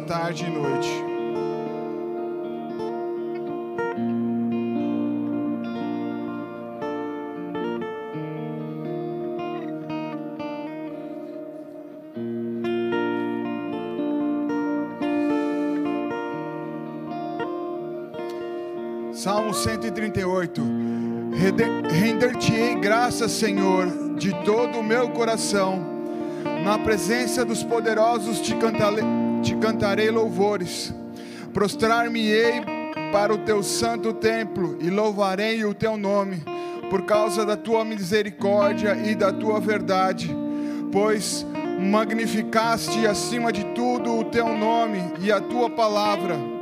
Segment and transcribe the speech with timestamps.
[0.00, 1.08] tarde e noite.
[19.12, 20.62] Salmo 138.
[21.90, 25.84] Render-te-ei graças, Senhor, de todo o meu coração.
[26.64, 29.02] Na presença dos poderosos te, cantale,
[29.42, 30.94] te cantarei louvores.
[31.52, 32.62] Prostrar-me-ei
[33.12, 36.42] para o teu santo templo e louvarei o teu nome,
[36.90, 40.34] por causa da tua misericórdia e da tua verdade.
[40.92, 41.46] Pois
[41.80, 46.58] magnificaste acima de tudo o teu nome e a tua palavra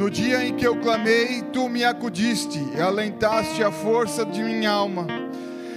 [0.00, 4.70] no dia em que eu clamei, tu me acudiste e alentaste a força de minha
[4.70, 5.06] alma.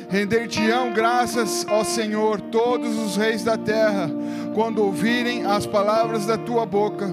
[0.07, 4.09] Render-te-ão graças, ó Senhor, todos os reis da terra,
[4.53, 7.09] quando ouvirem as palavras da tua boca,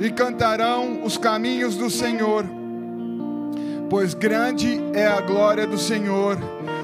[0.00, 2.44] e cantarão os caminhos do Senhor.
[3.88, 6.36] Pois grande é a glória do Senhor.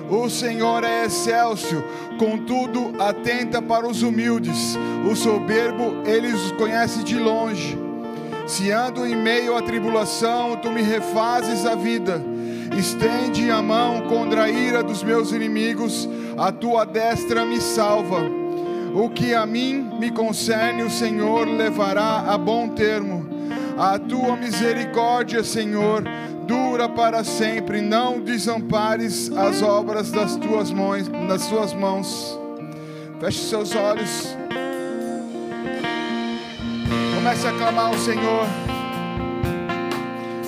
[0.08, 1.82] O Senhor é excelso,
[2.18, 4.76] contudo atenta para os humildes.
[5.10, 7.78] O soberbo ele os conhece de longe.
[8.46, 12.22] Se ando em meio à tribulação, tu me refazes a vida.
[12.76, 18.41] Estende a mão contra a ira dos meus inimigos, a tua destra me salva.
[18.94, 23.26] O que a mim me concerne, o Senhor levará a bom termo.
[23.78, 26.04] A tua misericórdia, Senhor,
[26.46, 27.80] dura para sempre.
[27.80, 32.38] Não desampares as obras das tuas mãos, nas tuas mãos.
[33.18, 34.36] Feche seus olhos.
[37.14, 38.46] Comece a clamar ao Senhor.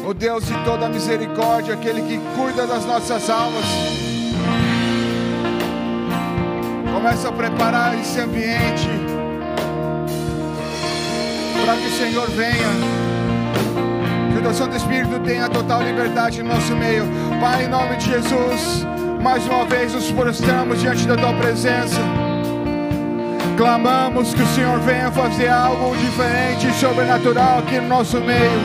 [0.07, 4.14] O Deus de toda misericórdia, aquele que cuida das nossas almas.
[7.05, 8.89] Comece a preparar esse ambiente
[11.63, 12.71] para que o Senhor venha.
[14.33, 17.05] Que o Santo Espírito tenha total liberdade no nosso meio.
[17.43, 18.87] Pai, em nome de Jesus,
[19.23, 22.01] mais uma vez nos prostramos diante da tua presença.
[23.59, 28.63] Clamamos que o Senhor venha fazer algo diferente e sobrenatural aqui no nosso meio.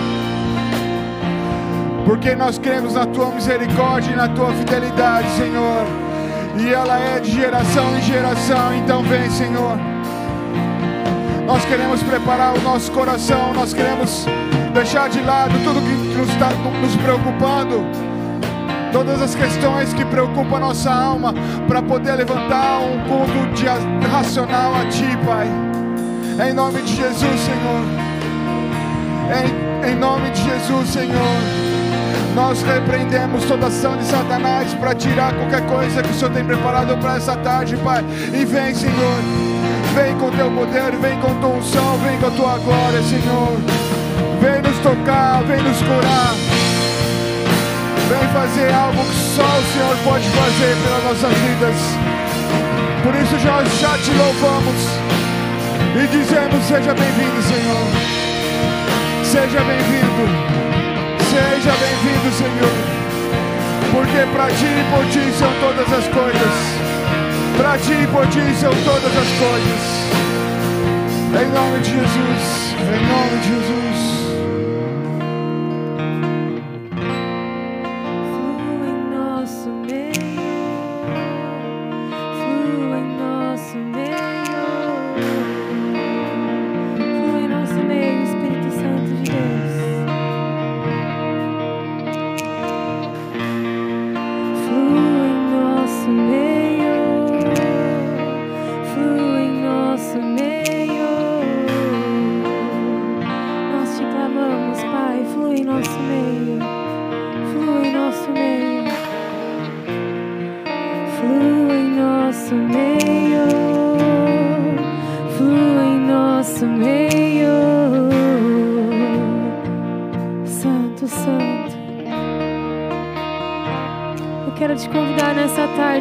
[2.05, 6.08] Porque nós cremos na tua misericórdia e na tua fidelidade, Senhor.
[6.59, 8.73] E ela é de geração em geração.
[8.75, 9.77] Então vem, Senhor.
[11.45, 14.25] Nós queremos preparar o nosso coração, nós queremos
[14.71, 18.09] deixar de lado tudo que nos está nos preocupando
[18.91, 21.33] todas as questões que preocupam a nossa alma,
[21.67, 23.65] para poder levantar um culto de
[24.07, 25.47] racional a Ti, Pai.
[26.47, 27.83] Em nome de Jesus, Senhor.
[29.31, 31.68] Em, em nome de Jesus, Senhor.
[32.35, 36.97] Nós repreendemos toda ação de Satanás para tirar qualquer coisa que o Senhor tem preparado
[36.97, 38.03] para essa tarde, Pai.
[38.33, 39.19] E vem, Senhor.
[39.95, 43.57] Vem com teu poder, vem com tua unção, vem com a tua glória, Senhor.
[44.39, 46.33] Vem nos tocar, vem nos curar.
[48.07, 51.75] Vem fazer algo que só o Senhor pode fazer pelas nossas vidas.
[53.03, 55.09] Por isso nós já te louvamos
[55.95, 58.09] e dizemos: Seja bem-vindo, Senhor.
[59.23, 60.68] Seja bem-vindo.
[61.29, 62.77] Seja bem-vindo, Senhor.
[63.91, 66.55] Porque para ti e por ti são todas as coisas.
[67.55, 69.81] Para ti e por ti são todas as coisas.
[71.39, 72.75] Em nome de Jesus.
[72.81, 73.98] Em nome de Jesus.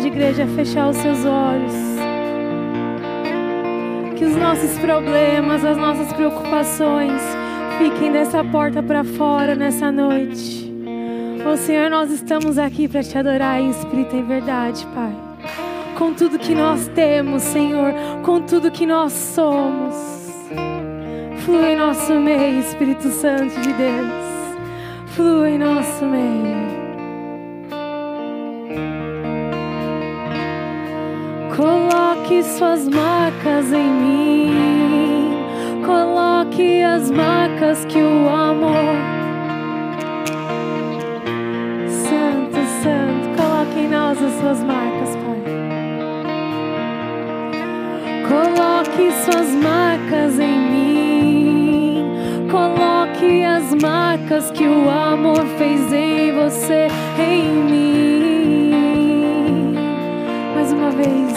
[0.08, 1.72] Igreja, fechar os seus olhos.
[4.16, 7.22] Que os nossos problemas, as nossas preocupações
[7.78, 10.66] fiquem dessa porta para fora nessa noite.
[11.46, 15.27] Ô oh, Senhor, nós estamos aqui para te adorar em espírito e verdade, Pai.
[15.98, 19.96] Com tudo que nós temos, Senhor, com tudo que nós somos.
[21.44, 24.28] Flui em nosso meio, Espírito Santo de Deus.
[25.06, 26.68] Flui em nosso meio.
[31.56, 35.32] Coloque suas marcas em mim.
[35.84, 39.17] Coloque as marcas que o amor.
[48.98, 52.04] Coloque suas marcas em mim.
[52.50, 58.74] Coloque as marcas que o amor fez em você, em mim.
[60.52, 61.32] Mais uma vez.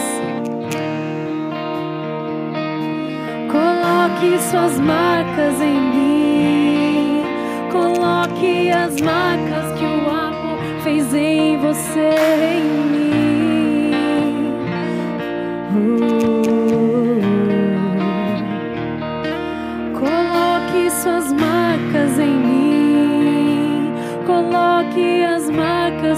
[3.48, 7.22] Coloque suas marcas em mim.
[7.70, 12.10] Coloque as marcas que o amor fez em você,
[12.56, 13.01] em mim.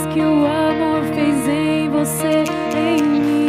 [0.07, 2.45] Que o amor fez em você,
[2.77, 3.49] em mim.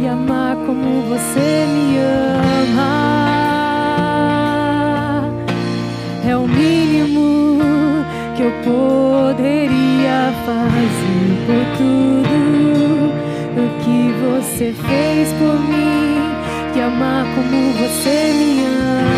[0.00, 2.90] E amar como você me ama
[6.28, 8.04] é o mínimo
[8.36, 13.12] que eu poderia fazer por tudo
[13.56, 16.20] o que você fez por mim.
[16.76, 19.09] E amar como você me ama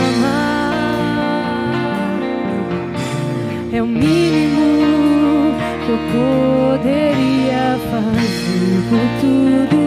[3.83, 9.81] o mínimo que eu poderia fazer por tudo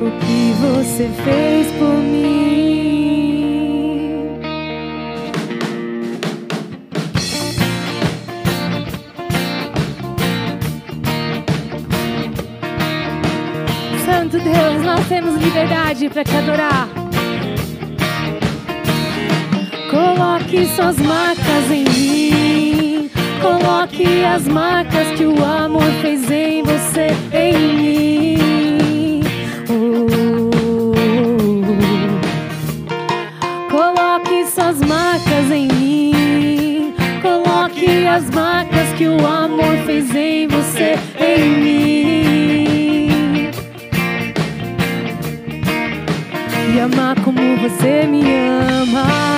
[0.00, 2.30] o que você fez por mim.
[14.06, 16.88] Santo Deus, nós temos liberdade para te adorar.
[19.90, 22.29] Coloque suas marcas em mim.
[23.40, 29.22] Coloque as marcas que o amor fez em você, em mim.
[29.68, 30.90] Oh.
[33.70, 36.94] Coloque suas marcas em mim.
[37.22, 43.10] Coloque as marcas que o amor fez em você, em mim.
[46.74, 49.29] E amar como você me ama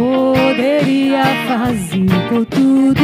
[0.00, 3.02] poderia fazer por tudo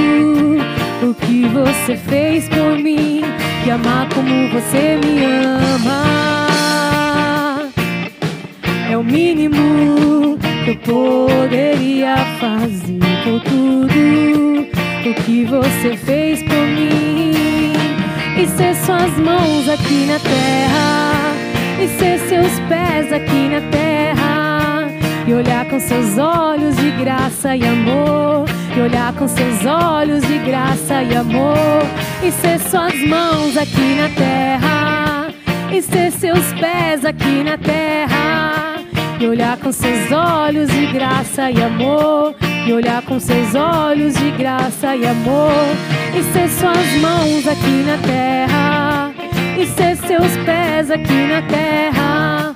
[1.02, 3.20] o que você fez por mim.
[3.66, 6.06] E amar como você me ama
[8.90, 14.66] é o mínimo que eu poderia fazer por tudo
[15.04, 17.72] o que você fez por mim.
[18.40, 21.34] E ser suas mãos aqui na terra,
[21.82, 23.95] e ser seus pés aqui na terra,
[25.26, 30.38] e olhar com seus olhos de graça e amor, e olhar com seus olhos de
[30.38, 31.82] graça e amor,
[32.22, 35.28] e ser suas mãos aqui na terra,
[35.72, 38.76] e ser seus pés aqui na terra,
[39.18, 44.30] e olhar com seus olhos de graça e amor, e olhar com seus olhos de
[44.30, 45.76] graça e amor,
[46.16, 49.12] e ser suas mãos aqui na terra,
[49.58, 52.55] e ser seus pés aqui na terra,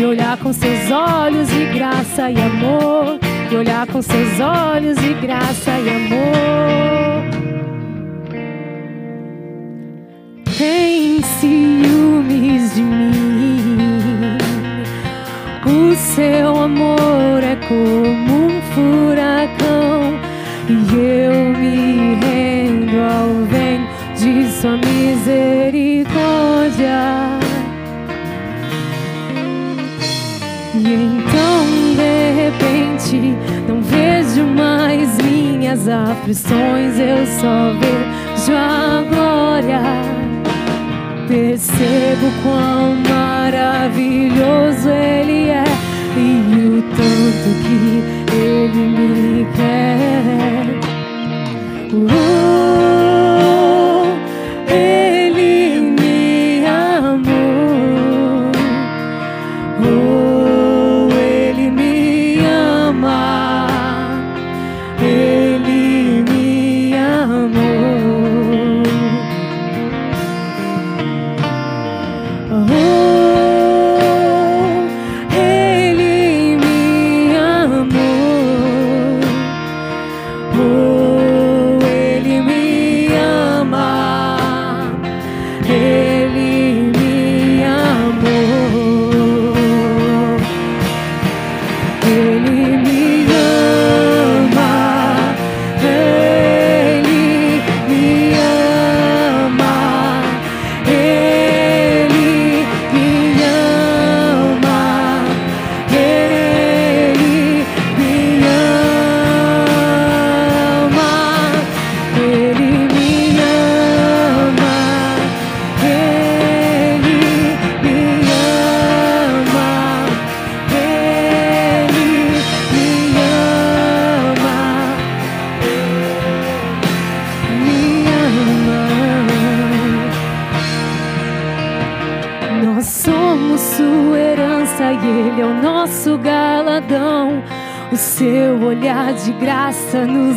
[0.00, 3.18] e olhar com seus olhos de graça e amor,
[3.50, 7.20] e olhar com seus olhos de graça e amor.
[10.56, 14.38] Tem ciúmes de mim.
[15.66, 20.18] O seu amor é como um furacão
[20.66, 25.69] e eu me rendo ao vento de sua misericórdia.
[35.80, 39.80] Minhas aflições, eu só vejo a glória.
[41.28, 45.64] Percebo quão maravilhoso Ele é
[46.16, 48.02] e o tanto que
[48.34, 50.66] Ele me quer.
[51.92, 52.89] Oh,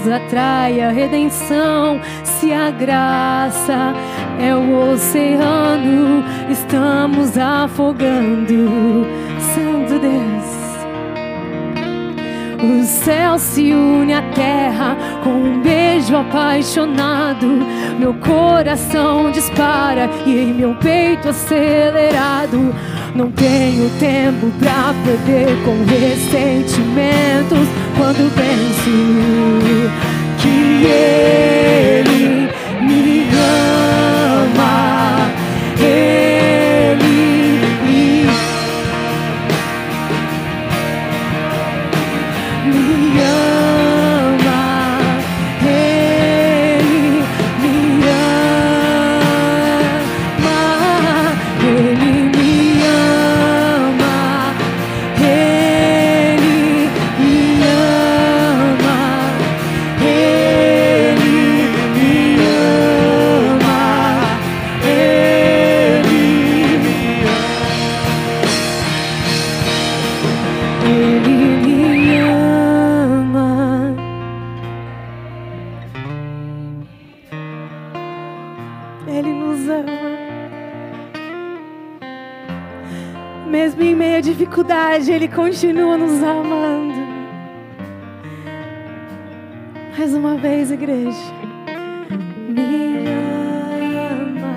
[0.03, 1.99] nos atrai a redenção.
[2.23, 3.93] Se a graça
[4.39, 9.05] é o oceano, estamos afogando.
[9.39, 10.53] Santo Deus.
[12.63, 17.47] O céu se une à terra com um beijo apaixonado.
[17.99, 22.73] Meu coração dispara e em meu peito acelerado.
[23.15, 28.89] Não tenho tempo pra perder com ressentimentos quando penso
[30.41, 32.49] que Ele
[32.81, 33.29] me
[34.49, 35.29] ama.
[35.79, 36.32] Ele
[85.23, 86.93] Ele continua nos amando.
[89.97, 91.17] Mais uma vez, igreja.
[92.49, 93.07] Me
[94.19, 94.53] ama.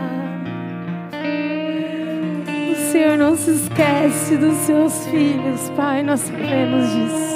[2.72, 7.35] O Senhor não se esquece dos seus filhos, Pai, nós sabemos disso.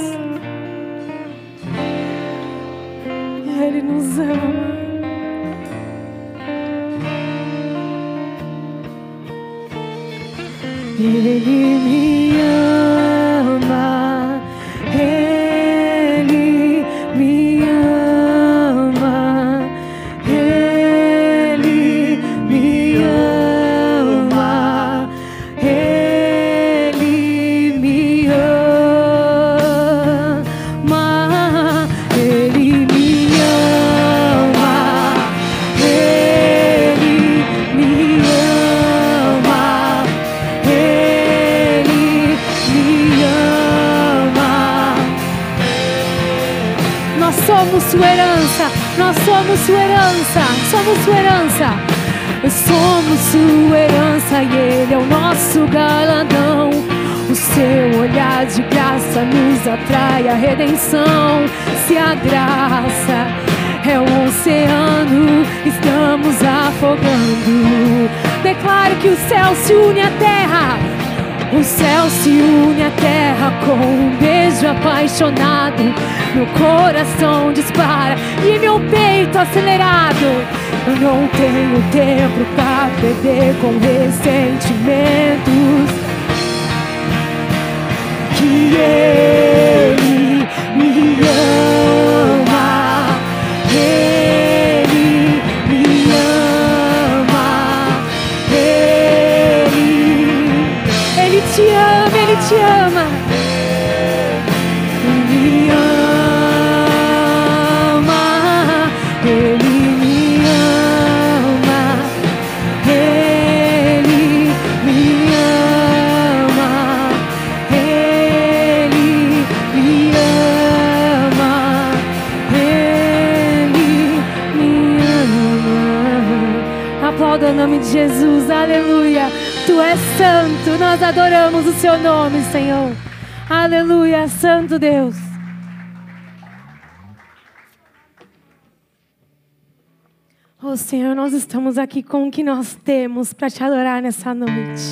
[141.31, 144.83] Nós estamos aqui com o que nós temos para te adorar nessa noite.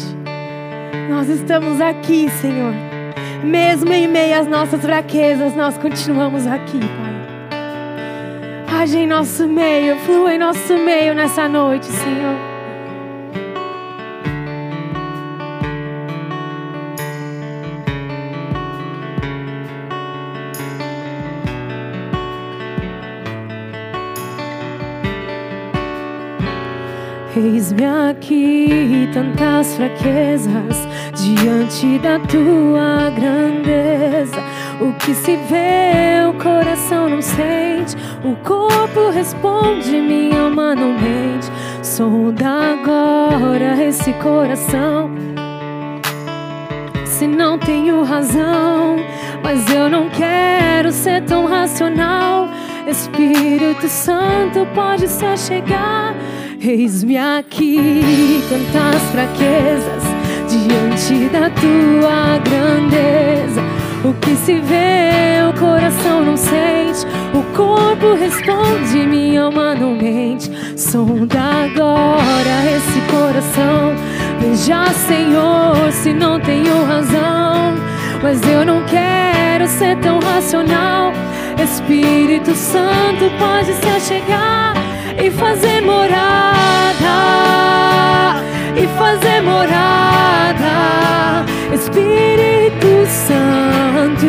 [1.11, 2.73] Nós estamos aqui, Senhor.
[3.43, 8.83] Mesmo em meio às nossas fraquezas, nós continuamos aqui, Pai.
[8.83, 12.48] Age em nosso meio, flua em nosso meio nessa noite, Senhor.
[27.79, 34.43] Eis-me aqui, tantas fraquezas diante da tua grandeza.
[34.81, 41.47] O que se vê, o coração não sente, o corpo responde, minha alma não mente.
[41.83, 45.11] Sonda agora esse coração.
[47.05, 48.97] se não tenho razão.
[49.43, 52.49] Mas eu não quero ser tão racional.
[52.87, 56.15] Espírito Santo pode se achegar.
[56.61, 60.03] Eis-me aqui, tantas fraquezas
[60.49, 63.63] diante da tua grandeza.
[64.05, 67.07] O que se vê, o coração não sente.
[67.33, 70.51] O corpo responde, minha alma não mente.
[70.77, 73.95] Sonda agora esse coração.
[74.41, 77.75] Veja, Senhor, se não tenho razão.
[78.21, 81.13] Mas eu não quero ser tão racional.
[81.63, 84.88] Espírito Santo pode se achegar
[85.21, 87.17] e fazer morada.
[88.77, 90.69] E fazer morada.
[91.73, 94.27] Espírito Santo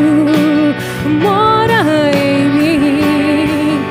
[1.22, 1.84] mora
[2.16, 3.86] em mim.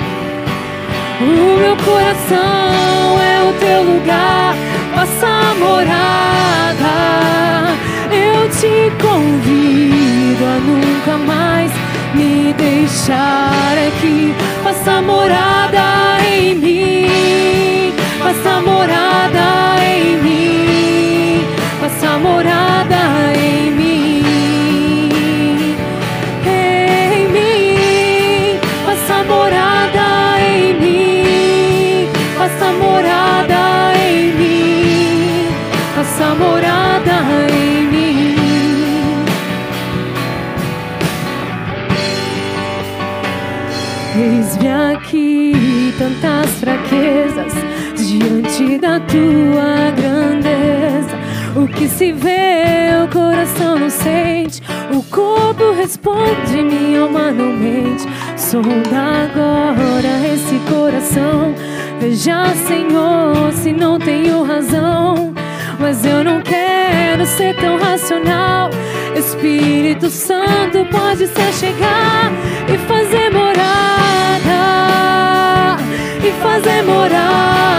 [1.20, 4.54] O meu coração é o teu lugar,
[4.94, 6.96] faça morada.
[8.11, 11.70] Eu te convido a nunca mais
[12.14, 14.34] me deixar aqui.
[14.62, 16.07] Faça morada
[18.62, 21.44] morada em mim,
[21.80, 22.96] faça morada
[23.36, 24.22] em mim,
[26.46, 35.46] em mim, faça morada em mim, faça morada em mim,
[35.94, 37.16] faça morada
[37.52, 38.36] em mim.
[44.20, 47.27] Eis-me aqui, tantas fraquezas
[48.88, 51.14] da tua grandeza.
[51.55, 58.07] O que se vê, o coração não sente, o corpo responde, minha alma não mente.
[58.37, 61.55] Sonda agora esse coração,
[62.01, 65.35] veja, Senhor, se não tenho razão.
[65.79, 68.70] Mas eu não quero ser tão racional.
[69.14, 72.33] Espírito Santo pode se chegar
[72.72, 74.57] e fazer morada.
[76.24, 77.77] E fazer morada.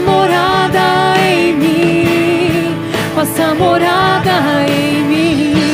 [0.00, 1.14] Morada.
[1.18, 2.76] Em mim,
[3.14, 5.65] faça morada em mim,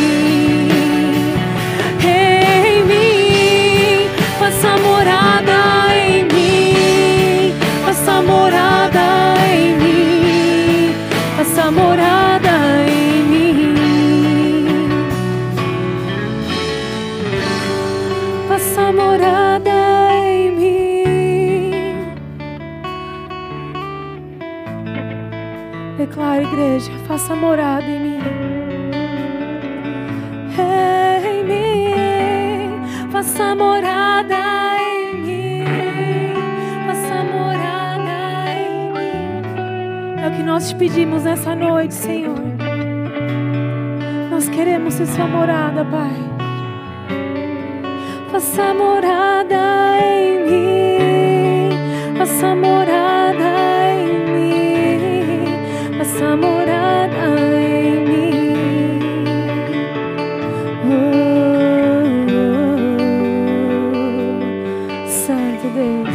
[18.93, 21.73] morada em mim.
[25.97, 28.19] Declare, igreja, faça morada em mim.
[31.25, 34.37] Em mim, faça morada
[34.81, 35.65] em mim.
[36.87, 40.23] Faça morada em mim.
[40.23, 42.39] É o que nós te pedimos nessa noite, Senhor.
[44.31, 46.22] Nós queremos ser sua morada, Pai.
[48.43, 51.71] Faça morada em mim,
[52.19, 53.55] faça morada
[53.95, 55.45] em mim,
[55.97, 57.25] faça morada
[57.57, 58.99] em mim.
[60.91, 60.93] Oh,
[65.07, 66.09] Santo Deus,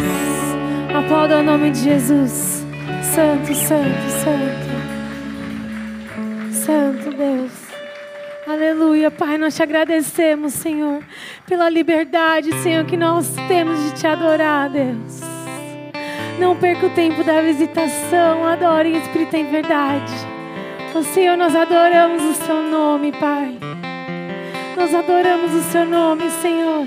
[0.94, 2.66] aplauda o nome de Jesus.
[3.04, 4.68] Santo, Santo, Santo,
[6.52, 7.52] Santo Deus.
[8.46, 11.02] Aleluia, Pai, nós te agradecemos, Senhor,
[11.48, 15.22] pela liberdade, Senhor, que nós temos de te adorar, Deus.
[16.38, 20.12] Não perca o tempo da visitação, adore em espírito em verdade.
[20.94, 23.58] Ó Senhor, nós adoramos o seu nome, Pai.
[24.76, 26.86] Nós adoramos o seu nome, Senhor.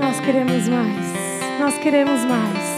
[0.00, 1.60] Nós queremos mais.
[1.60, 2.73] Nós queremos mais.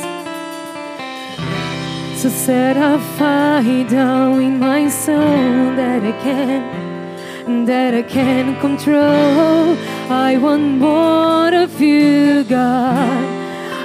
[2.17, 9.77] So set a fire down in my soul that I can, that I can control.
[10.11, 13.23] I want more of you, God.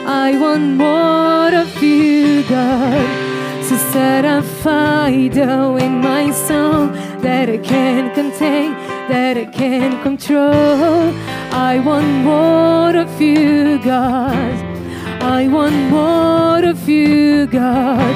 [0.07, 3.63] I want more of you, God.
[3.65, 6.87] So set a fire down in my soul
[7.27, 8.71] that I can contain,
[9.09, 11.13] that I can control.
[11.51, 14.70] I want more of you, God.
[15.21, 18.15] I want more of you, God.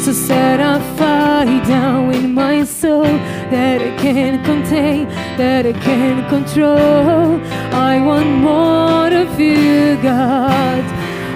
[0.00, 6.26] So set a fire down in my soul that I can't contain, that I can't
[6.28, 7.40] control.
[7.74, 10.84] I want more of you, God.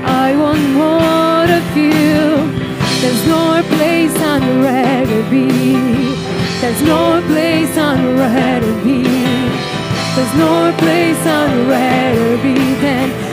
[0.05, 2.71] I want more of you.
[3.03, 5.51] There's no place I'd rather be.
[6.61, 9.03] There's no place I'd rather be.
[10.15, 13.30] There's no place I'd rather be than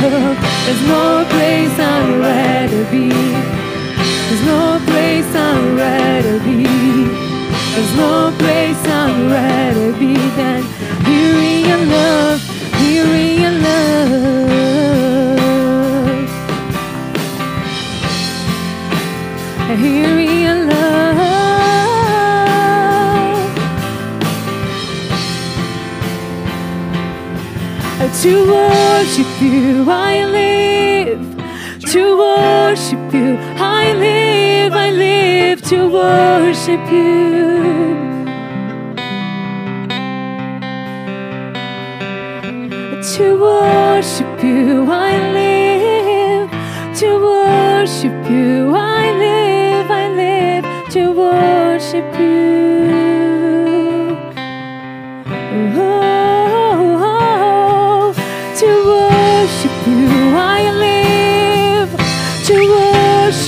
[0.00, 3.08] There's no place I'd rather be.
[3.08, 6.62] There's no place I'd rather be.
[7.74, 10.62] There's no place I'd rather be than
[11.04, 12.40] hearing your love,
[12.76, 13.88] hearing your love.
[19.80, 20.27] Hearing
[28.28, 31.24] To worship you, I live.
[31.92, 34.74] To worship you, I live.
[34.74, 37.86] I live to worship you.
[43.16, 46.50] To worship you, I live.
[46.98, 49.90] To worship you, I live.
[49.90, 52.47] I live to worship you.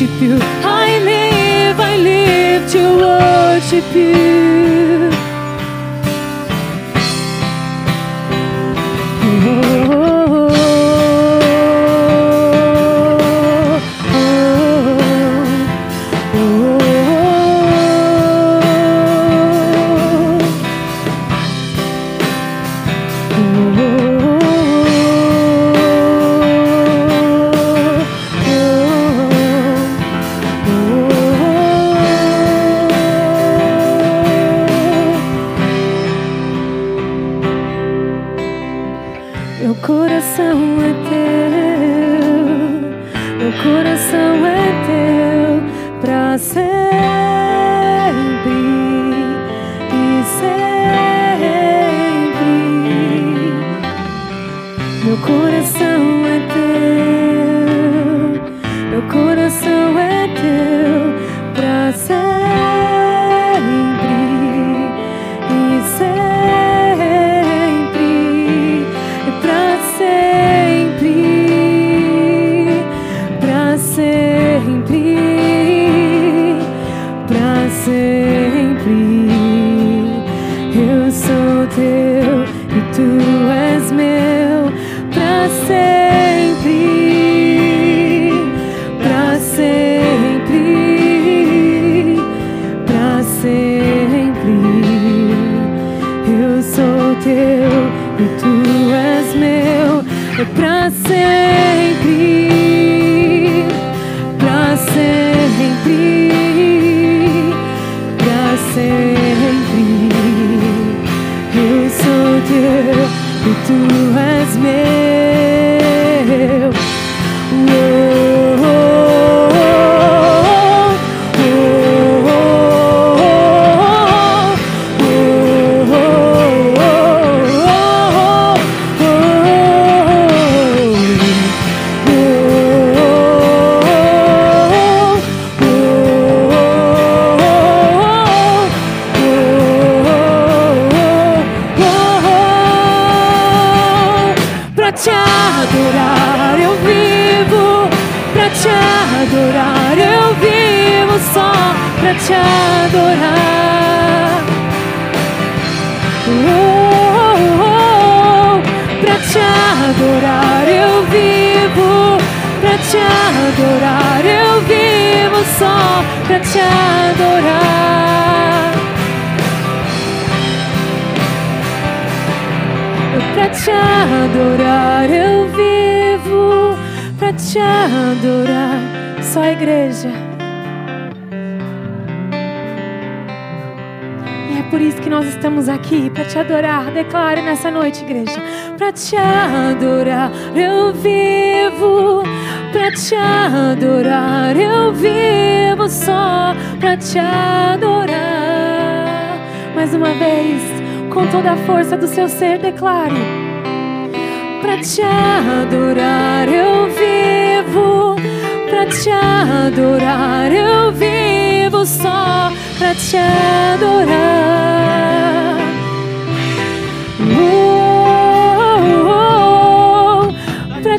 [0.01, 1.79] Worship you, I live.
[1.79, 4.80] I live to worship you.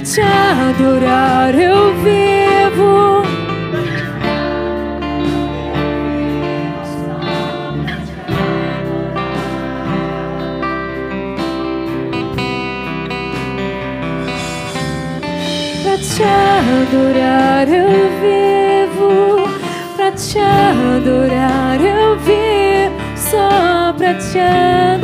[0.04, 3.22] Te adorar eu vivo.
[15.84, 19.48] Pra te adorar eu vivo,
[19.96, 25.01] pra te adorar eu vivo, só pra te adorar.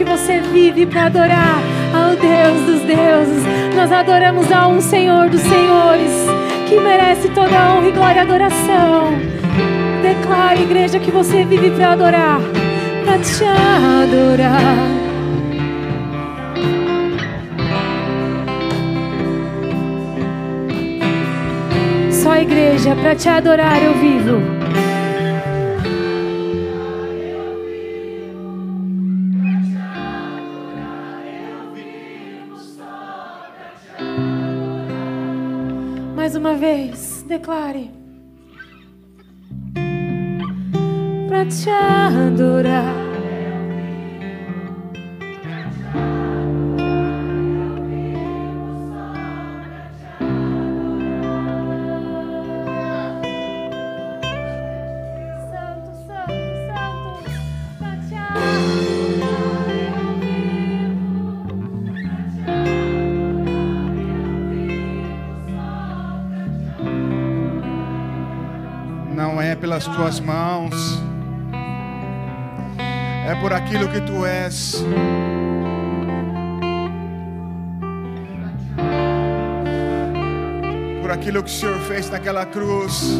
[0.00, 1.60] Que você vive para adorar
[1.92, 3.44] ao Deus dos deuses.
[3.76, 6.10] Nós adoramos a um Senhor dos senhores,
[6.66, 9.12] que merece toda a honra e glória e adoração.
[10.00, 12.40] Declare, igreja, que você vive para adorar,
[13.04, 14.74] para te adorar.
[22.10, 24.59] Só igreja, para te adorar eu vivo.
[36.60, 37.90] Vez, declare.
[41.26, 43.09] Pra te adorar.
[69.80, 71.02] Pelas tuas mãos,
[73.26, 74.84] é por aquilo que tu és.
[81.00, 83.18] Por aquilo que o Senhor fez naquela cruz,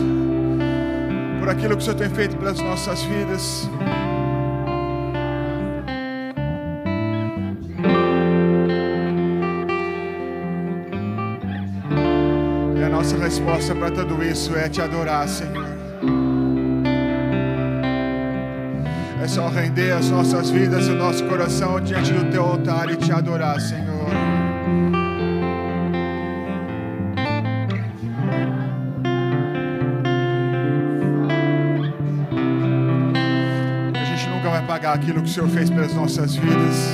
[1.38, 3.68] por aquilo que o Senhor tem feito pelas nossas vidas.
[12.76, 15.69] E a nossa resposta para tudo isso é te adorar, Senhor.
[19.30, 23.12] Só render as nossas vidas e o nosso coração diante do teu altar e te
[23.12, 24.10] adorar, Senhor.
[33.94, 36.90] A gente nunca vai pagar aquilo que o Senhor fez pelas nossas vidas.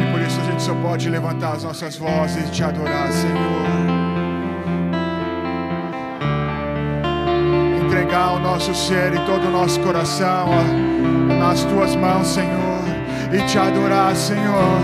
[0.00, 3.91] E por isso a gente só pode levantar as nossas vozes e te adorar, Senhor.
[8.12, 12.82] Entregar o nosso ser e todo o nosso coração ó, nas tuas mãos, Senhor,
[13.32, 14.80] e te adorar, Senhor,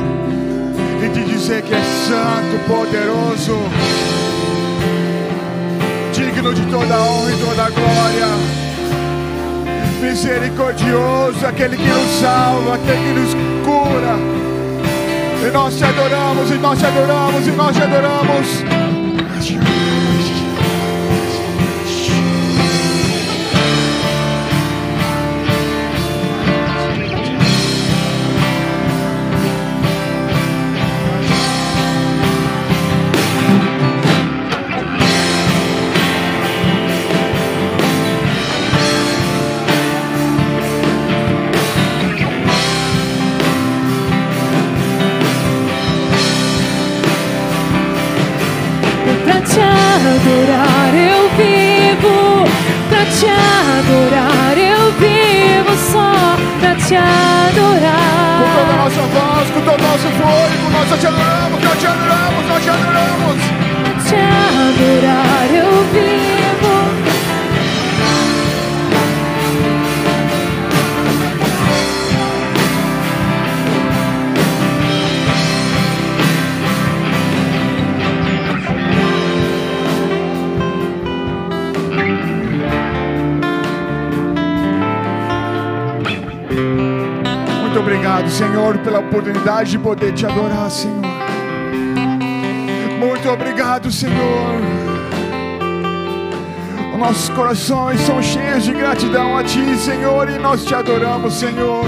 [1.05, 3.59] e te dizer que é santo, poderoso,
[6.15, 8.29] digno de toda a honra e toda a glória,
[10.01, 14.17] misericordioso, aquele que nos salva, aquele que nos cura.
[15.47, 18.78] E nós te adoramos, e nós te adoramos, e nós te adoramos.
[59.89, 63.43] Nosso fôlego, nós te adoramos, nós te adoramos, nós te adoramos.
[64.09, 65.68] Te adorar
[88.29, 91.01] obrigado, Senhor, pela oportunidade de poder te adorar, Senhor.
[92.99, 94.61] Muito obrigado, Senhor.
[96.93, 101.85] Os nossos corações são cheios de gratidão a Ti, Senhor, e nós te adoramos, Senhor.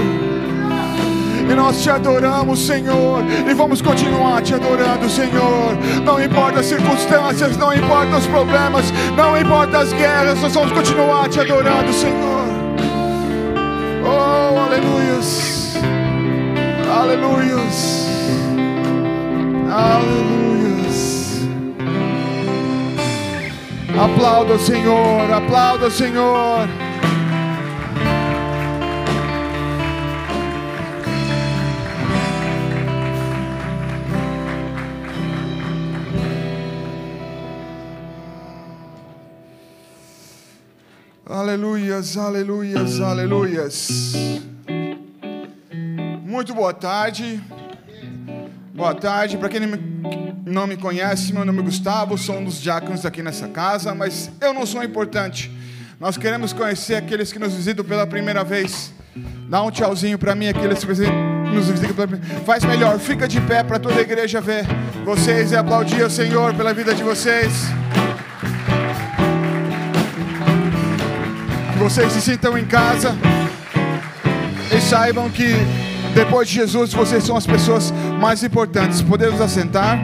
[1.49, 3.23] E nós te adoramos, Senhor.
[3.47, 5.77] E vamos continuar te adorando, Senhor.
[6.03, 8.85] Não importa as circunstâncias, não importa os problemas,
[9.17, 12.40] não importa as guerras, nós vamos continuar te adorando, Senhor.
[17.01, 18.05] Aleluias.
[19.71, 21.41] Aleluias.
[23.99, 26.69] Aplauda o Senhor, aplauda o Senhor.
[41.25, 44.50] Aleluias, aleluias, aleluias.
[46.51, 47.41] Muito boa tarde.
[48.73, 49.37] Boa tarde.
[49.37, 49.61] Para quem
[50.45, 54.29] não me conhece, meu nome é Gustavo, sou um dos diáconos aqui nessa casa, mas
[54.41, 55.49] eu não sou importante.
[55.97, 58.93] Nós queremos conhecer aqueles que nos visitam pela primeira vez.
[59.47, 62.45] Dá um tchauzinho para mim, aqueles que nos visitam pela primeira vez.
[62.45, 64.65] Faz melhor, fica de pé para toda a igreja ver
[65.05, 67.53] vocês e aplaudir o Senhor pela vida de vocês.
[71.77, 73.17] vocês se sintam em casa
[74.75, 75.80] e saibam que
[76.13, 79.01] depois de Jesus vocês são as pessoas mais importantes.
[79.01, 79.99] Podemos assentar?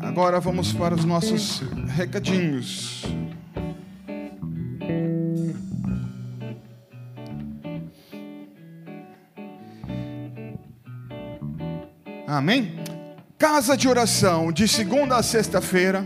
[0.00, 3.04] Agora vamos para os nossos recadinhos.
[12.26, 12.78] Amém?
[13.38, 16.04] Casa de oração, de segunda a sexta-feira,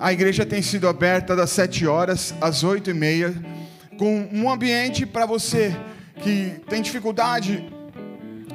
[0.00, 3.34] a igreja tem sido aberta das sete horas às oito e meia,
[3.98, 5.76] com um ambiente para você
[6.22, 7.62] que tem dificuldade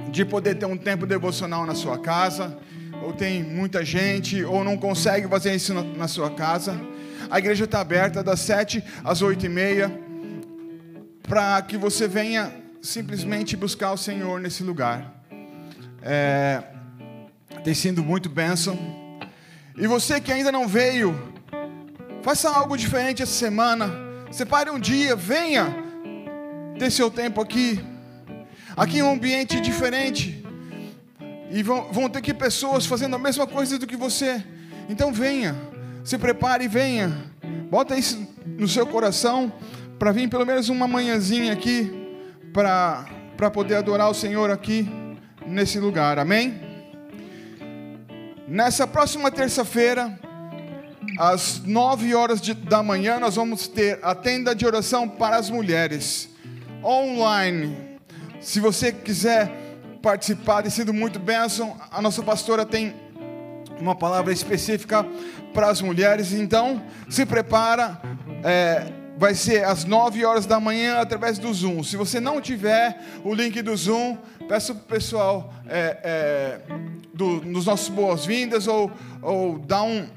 [0.10, 2.58] de poder ter um tempo devocional na sua casa,
[3.04, 6.82] ou tem muita gente, ou não consegue fazer isso na sua casa.
[7.30, 9.92] A igreja está aberta das sete às oito e meia,
[11.22, 15.24] para que você venha simplesmente buscar o Senhor nesse lugar.
[16.02, 16.64] É,
[17.64, 18.80] tem sido muito bênção.
[19.78, 21.35] E você que ainda não veio,
[22.26, 23.88] faça algo diferente essa semana.
[24.32, 25.68] Separe um dia, venha
[26.80, 27.80] ter seu tempo aqui.
[28.76, 30.44] Aqui é um ambiente diferente.
[31.52, 34.44] E vão, vão ter que pessoas fazendo a mesma coisa do que você.
[34.90, 35.56] Então venha,
[36.04, 37.16] se prepare e venha.
[37.70, 39.54] Bota isso no seu coração
[40.00, 41.94] para vir pelo menos uma manhãzinha aqui
[42.52, 44.90] para poder adorar o Senhor aqui
[45.46, 46.18] nesse lugar.
[46.18, 46.60] Amém?
[48.48, 50.25] Nessa próxima terça-feira,
[51.18, 55.50] às nove horas de, da manhã, nós vamos ter a tenda de oração para as
[55.50, 56.30] mulheres,
[56.84, 58.00] online.
[58.42, 59.52] Se você quiser
[60.02, 61.76] participar, tem sido muito bênção.
[61.92, 62.94] A nossa pastora tem
[63.80, 65.06] uma palavra específica
[65.54, 68.00] para as mulheres, então se prepara.
[68.44, 68.86] É,
[69.18, 71.84] vai ser às 9 horas da manhã através do Zoom.
[71.84, 76.62] Se você não tiver o link do Zoom, peço para o pessoal é, é,
[77.14, 78.92] do, nos nossos boas-vindas ou,
[79.22, 80.08] ou dá um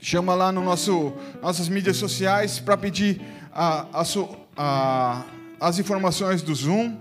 [0.00, 3.20] chama lá no nosso nossas mídias sociais para pedir
[3.52, 4.04] a, a,
[4.56, 5.24] a,
[5.60, 6.96] as informações do Zoom.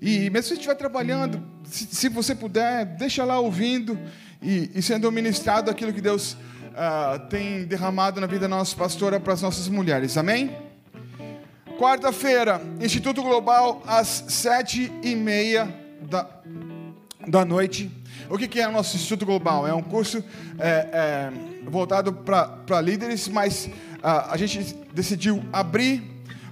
[0.00, 3.98] E mesmo se estiver trabalhando, se, se, você puder, deixa lá ouvindo
[4.42, 9.20] e, e sendo ministrado aquilo que Deus uh, tem derramado na vida da nossa pastora
[9.20, 10.16] para as nossas mulheres.
[10.16, 10.56] Amém?
[11.78, 15.68] Quarta-feira, Instituto Global, às sete e meia
[16.02, 16.26] da,
[17.28, 17.90] da noite.
[18.28, 19.66] O que, que é o nosso Instituto Global?
[19.66, 20.22] É um curso
[20.58, 21.32] é, é,
[21.64, 26.10] voltado para líderes, mas uh, a gente decidiu abrir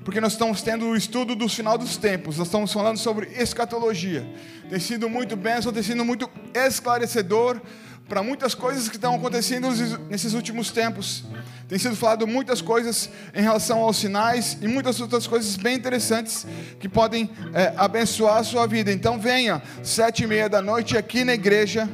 [0.09, 4.27] porque nós estamos tendo o estudo do final dos tempos, nós estamos falando sobre escatologia.
[4.71, 7.61] Tem sido muito bênção, tem sido muito esclarecedor
[8.09, 9.69] para muitas coisas que estão acontecendo
[10.09, 11.25] nesses últimos tempos.
[11.69, 16.47] Tem sido falado muitas coisas em relação aos sinais e muitas outras coisas bem interessantes
[16.81, 18.91] que podem é, abençoar a sua vida.
[18.91, 21.87] Então venha, sete e meia da noite aqui na igreja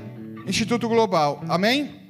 [0.47, 1.43] Instituto Global.
[1.49, 2.04] Amém?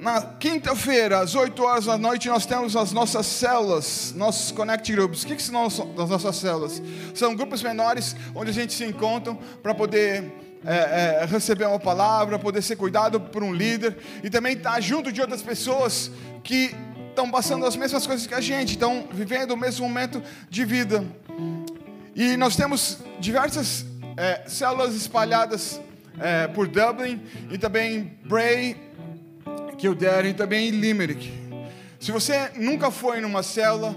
[0.00, 5.24] Na quinta-feira, às 8 horas da noite, nós temos as nossas células, nossos Connect Groups.
[5.24, 6.80] O que, que são as nossas células?
[7.14, 10.32] São grupos menores onde a gente se encontra para poder
[10.64, 14.80] é, é, receber uma palavra, poder ser cuidado por um líder e também estar tá
[14.80, 16.10] junto de outras pessoas
[16.42, 16.74] que
[17.10, 21.04] estão passando as mesmas coisas que a gente, estão vivendo o mesmo momento de vida.
[22.16, 23.84] E nós temos diversas
[24.16, 25.78] é, células espalhadas
[26.18, 27.20] é, por Dublin
[27.50, 28.89] e também Bray,
[29.80, 31.32] Kildare e também em Limerick.
[31.98, 33.94] Se você nunca foi numa célula,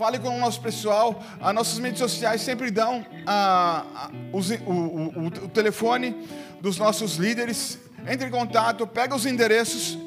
[0.00, 1.22] Fale com o nosso pessoal.
[1.38, 4.38] As nossas mídias sociais sempre dão a, a, o,
[4.72, 6.26] o, o, telefone
[6.58, 7.78] dos nossos líderes.
[8.10, 9.98] Entre em contato, pega os endereços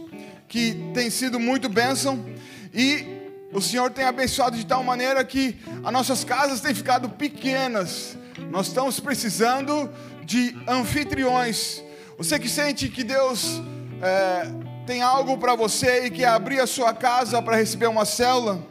[0.48, 2.26] que tem sido muito bênção
[2.74, 3.06] e
[3.52, 8.18] o Senhor tem abençoado de tal maneira que as nossas casas têm ficado pequenas.
[8.50, 9.92] Nós estamos precisando
[10.26, 11.84] de anfitriões.
[12.18, 13.62] Você que sente que Deus
[14.02, 14.48] é,
[14.86, 18.62] tem algo para você e quer abrir a sua casa para receber uma célula,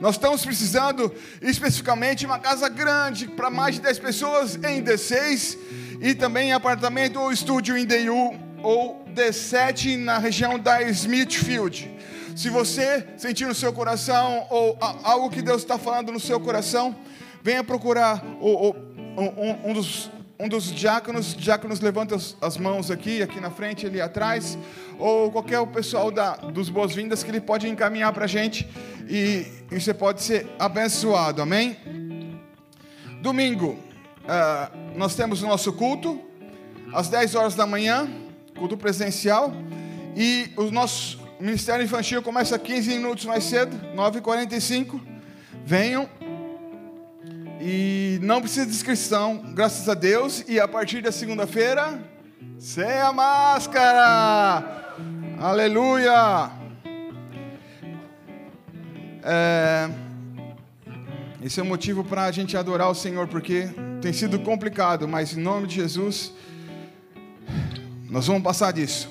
[0.00, 1.12] nós estamos precisando
[1.42, 5.58] especificamente de uma casa grande para mais de 10 pessoas em D6
[6.00, 11.90] e também apartamento ou estúdio em DU ou D7 na região da Smithfield.
[12.34, 16.94] Se você sentir no seu coração ou algo que Deus está falando no seu coração,
[17.42, 18.76] venha procurar o, o,
[19.16, 21.34] um, um, dos, um dos diáconos.
[21.34, 24.58] Diáconos levanta as mãos aqui, aqui na frente, ali atrás,
[24.98, 28.68] ou qualquer pessoal da, dos boas-vindas que ele pode encaminhar para a gente
[29.08, 31.76] e, e, você pode ser abençoado, amém?
[33.20, 33.78] Domingo,
[34.24, 36.20] uh, nós temos o nosso culto,
[36.92, 38.08] às 10 horas da manhã,
[38.56, 39.52] culto presencial,
[40.16, 45.00] e o nosso Ministério Infantil começa 15 minutos mais cedo, 9h45.
[45.64, 46.08] Venham.
[47.66, 50.44] E não precisa de inscrição, graças a Deus.
[50.46, 51.98] E a partir da segunda-feira,
[52.58, 54.92] sem a máscara.
[55.40, 56.50] Aleluia.
[59.22, 59.88] É,
[61.42, 63.70] esse é o motivo para a gente adorar o Senhor, porque
[64.02, 66.34] tem sido complicado, mas em nome de Jesus,
[68.10, 69.08] nós vamos passar disso.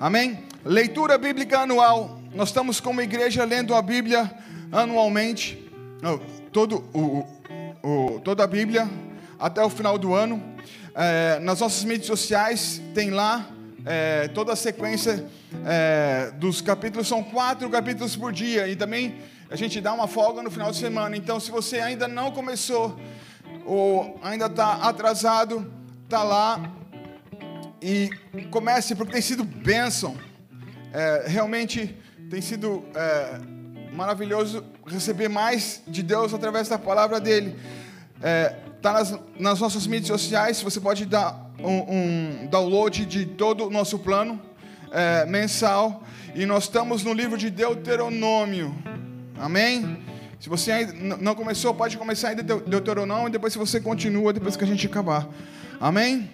[0.00, 0.40] Amém?
[0.64, 2.18] Leitura bíblica anual.
[2.34, 4.28] Nós estamos como igreja lendo a Bíblia
[4.72, 5.62] anualmente.
[6.50, 7.24] Todo, o,
[7.84, 8.88] o, toda a Bíblia
[9.38, 10.42] até o final do ano.
[10.94, 13.46] É, nas nossas mídias sociais tem lá
[13.84, 15.26] é, toda a sequência
[15.66, 17.06] é, dos capítulos.
[17.06, 18.66] São quatro capítulos por dia.
[18.66, 19.16] E também
[19.50, 21.14] a gente dá uma folga no final de semana.
[21.14, 22.98] Então, se você ainda não começou
[23.66, 25.70] ou ainda está atrasado,
[26.04, 26.72] está lá
[27.82, 28.08] e
[28.50, 30.16] comece porque tem sido bênção.
[30.90, 31.94] É, realmente
[32.30, 33.40] tem sido é,
[33.92, 37.56] maravilhoso receber mais de Deus através da palavra dele.
[38.22, 43.66] É, tá nas, nas, nossas mídias sociais, você pode dar um, um download de todo
[43.66, 44.40] o nosso plano
[44.90, 46.02] é, mensal.
[46.34, 48.74] E nós estamos no livro de Deuteronômio.
[49.38, 50.02] Amém?
[50.40, 54.56] Se você ainda não começou, pode começar ainda Deuteronômio e depois se você continua depois
[54.56, 55.28] que a gente acabar.
[55.80, 56.30] Amém?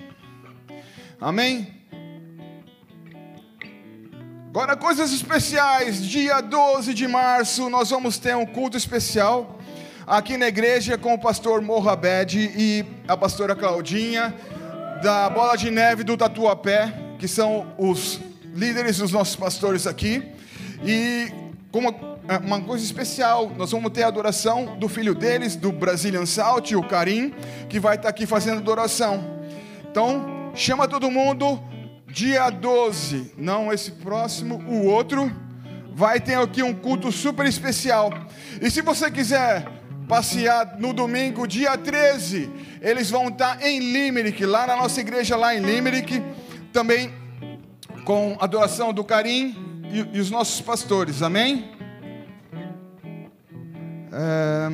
[1.20, 1.79] Amém?
[4.50, 6.04] Agora, coisas especiais.
[6.04, 9.60] Dia 12 de março, nós vamos ter um culto especial
[10.04, 14.34] aqui na igreja com o pastor Morrabed e a pastora Claudinha,
[15.04, 18.18] da Bola de Neve do Tatuapé, que são os
[18.52, 20.20] líderes dos nossos pastores aqui.
[20.84, 21.32] E
[21.70, 21.94] como
[22.44, 26.82] uma coisa especial, nós vamos ter a adoração do filho deles, do Brazilian Salt, o
[26.82, 27.32] Karim,
[27.68, 29.24] que vai estar aqui fazendo adoração.
[29.88, 31.62] Então, chama todo mundo
[32.10, 35.30] dia 12, não esse próximo, o outro,
[35.94, 38.12] vai ter aqui um culto super especial.
[38.60, 39.66] E se você quiser
[40.08, 42.50] passear no domingo, dia 13,
[42.80, 46.22] eles vão estar em Limerick, lá na nossa igreja, lá em Limerick,
[46.72, 47.12] também
[48.04, 49.54] com adoração do Carim
[49.92, 51.70] e, e os nossos pastores, amém?
[54.12, 54.68] É...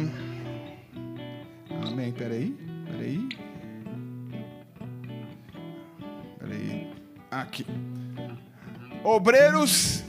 [1.86, 2.65] Amém, peraí.
[7.30, 7.66] Aqui.
[9.04, 10.02] Obreiros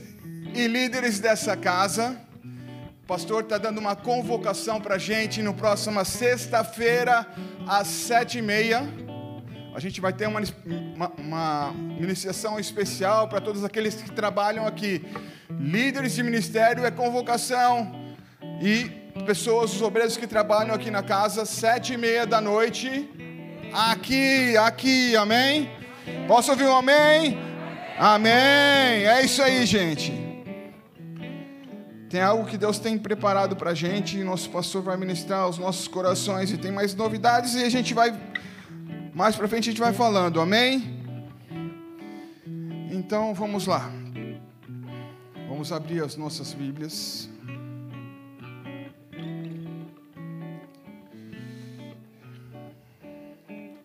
[0.53, 2.19] e líderes dessa casa,
[3.03, 7.27] o pastor está dando uma convocação para a gente no próxima sexta-feira,
[7.67, 8.87] às sete e meia.
[9.73, 15.05] A gente vai ter uma, uma, uma ministração especial para todos aqueles que trabalham aqui.
[15.49, 18.15] Líderes de ministério é convocação
[18.61, 18.89] e
[19.25, 23.09] pessoas, os obreiros que trabalham aqui na casa, sete e meia da noite,
[23.71, 25.76] aqui, aqui, amém?
[26.27, 27.37] Posso ouvir um amém?
[27.97, 28.33] Amém.
[28.33, 30.13] É isso aí, gente.
[32.09, 35.57] Tem algo que Deus tem preparado para a gente e nosso pastor vai ministrar os
[35.57, 38.17] nossos corações e tem mais novidades e a gente vai
[39.13, 41.03] mais para frente a gente vai falando, amém?
[42.91, 43.91] Então vamos lá.
[45.49, 47.27] Vamos abrir as nossas Bíblias.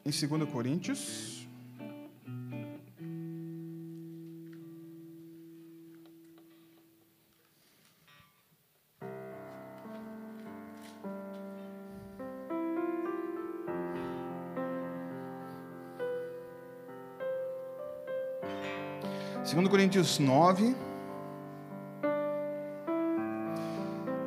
[0.04, 1.31] Em 2 Coríntios
[19.52, 20.74] Segundo Coríntios 9,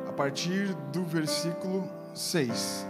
[0.08, 2.86] a partir do versículo 6.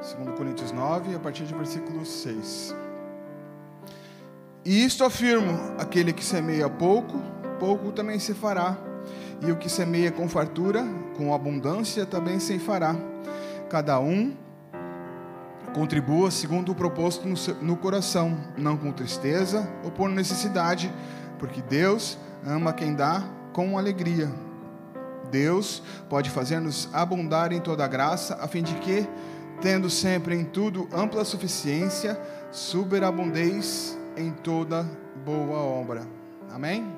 [0.00, 2.74] Segundo Coríntios 9, a partir do versículo 6.
[4.64, 7.20] E isto afirmo: aquele que semeia pouco,
[7.60, 8.78] pouco também se fará.
[9.46, 10.82] E o que semeia com fartura,
[11.18, 12.96] com abundância, também se fará.
[13.68, 14.34] Cada um
[15.76, 20.90] contribua segundo o proposto no, no coração, não com tristeza ou por necessidade,
[21.38, 22.16] porque Deus
[22.46, 23.22] ama quem dá
[23.52, 24.32] com alegria.
[25.30, 29.06] Deus pode fazer-nos abundar em toda graça, a fim de que,
[29.60, 32.18] tendo sempre em tudo ampla suficiência,
[32.50, 34.82] superabundez em toda
[35.26, 36.06] boa obra.
[36.50, 36.90] Amém?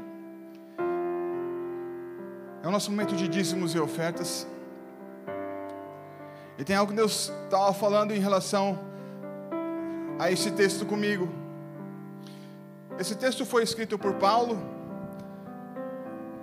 [2.62, 4.46] É o nosso momento de dízimos e ofertas.
[6.58, 8.76] E tem algo que Deus estava falando em relação
[10.18, 11.28] a esse texto comigo.
[12.98, 14.60] Esse texto foi escrito por Paulo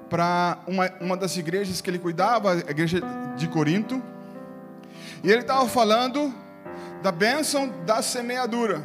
[0.09, 3.01] para uma, uma das igrejas que ele cuidava, a igreja
[3.35, 4.01] de Corinto.
[5.21, 6.33] E ele estava falando
[7.03, 8.81] da bênção da semeadura.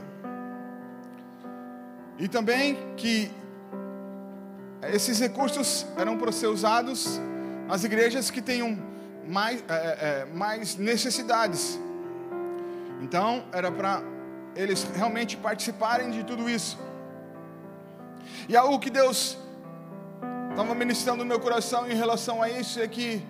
[2.19, 3.31] E também que
[4.93, 7.21] esses recursos eram para ser usados
[7.69, 8.90] nas igrejas que tenham
[9.31, 11.79] mais, é, é, mais necessidades.
[13.01, 14.03] Então, era para
[14.57, 16.77] eles realmente participarem de tudo isso.
[18.49, 19.39] E algo que Deus
[20.51, 23.25] estava ministrando no meu coração em relação a isso é que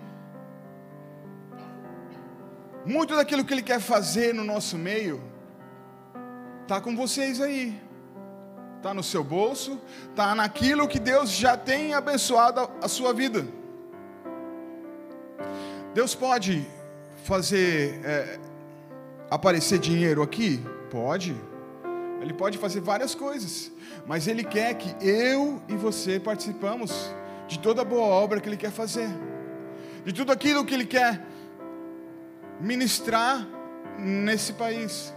[2.83, 5.21] muito daquilo que Ele quer fazer no nosso meio
[6.63, 7.79] está com vocês aí,
[8.77, 9.79] está no seu bolso,
[10.09, 13.60] está naquilo que Deus já tem abençoado a sua vida.
[15.93, 16.65] Deus pode
[17.25, 18.39] fazer é,
[19.29, 20.63] aparecer dinheiro aqui?
[20.89, 21.35] Pode.
[22.21, 23.71] Ele pode fazer várias coisas,
[24.05, 26.91] mas Ele quer que eu e você participamos
[27.47, 29.09] de toda a boa obra que Ele quer fazer,
[30.05, 31.21] de tudo aquilo que Ele quer
[32.59, 33.45] ministrar
[33.97, 35.13] nesse país.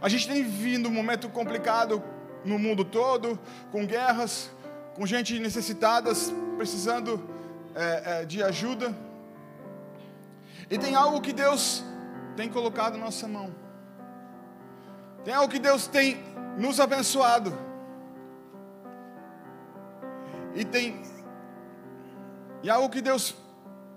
[0.00, 2.02] A gente tem vivido um momento complicado
[2.44, 3.38] no mundo todo,
[3.70, 4.50] com guerras,
[4.94, 7.22] com gente necessitadas, precisando
[7.74, 8.94] é, é, de ajuda.
[10.70, 11.84] E tem algo que Deus
[12.36, 13.54] tem colocado na nossa mão.
[15.24, 16.22] Tem algo que Deus tem
[16.56, 17.52] nos abençoado.
[20.54, 21.02] E tem
[22.62, 23.34] e algo que Deus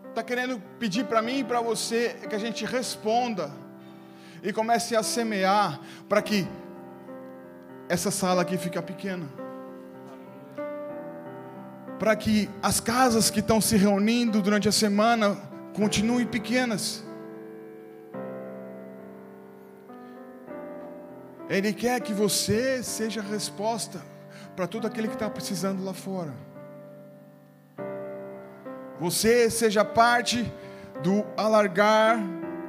[0.09, 3.51] está querendo pedir para mim e para você é que a gente responda
[4.41, 6.47] e comece a semear para que
[7.87, 9.44] essa sala aqui fique pequena
[11.99, 15.37] para que as casas que estão se reunindo durante a semana
[15.73, 17.03] continuem pequenas.
[21.49, 24.01] Ele quer que você seja a resposta
[24.55, 26.33] para todo aquele que está precisando lá fora.
[28.99, 30.51] Você seja parte
[31.03, 32.17] do alargar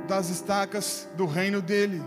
[0.06, 2.02] das estacas do reino dele.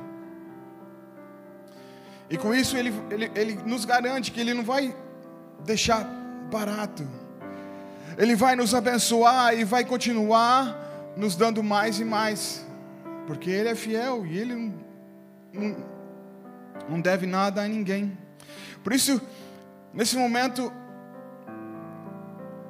[2.30, 4.96] E com isso ele, ele, ele nos garante que ele não vai
[5.66, 6.19] deixar
[6.50, 7.08] barato.
[8.18, 12.66] Ele vai nos abençoar e vai continuar nos dando mais e mais,
[13.26, 14.74] porque Ele é fiel e Ele não,
[15.54, 15.78] não,
[16.90, 18.18] não deve nada a ninguém.
[18.84, 19.22] Por isso,
[19.94, 20.72] nesse momento,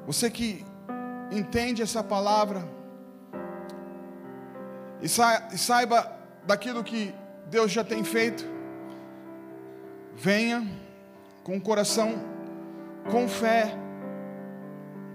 [0.06, 0.66] você que
[1.32, 2.68] entende essa palavra
[5.02, 6.12] e saiba
[6.46, 7.14] daquilo que
[7.50, 8.46] Deus já tem feito,
[10.16, 10.68] venha
[11.44, 12.39] com o coração
[13.10, 13.74] com fé,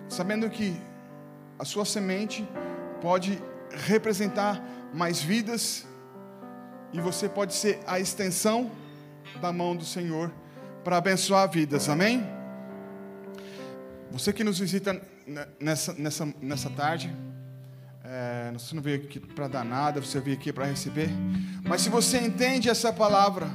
[0.09, 0.77] sabendo que
[1.59, 2.47] a sua semente
[3.01, 3.41] pode
[3.87, 5.87] representar mais vidas
[6.93, 8.71] e você pode ser a extensão
[9.41, 10.33] da mão do Senhor
[10.83, 12.25] para abençoar vidas, amém?
[14.11, 15.01] Você que nos visita
[15.61, 17.15] nessa, nessa, nessa tarde,
[18.05, 21.09] é, você não veio aqui para dar nada, você veio aqui para receber,
[21.65, 23.49] mas se você entende essa palavra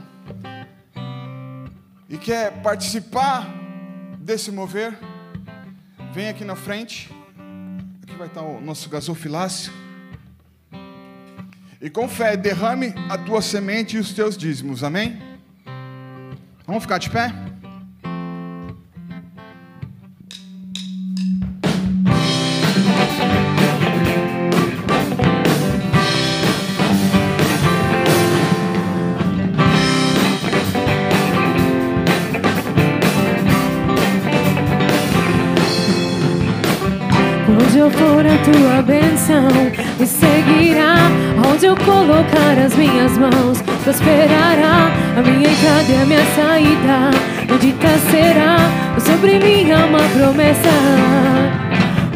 [2.09, 3.58] e quer participar
[4.19, 4.97] desse mover,
[6.13, 7.09] vem aqui na frente.
[8.03, 9.71] Aqui vai estar o nosso gasofilácio.
[11.81, 14.83] E com fé, derrame a tua semente e os teus dízimos.
[14.83, 15.19] Amém?
[16.67, 17.48] Vamos ficar de pé?
[42.69, 47.09] Colocar as minhas mãos, prosperará a minha entrada e a minha saída.
[47.47, 48.57] Bendita será
[48.99, 50.69] sobre mim há uma promessa.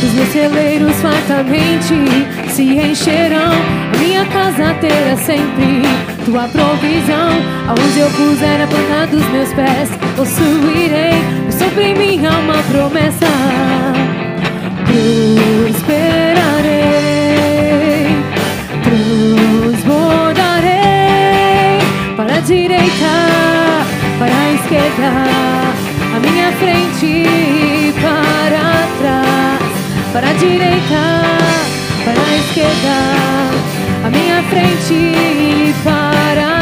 [0.02, 1.94] Os meus celeiros abundantemente
[2.50, 3.52] se encherão.
[3.94, 5.82] A minha casa terá sempre
[6.24, 7.30] tua provisão.
[7.68, 11.41] Aonde eu puser a planta dos meus pés, possuirei.
[11.62, 13.30] Sobre minha uma promessa.
[14.84, 15.84] Prosperarei,
[18.82, 21.78] transbordarei
[22.16, 23.14] para a direita,
[24.18, 25.12] para a esquerda,
[26.16, 29.62] a minha frente e para trás,
[30.12, 31.22] para a direita,
[32.04, 32.96] para a esquerda,
[34.04, 36.61] a minha frente e para trás.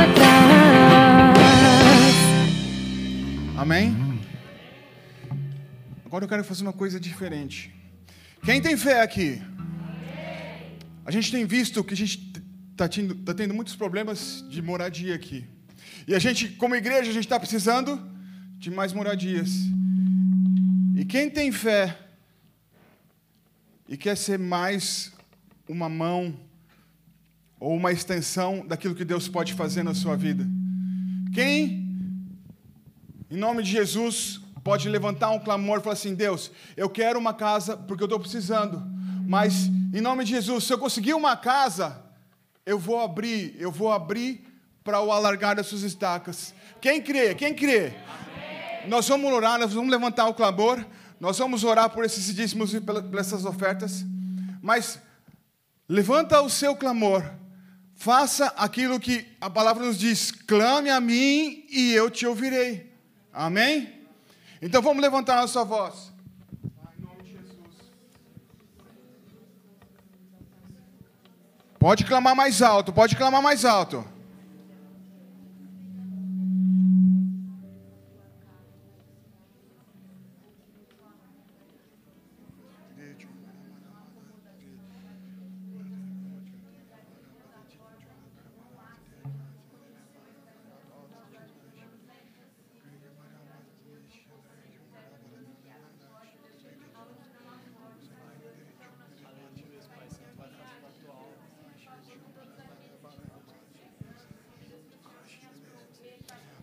[6.20, 7.74] Agora eu quero fazer uma coisa diferente.
[8.44, 9.40] Quem tem fé aqui?
[11.02, 12.30] A gente tem visto que a gente
[12.72, 15.46] está tendo, tá tendo muitos problemas de moradia aqui.
[16.06, 17.98] E a gente, como igreja, a gente está precisando
[18.58, 19.50] de mais moradias.
[20.94, 21.98] E quem tem fé
[23.88, 25.14] e quer ser mais
[25.66, 26.38] uma mão
[27.58, 30.46] ou uma extensão daquilo que Deus pode fazer na sua vida?
[31.32, 32.12] Quem,
[33.30, 37.34] em nome de Jesus, pode levantar um clamor e falar assim: Deus, eu quero uma
[37.34, 38.82] casa porque eu estou precisando,
[39.26, 42.02] mas em nome de Jesus, se eu conseguir uma casa,
[42.64, 44.46] eu vou abrir, eu vou abrir
[44.84, 46.54] para o alargar das suas estacas.
[46.80, 47.34] Quem crê?
[47.34, 47.92] Quem crê?
[48.86, 50.84] Nós vamos orar, nós vamos levantar o clamor,
[51.18, 54.04] nós vamos orar por esses dízimos e por essas ofertas,
[54.62, 54.98] mas
[55.88, 57.22] levanta o seu clamor,
[57.94, 62.90] faça aquilo que a palavra nos diz: clame a mim e eu te ouvirei.
[63.32, 63.99] Amém?
[64.62, 66.12] Então vamos levantar a nossa voz.
[71.78, 74.04] Pode clamar mais alto, pode clamar mais alto.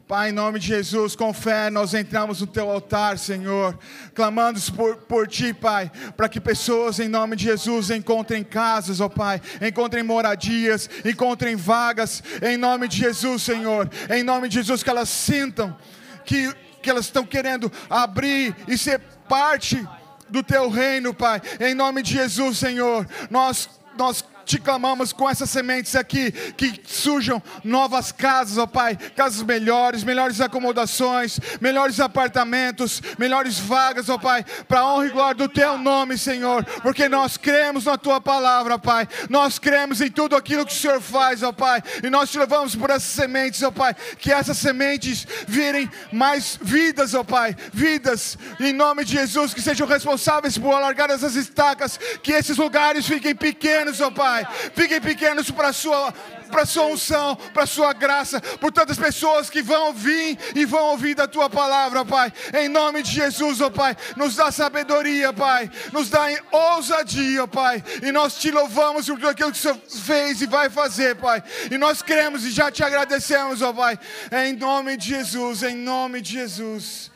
[0.07, 3.77] Pai, em nome de Jesus, com fé, nós entramos no teu altar, Senhor,
[4.15, 9.09] clamando por, por ti, Pai, para que pessoas, em nome de Jesus, encontrem casas, ó
[9.09, 14.89] Pai, encontrem moradias, encontrem vagas, em nome de Jesus, Senhor, em nome de Jesus, que
[14.89, 15.75] elas sintam
[16.23, 19.85] que, que elas estão querendo abrir e ser parte
[20.29, 25.49] do teu reino, Pai, em nome de Jesus, Senhor, nós, nós te clamamos com essas
[25.49, 33.59] sementes aqui, que surjam novas casas, ó Pai, casas melhores, melhores acomodações, melhores apartamentos, melhores
[33.59, 37.97] vagas, ó Pai, para honra e glória do Teu nome, Senhor, porque nós cremos na
[37.97, 42.09] Tua palavra, Pai, nós cremos em tudo aquilo que o Senhor faz, ó Pai, e
[42.09, 47.23] nós te levamos por essas sementes, ó Pai, que essas sementes virem mais vidas, ó
[47.23, 52.55] Pai, vidas, em nome de Jesus, que sejam responsáveis por alargar essas estacas, que esses
[52.55, 54.71] lugares fiquem pequenos, ó Pai, Pai.
[54.75, 56.13] Fiquem pequenos para a sua
[56.47, 61.13] para sua unção, para sua graça, por tantas pessoas que vão vir e vão ouvir
[61.13, 62.31] da tua palavra, Pai.
[62.57, 65.69] Em nome de Jesus, ó Pai, nos dá sabedoria, Pai.
[65.91, 67.83] Nos dá ousadia, Pai.
[68.01, 71.43] E nós te louvamos por tudo aquilo que o Senhor fez e vai fazer, Pai.
[71.69, 73.99] E nós cremos e já te agradecemos, ó Pai.
[74.31, 77.11] Em nome de Jesus, em nome de Jesus.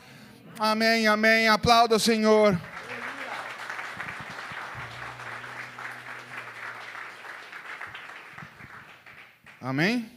[0.58, 1.48] Amém, amém.
[1.48, 2.60] Aplauda o Senhor.
[9.64, 10.10] Amém?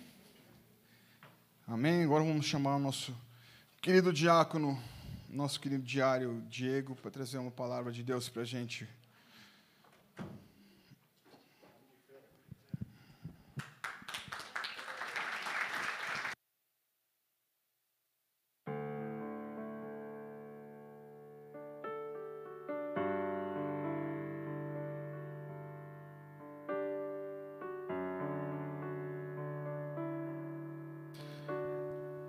[1.68, 2.04] Amém?
[2.04, 3.16] Agora vamos chamar o nosso
[3.80, 4.82] querido diácono,
[5.30, 8.88] nosso querido diário Diego, para trazer uma palavra de Deus para a gente.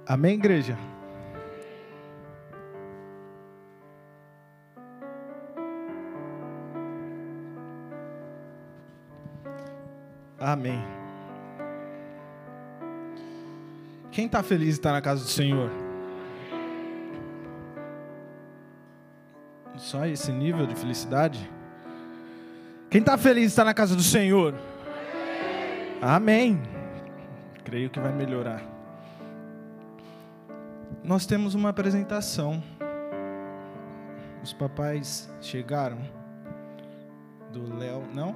[0.08, 0.78] Amém, igreja?
[10.38, 10.80] Amém.
[14.12, 15.72] Quem está feliz estar na casa do Senhor?
[19.76, 21.50] Só esse nível de felicidade?
[22.88, 24.54] Quem está feliz estar na casa do Senhor?
[26.00, 26.62] Amém.
[27.64, 28.75] Creio que vai melhorar
[31.06, 32.60] nós temos uma apresentação.
[34.42, 35.98] Os papais chegaram
[37.52, 38.02] do Léo.
[38.12, 38.34] Não?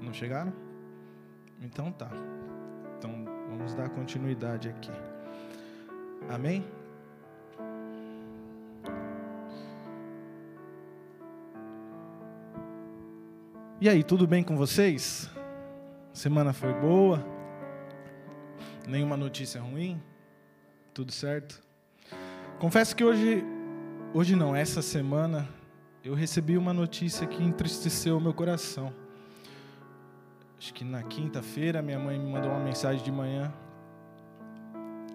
[0.00, 0.52] Não chegaram?
[1.60, 2.08] Então tá.
[2.96, 3.10] Então
[3.50, 4.90] vamos dar continuidade aqui.
[6.30, 6.64] Amém?
[13.78, 15.30] E aí, tudo bem com vocês?
[16.12, 17.22] Semana foi boa?
[18.86, 20.02] Nenhuma notícia ruim?
[20.92, 21.62] Tudo certo?
[22.58, 23.44] Confesso que hoje,
[24.12, 25.48] hoje não, essa semana,
[26.04, 28.92] eu recebi uma notícia que entristeceu o meu coração.
[30.58, 33.52] Acho que na quinta-feira, minha mãe me mandou uma mensagem de manhã,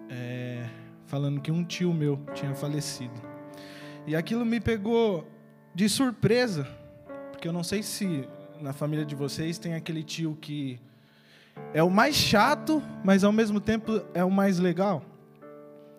[0.08, 0.66] é,
[1.04, 3.14] falando que um tio meu tinha falecido.
[4.06, 5.28] E aquilo me pegou
[5.74, 6.66] de surpresa,
[7.30, 8.26] porque eu não sei se
[8.60, 10.80] na família de vocês tem aquele tio que
[11.74, 15.02] é o mais chato, mas ao mesmo tempo é o mais legal,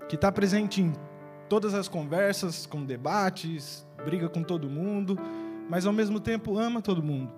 [0.07, 0.93] que está presente em
[1.49, 5.17] todas as conversas, com debates, briga com todo mundo,
[5.69, 7.31] mas ao mesmo tempo ama todo mundo.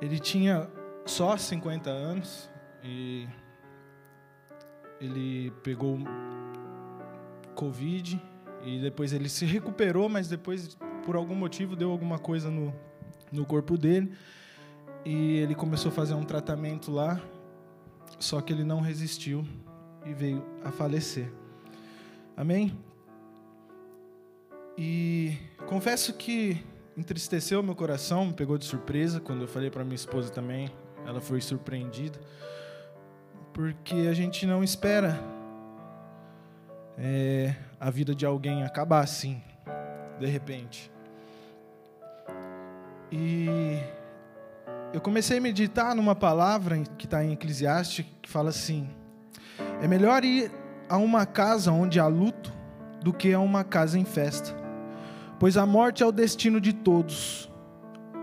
[0.00, 0.68] Ele tinha
[1.06, 2.50] só 50 anos
[2.82, 3.28] e
[5.00, 5.98] ele pegou
[7.54, 8.20] Covid
[8.64, 12.74] e depois ele se recuperou, mas depois, por algum motivo, deu alguma coisa no,
[13.30, 14.12] no corpo dele
[15.04, 17.20] e ele começou a fazer um tratamento lá,
[18.18, 19.46] só que ele não resistiu
[20.04, 21.30] e veio a falecer.
[22.36, 22.76] Amém?
[24.76, 26.64] E confesso que
[26.96, 30.70] entristeceu meu coração, me pegou de surpresa quando eu falei para minha esposa também,
[31.06, 32.18] ela foi surpreendida,
[33.52, 35.20] porque a gente não espera
[36.96, 39.42] é, a vida de alguém acabar assim,
[40.18, 40.90] de repente.
[43.12, 43.78] E
[44.92, 48.88] eu comecei a meditar numa palavra que está em Eclesiastes que fala assim:
[49.80, 50.50] é melhor ir
[50.88, 52.52] a uma casa onde há luto
[53.02, 54.54] do que a uma casa em festa,
[55.38, 57.50] pois a morte é o destino de todos.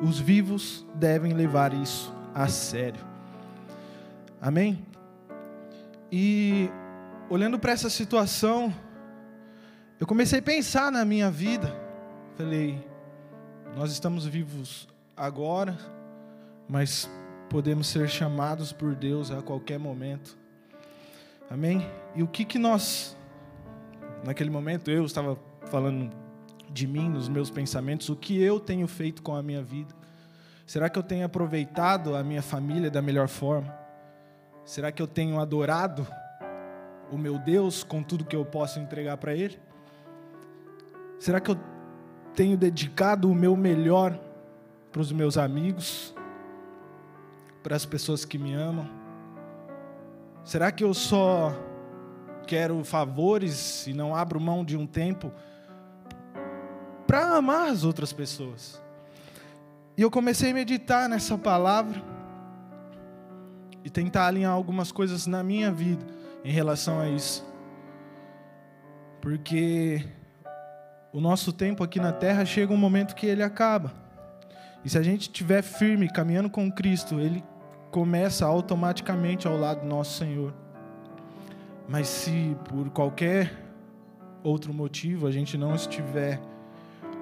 [0.01, 2.99] Os vivos devem levar isso a sério.
[4.41, 4.83] Amém?
[6.11, 6.69] E
[7.29, 8.73] olhando para essa situação,
[9.99, 11.71] eu comecei a pensar na minha vida.
[12.35, 12.83] Falei,
[13.75, 15.77] nós estamos vivos agora,
[16.67, 17.07] mas
[17.49, 20.40] podemos ser chamados por Deus a qualquer momento.
[21.51, 21.85] Amém?
[22.15, 23.17] E o que que nós
[24.23, 25.37] naquele momento eu estava
[25.69, 26.09] falando
[26.69, 29.93] de mim, nos meus pensamentos, o que eu tenho feito com a minha vida?
[30.65, 33.77] Será que eu tenho aproveitado a minha família da melhor forma?
[34.63, 36.07] Será que eu tenho adorado
[37.11, 39.59] o meu Deus com tudo que eu posso entregar para Ele?
[41.19, 41.59] Será que eu
[42.33, 44.17] tenho dedicado o meu melhor
[44.89, 46.15] para os meus amigos,
[47.61, 49.00] para as pessoas que me amam?
[50.43, 51.53] Será que eu só
[52.47, 55.31] quero favores e não abro mão de um tempo
[57.05, 58.81] para amar as outras pessoas?
[59.95, 62.01] E eu comecei a meditar nessa palavra
[63.83, 66.05] e tentar alinhar algumas coisas na minha vida
[66.43, 67.45] em relação a isso.
[69.21, 70.03] Porque
[71.13, 73.93] o nosso tempo aqui na terra chega um momento que ele acaba.
[74.83, 77.43] E se a gente estiver firme, caminhando com Cristo, ele
[77.91, 80.53] começa automaticamente ao lado do nosso Senhor.
[81.87, 83.53] Mas se por qualquer
[84.41, 86.41] outro motivo a gente não estiver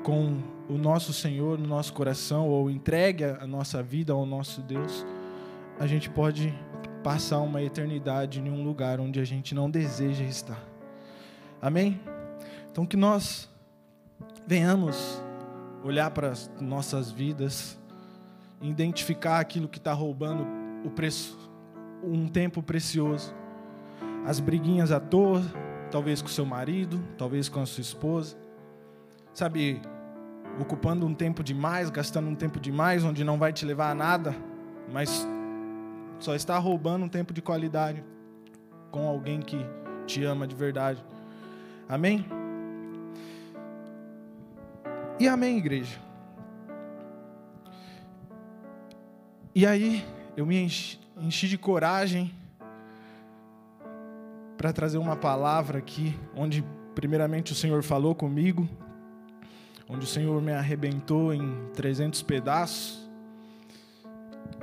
[0.03, 0.37] com
[0.69, 5.05] o nosso Senhor no nosso coração ou entregue a nossa vida ao nosso Deus,
[5.79, 6.53] a gente pode
[7.03, 10.63] passar uma eternidade em um lugar onde a gente não deseja estar.
[11.59, 11.99] Amém?
[12.71, 13.49] Então que nós
[14.45, 15.21] venhamos
[15.83, 17.79] olhar para as nossas vidas,
[18.61, 21.37] identificar aquilo que está roubando o preço,
[22.03, 23.33] um tempo precioso,
[24.25, 25.41] as briguinhas à toa,
[25.91, 28.37] talvez com seu marido, talvez com a sua esposa,
[29.33, 29.81] sabe,
[30.59, 34.35] ocupando um tempo demais, gastando um tempo demais, onde não vai te levar a nada,
[34.91, 35.27] mas
[36.19, 38.03] só está roubando um tempo de qualidade
[38.91, 39.57] com alguém que
[40.05, 41.03] te ama de verdade.
[41.87, 42.25] Amém?
[45.19, 45.97] E amém, igreja.
[49.53, 50.05] E aí,
[50.35, 52.33] eu me enchi, enchi de coragem
[54.57, 56.63] para trazer uma palavra aqui, onde
[56.93, 58.67] primeiramente o Senhor falou comigo,
[59.87, 63.09] onde o Senhor me arrebentou em 300 pedaços.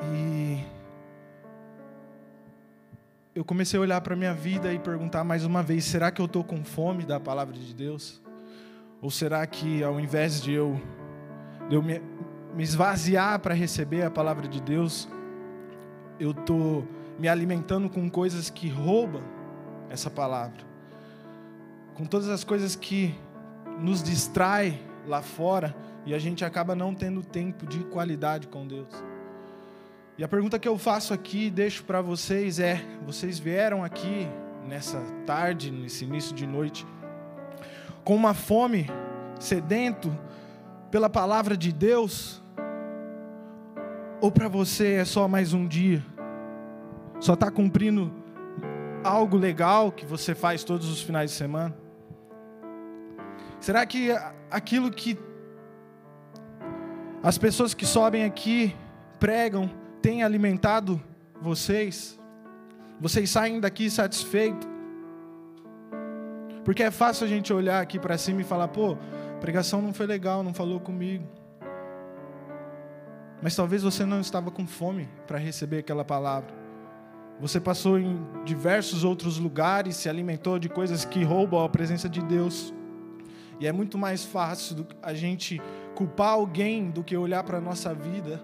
[0.03, 0.63] E
[3.35, 6.21] eu comecei a olhar para a minha vida e perguntar mais uma vez: será que
[6.21, 8.21] eu estou com fome da palavra de Deus?
[9.01, 10.81] Ou será que ao invés de eu,
[11.69, 12.01] de eu me,
[12.55, 15.09] me esvaziar para receber a palavra de Deus,
[16.19, 16.87] eu estou
[17.19, 19.23] me alimentando com coisas que roubam
[19.91, 20.65] essa palavra?
[21.95, 23.15] Com todas as coisas que
[23.81, 28.89] nos distrai lá fora e a gente acaba não tendo tempo de qualidade com Deus.
[30.19, 34.27] E a pergunta que eu faço aqui, deixo para vocês é: vocês vieram aqui
[34.67, 36.87] nessa tarde, nesse início de noite,
[38.03, 38.89] com uma fome,
[39.39, 40.17] sedento
[40.91, 42.43] pela palavra de Deus?
[44.21, 46.05] Ou para você é só mais um dia?
[47.21, 48.13] Só está cumprindo
[49.05, 51.77] algo legal que você faz todos os finais de semana?
[53.61, 54.11] Será que
[54.51, 55.19] aquilo que
[57.23, 58.75] as pessoas que sobem aqui
[59.21, 61.01] pregam tem alimentado
[61.41, 62.19] vocês?
[62.99, 64.67] Vocês saem daqui satisfeitos?
[66.65, 68.97] Porque é fácil a gente olhar aqui para cima e falar, pô,
[69.41, 71.36] pregação não foi legal, não falou comigo.
[73.43, 76.55] Mas talvez você não estava com fome para receber aquela palavra.
[77.39, 82.23] Você passou em diversos outros lugares, se alimentou de coisas que roubam a presença de
[82.23, 82.73] Deus.
[83.61, 85.61] E é muito mais fácil a gente
[85.95, 88.43] culpar alguém do que olhar para a nossa vida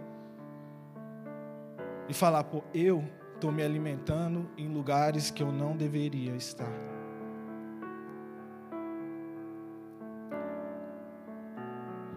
[2.09, 6.71] e falar, pô, eu estou me alimentando em lugares que eu não deveria estar.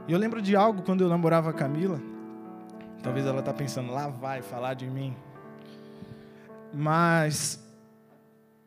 [0.08, 2.00] E eu lembro de algo quando eu namorava a Camila.
[3.06, 5.16] Talvez ela está pensando, lá vai falar de mim.
[6.74, 7.64] Mas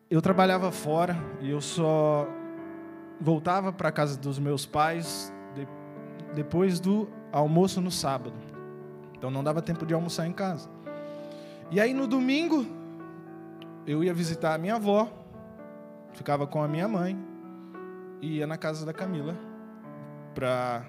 [0.08, 2.24] eu trabalhava fora e eu só
[3.20, 5.66] voltava para casa dos meus pais de,
[6.36, 8.36] depois do almoço no sábado.
[9.16, 10.70] Então não dava tempo de almoçar em casa.
[11.68, 12.64] E aí no domingo
[13.88, 15.10] eu ia visitar a minha avó,
[16.12, 17.18] ficava com a minha mãe
[18.22, 19.36] e ia na casa da Camila
[20.32, 20.86] para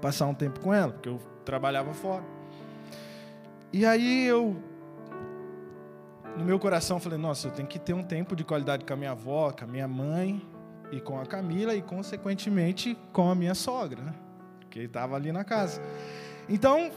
[0.00, 2.39] passar um tempo com ela, porque eu trabalhava fora.
[3.72, 4.56] E aí eu
[6.36, 8.96] no meu coração falei, nossa, eu tenho que ter um tempo de qualidade com a
[8.96, 10.42] minha avó, com a minha mãe
[10.90, 14.14] e com a Camila e consequentemente com a minha sogra, né?
[14.70, 15.82] que estava ali na casa.
[16.48, 16.90] Então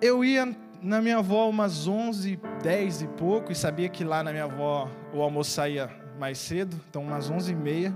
[0.00, 4.30] eu ia na minha avó umas 11, 10 e pouco e sabia que lá na
[4.30, 7.94] minha avó o almoço saía mais cedo, então umas 11 e meia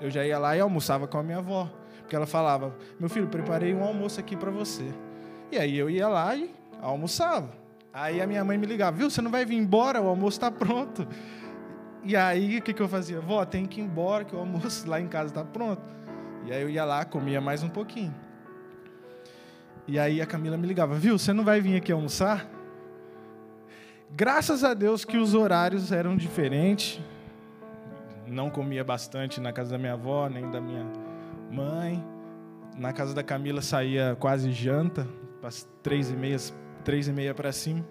[0.00, 1.70] eu já ia lá e almoçava com a minha avó,
[2.00, 4.84] porque ela falava: meu filho, preparei um almoço aqui para você.
[5.50, 6.54] E aí eu ia lá e
[6.90, 7.50] almoçava.
[7.92, 10.50] Aí a minha mãe me ligava, viu, você não vai vir embora, o almoço está
[10.50, 11.06] pronto.
[12.04, 13.20] E aí o que, que eu fazia?
[13.20, 15.82] Vó, tem que ir embora, que o almoço lá em casa está pronto.
[16.44, 18.14] E aí eu ia lá, comia mais um pouquinho.
[19.88, 22.46] E aí a Camila me ligava, viu, você não vai vir aqui almoçar?
[24.10, 27.00] Graças a Deus que os horários eram diferentes.
[28.26, 30.84] Não comia bastante na casa da minha avó, nem da minha
[31.50, 32.04] mãe.
[32.76, 35.08] Na casa da Camila saía quase janta,
[35.42, 36.36] às três e meia,
[36.86, 37.84] três e meia para cima.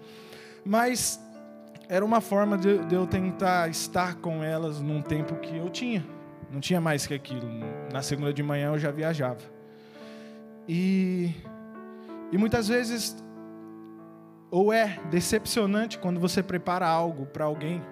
[0.64, 1.20] Mas
[1.90, 6.04] era uma forma de, de, eu tentar estar com elas num tempo que eu tinha.
[6.50, 7.48] Não tinha mais que aquilo.
[7.92, 9.42] Na segunda de manhã eu já viajava.
[10.68, 11.36] E,
[12.32, 13.18] e muitas vezes,
[14.50, 17.84] ou é decepcionante quando você prepara algo para alguém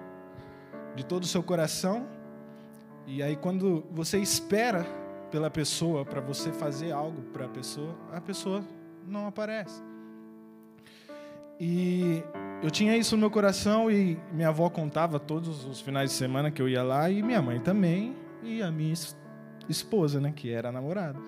[0.96, 2.08] de todo o seu coração,
[3.06, 4.86] e aí quando você espera
[5.30, 8.64] pela pessoa para você fazer algo para a pessoa, a pessoa
[9.06, 9.93] não aparece.
[11.58, 12.22] E
[12.62, 16.50] eu tinha isso no meu coração e minha avó contava todos os finais de semana
[16.50, 18.94] que eu ia lá e minha mãe também e a minha
[19.68, 21.18] esposa, né, que era namorada.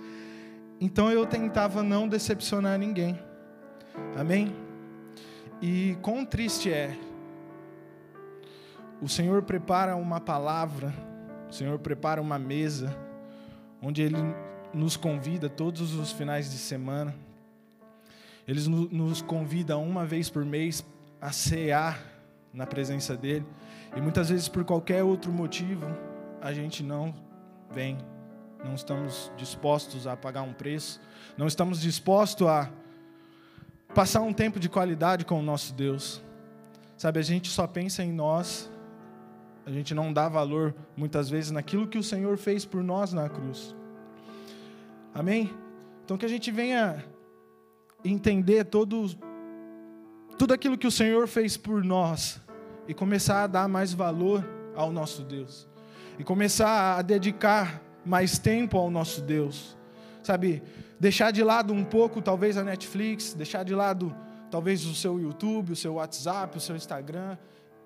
[0.81, 3.19] Então eu tentava não decepcionar ninguém.
[4.17, 4.55] Amém?
[5.63, 6.97] E quão triste é
[9.01, 10.93] o Senhor prepara uma palavra,
[11.49, 12.97] o Senhor prepara uma mesa
[13.81, 14.17] onde ele
[14.73, 17.15] nos convida todos os finais de semana
[18.47, 20.85] ele nos convida uma vez por mês
[21.21, 22.01] a cear
[22.53, 23.45] na presença dele.
[23.97, 25.87] E muitas vezes, por qualquer outro motivo,
[26.41, 27.15] a gente não
[27.71, 27.99] vem.
[28.65, 31.01] Não estamos dispostos a pagar um preço.
[31.37, 32.71] Não estamos dispostos a
[33.95, 36.23] passar um tempo de qualidade com o nosso Deus.
[36.97, 38.71] Sabe, a gente só pensa em nós.
[39.67, 43.29] A gente não dá valor, muitas vezes, naquilo que o Senhor fez por nós na
[43.29, 43.75] cruz.
[45.13, 45.53] Amém?
[46.05, 47.05] Então, que a gente venha
[48.09, 49.09] entender todo,
[50.39, 52.41] tudo aquilo que o Senhor fez por nós
[52.89, 54.45] e começar a dar mais valor
[54.75, 55.69] ao nosso Deus
[56.19, 59.77] e começar a dedicar mais tempo ao nosso Deus,
[60.23, 60.63] sabe?
[60.99, 64.15] Deixar de lado um pouco, talvez, a Netflix, deixar de lado,
[64.51, 67.37] talvez, o seu YouTube, o seu WhatsApp, o seu Instagram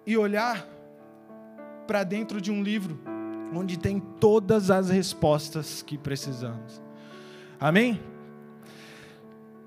[0.07, 0.67] e olhar
[1.87, 3.01] para dentro de um livro
[3.53, 6.81] onde tem todas as respostas que precisamos.
[7.59, 8.10] Amém?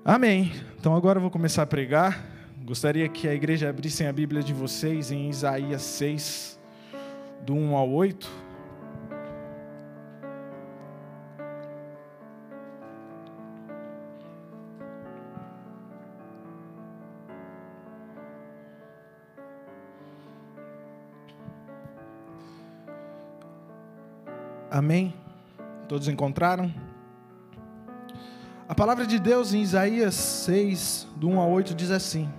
[0.06, 0.52] Amém.
[0.78, 2.22] Então agora eu vou começar a pregar.
[2.62, 6.60] Gostaria que a igreja abrisse a Bíblia de vocês em Isaías 6,
[7.40, 8.30] do 1 ao 8.
[24.70, 25.14] Amém?
[25.88, 26.93] Todos encontraram?
[28.66, 32.30] A palavra de Deus em Isaías 6, do 1 a 8, diz assim: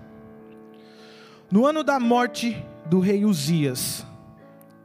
[1.52, 4.04] No ano da morte do rei Uzias,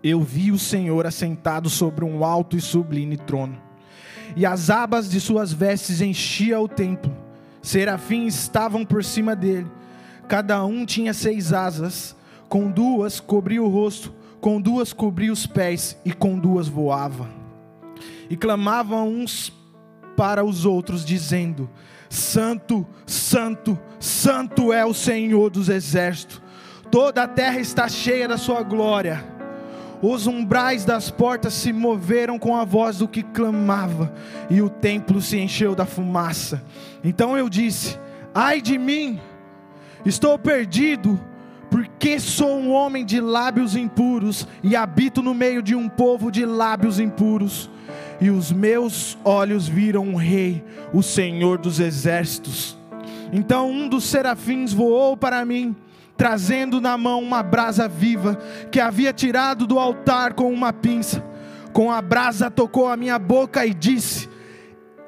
[0.04, 3.58] eu vi o Senhor assentado sobre um alto e sublime trono,
[4.36, 7.16] e as abas de suas vestes enchiam o templo.
[7.62, 9.70] Serafins estavam por cima dele,
[10.28, 12.14] cada um tinha seis asas,
[12.50, 14.12] com duas cobria o rosto,
[14.42, 17.26] com duas cobria os pés, e com duas voava.
[18.28, 19.50] E clamavam uns
[20.20, 21.70] para os outros, dizendo:
[22.10, 26.42] Santo, Santo, Santo é o Senhor dos exércitos,
[26.90, 29.24] toda a terra está cheia da sua glória.
[30.02, 34.12] Os umbrais das portas se moveram com a voz do que clamava,
[34.50, 36.62] e o templo se encheu da fumaça.
[37.02, 37.98] Então eu disse:
[38.34, 39.18] Ai de mim,
[40.04, 41.18] estou perdido,
[41.70, 46.44] porque sou um homem de lábios impuros e habito no meio de um povo de
[46.44, 47.70] lábios impuros
[48.20, 50.62] e os meus olhos viram um rei,
[50.92, 52.78] o Senhor dos exércitos.
[53.32, 55.74] Então um dos serafins voou para mim,
[56.16, 58.38] trazendo na mão uma brasa viva
[58.70, 61.24] que havia tirado do altar com uma pinça.
[61.72, 64.28] Com a brasa tocou a minha boca e disse: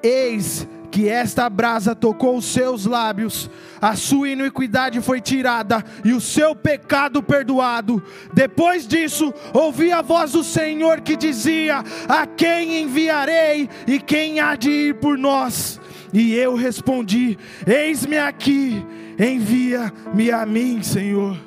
[0.02, 3.48] Eis que esta brasa tocou os seus lábios,
[3.80, 8.02] a sua iniquidade foi tirada e o seu pecado perdoado.
[8.34, 14.54] Depois disso, ouvi a voz do Senhor que dizia: A quem enviarei e quem há
[14.54, 15.80] de ir por nós?
[16.12, 18.84] E eu respondi: Eis-me aqui,
[19.18, 21.38] envia-me a mim, Senhor.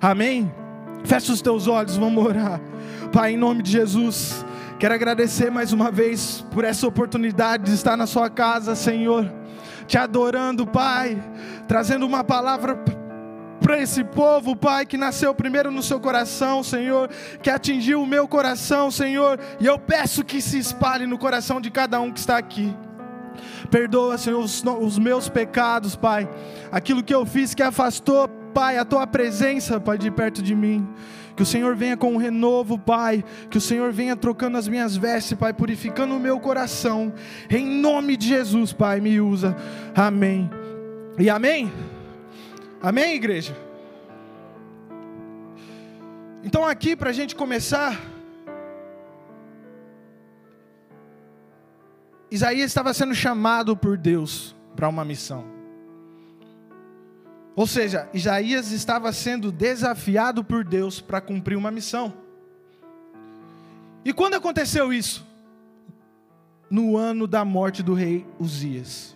[0.00, 0.52] Amém?
[1.04, 2.60] Fecha os teus olhos, vamos orar.
[3.12, 4.44] Pai, em nome de Jesus.
[4.82, 9.32] Quero agradecer mais uma vez por essa oportunidade de estar na sua casa, Senhor,
[9.86, 11.22] te adorando, Pai,
[11.68, 12.76] trazendo uma palavra
[13.60, 17.08] para esse povo, Pai, que nasceu primeiro no seu coração, Senhor,
[17.40, 21.70] que atingiu o meu coração, Senhor, e eu peço que se espalhe no coração de
[21.70, 22.76] cada um que está aqui.
[23.70, 26.28] Perdoa, Senhor, os, os meus pecados, Pai,
[26.72, 30.92] aquilo que eu fiz que afastou, Pai, a tua presença, Pai, de perto de mim.
[31.36, 33.24] Que o Senhor venha com um renovo, Pai.
[33.50, 37.12] Que o Senhor venha trocando as minhas vestes, Pai, purificando o meu coração.
[37.48, 39.56] Em nome de Jesus, Pai, me usa.
[39.94, 40.50] Amém.
[41.18, 41.72] E amém?
[42.82, 43.56] Amém, igreja?
[46.44, 48.00] Então, aqui, para a gente começar.
[52.30, 55.61] Isaías estava sendo chamado por Deus para uma missão.
[57.54, 62.14] Ou seja, Isaías estava sendo desafiado por Deus para cumprir uma missão.
[64.04, 65.26] E quando aconteceu isso?
[66.70, 69.14] No ano da morte do rei Uzias.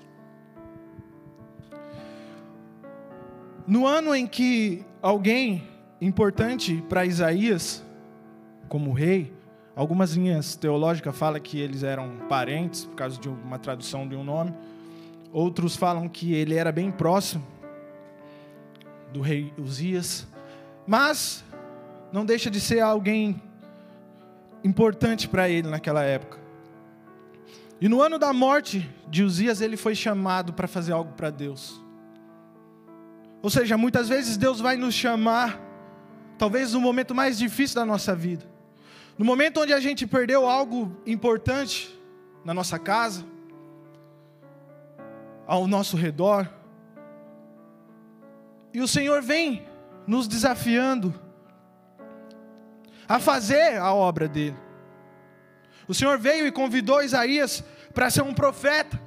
[3.66, 5.66] No ano em que alguém
[6.00, 7.82] importante para Isaías,
[8.68, 9.32] como rei,
[9.74, 14.22] algumas linhas teológicas falam que eles eram parentes, por causa de uma tradução de um
[14.22, 14.54] nome.
[15.32, 17.55] Outros falam que ele era bem próximo
[19.16, 20.26] do rei Uzias,
[20.86, 21.42] mas
[22.12, 23.42] não deixa de ser alguém
[24.62, 26.38] importante para ele naquela época.
[27.80, 31.80] E no ano da morte de Uzias, ele foi chamado para fazer algo para Deus.
[33.42, 35.60] Ou seja, muitas vezes Deus vai nos chamar,
[36.36, 38.44] talvez no momento mais difícil da nossa vida,
[39.16, 41.98] no momento onde a gente perdeu algo importante
[42.44, 43.24] na nossa casa,
[45.46, 46.50] ao nosso redor,
[48.76, 49.66] e o Senhor vem
[50.06, 51.18] nos desafiando
[53.08, 54.54] a fazer a obra dele.
[55.88, 59.00] O Senhor veio e convidou Isaías para ser um profeta.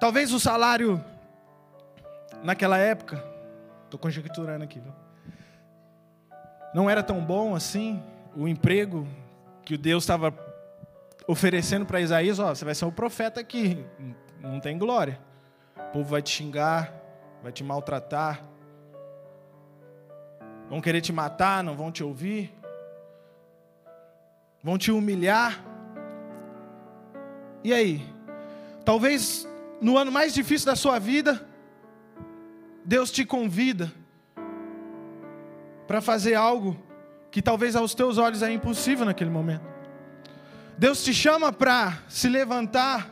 [0.00, 1.00] Talvez o salário
[2.42, 3.24] naquela época,
[3.84, 4.82] estou conjecturando aqui,
[6.74, 8.02] não era tão bom assim.
[8.34, 9.06] O emprego
[9.64, 10.36] que Deus estava
[11.28, 13.86] oferecendo para Isaías, ó, você vai ser um profeta aqui,
[14.40, 15.20] não tem glória.
[15.76, 17.03] O povo vai te xingar,
[17.44, 18.42] vai te maltratar,
[20.66, 22.50] vão querer te matar, não vão te ouvir,
[24.62, 25.62] vão te humilhar.
[27.62, 28.02] E aí?
[28.82, 29.46] Talvez
[29.78, 31.46] no ano mais difícil da sua vida,
[32.82, 33.92] Deus te convida
[35.86, 36.82] para fazer algo
[37.30, 39.66] que talvez aos teus olhos é impossível naquele momento.
[40.78, 43.10] Deus te chama para se levantar,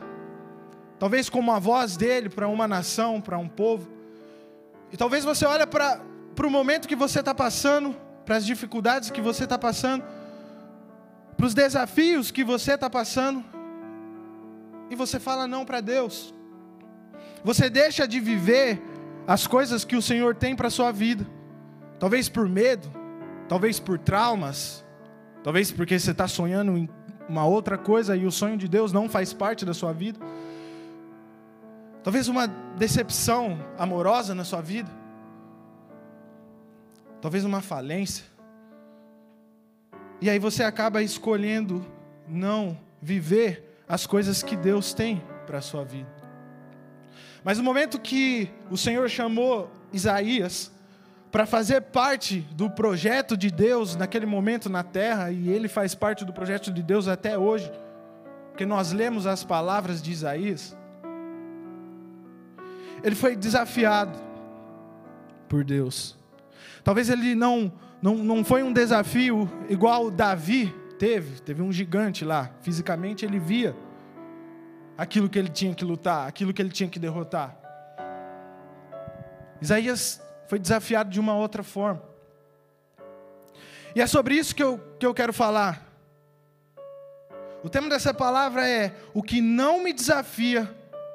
[0.97, 3.93] talvez como a voz dele para uma nação, para um povo.
[4.93, 5.99] E talvez você olhe para
[6.39, 10.03] o momento que você está passando, para as dificuldades que você está passando,
[11.35, 13.43] para os desafios que você está passando,
[14.91, 16.31] e você fala não para Deus.
[17.43, 18.79] Você deixa de viver
[19.25, 21.25] as coisas que o Senhor tem para a sua vida.
[21.99, 22.87] Talvez por medo,
[23.49, 24.85] talvez por traumas,
[25.43, 26.87] talvez porque você está sonhando em
[27.27, 30.19] uma outra coisa e o sonho de Deus não faz parte da sua vida.
[32.03, 34.91] Talvez uma decepção amorosa na sua vida.
[37.21, 38.25] Talvez uma falência.
[40.19, 41.85] E aí você acaba escolhendo
[42.27, 46.09] não viver as coisas que Deus tem para a sua vida.
[47.43, 50.71] Mas no momento que o Senhor chamou Isaías
[51.31, 56.23] para fazer parte do projeto de Deus naquele momento na terra, e ele faz parte
[56.23, 57.71] do projeto de Deus até hoje,
[58.49, 60.77] porque nós lemos as palavras de Isaías,
[63.03, 64.17] ele foi desafiado
[65.49, 66.17] por Deus.
[66.83, 67.71] Talvez ele não,
[68.01, 73.75] não, não foi um desafio igual Davi teve, teve um gigante lá, fisicamente ele via
[74.97, 77.57] aquilo que ele tinha que lutar, aquilo que ele tinha que derrotar.
[79.61, 82.01] Isaías foi desafiado de uma outra forma.
[83.95, 85.87] E é sobre isso que eu, que eu quero falar.
[87.63, 90.69] O tema dessa palavra é: o que não me desafia,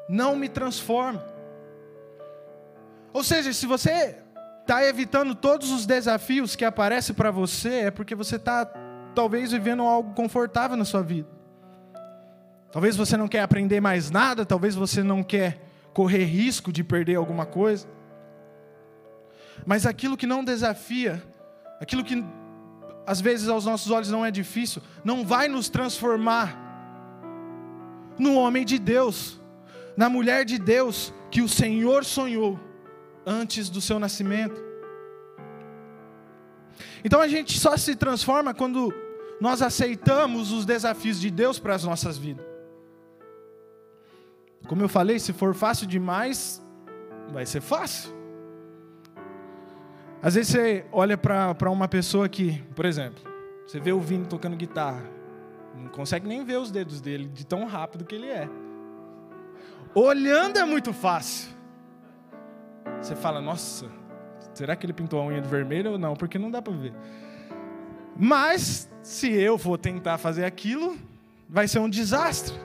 [0.09, 1.38] não me transforma.
[3.13, 4.17] Ou seja, se você
[4.61, 8.67] está evitando todos os desafios que aparecem para você, é porque você está
[9.15, 11.29] talvez vivendo algo confortável na sua vida.
[12.71, 15.59] Talvez você não quer aprender mais nada, talvez você não quer
[15.95, 17.89] correr risco de perder alguma coisa.
[19.65, 21.23] Mas aquilo que não desafia,
[21.81, 22.23] aquilo que
[23.07, 26.67] às vezes aos nossos olhos não é difícil, não vai nos transformar
[28.19, 29.41] no homem de Deus,
[29.97, 32.68] na mulher de Deus que o Senhor sonhou
[33.29, 34.59] antes do seu nascimento.
[37.05, 38.93] Então a gente só se transforma quando
[39.39, 42.45] nós aceitamos os desafios de Deus para as nossas vidas.
[44.67, 46.65] Como eu falei, se for fácil demais,
[47.31, 48.17] vai ser fácil.
[50.21, 53.23] Às vezes você olha para uma pessoa que, por exemplo,
[53.67, 55.05] você vê o Vini tocando guitarra,
[55.77, 58.49] não consegue nem ver os dedos dele, de tão rápido que ele é.
[59.95, 61.58] Olhando é muito fácil.
[63.01, 63.87] Você fala, nossa,
[64.55, 66.15] será que ele pintou a unha de vermelho ou não?
[66.15, 66.93] Porque não dá para ver.
[68.17, 70.97] Mas, se eu for tentar fazer aquilo,
[71.49, 72.57] vai ser um desastre.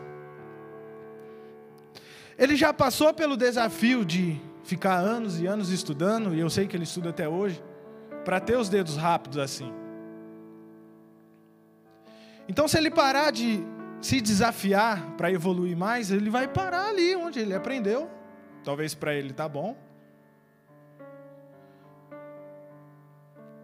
[2.37, 6.75] Ele já passou pelo desafio de ficar anos e anos estudando, e eu sei que
[6.75, 7.63] ele estuda até hoje,
[8.25, 9.71] para ter os dedos rápidos assim.
[12.47, 13.63] Então, se ele parar de
[14.01, 18.09] se desafiar para evoluir mais, ele vai parar ali onde ele aprendeu.
[18.63, 19.77] Talvez para ele tá bom.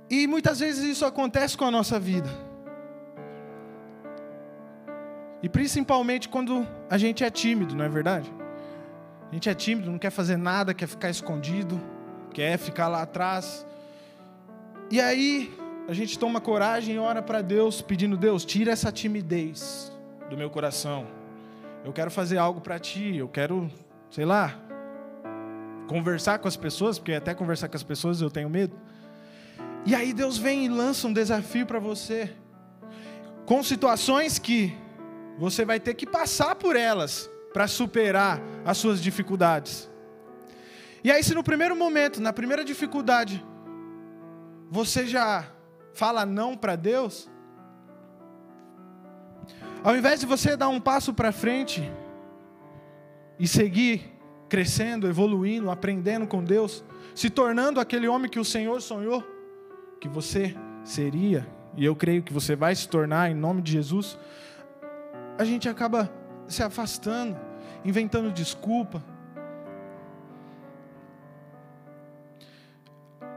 [0.10, 2.30] E muitas vezes isso acontece com a nossa vida.
[5.42, 8.32] E principalmente quando a gente é tímido, não é verdade?
[9.30, 11.80] A gente é tímido, não quer fazer nada, quer ficar escondido,
[12.34, 13.66] quer ficar lá atrás.
[14.90, 15.54] E aí
[15.88, 19.92] a gente toma coragem e ora para Deus, pedindo: Deus, tira essa timidez
[20.30, 21.06] do meu coração.
[21.86, 23.72] Eu quero fazer algo para Ti, eu quero,
[24.10, 24.60] sei lá,
[25.88, 28.76] conversar com as pessoas, porque até conversar com as pessoas eu tenho medo.
[29.86, 32.34] E aí Deus vem e lança um desafio para você,
[33.46, 34.76] com situações que
[35.38, 39.90] você vai ter que passar por elas para superar as suas dificuldades.
[41.04, 43.44] E aí, se no primeiro momento, na primeira dificuldade,
[44.70, 45.50] você já
[45.94, 47.30] fala não para Deus,
[49.82, 51.90] ao invés de você dar um passo para frente
[53.40, 54.14] e seguir
[54.50, 56.84] crescendo, evoluindo, aprendendo com Deus,
[57.16, 59.39] se tornando aquele homem que o Senhor sonhou
[60.00, 64.18] que você seria, e eu creio que você vai se tornar em nome de Jesus,
[65.38, 66.12] a gente acaba
[66.48, 67.38] se afastando,
[67.86, 69.04] inventando desculpa.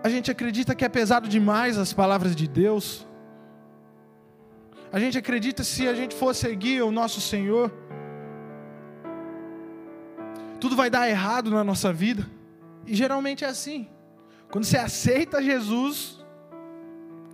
[0.02, 3.06] A gente acredita que é pesado demais as palavras de Deus.
[4.93, 7.72] A gente acredita se a gente for seguir o nosso Senhor,
[10.60, 12.28] tudo vai dar errado na nossa vida.
[12.86, 13.89] E geralmente é assim.
[14.51, 16.22] Quando você aceita Jesus,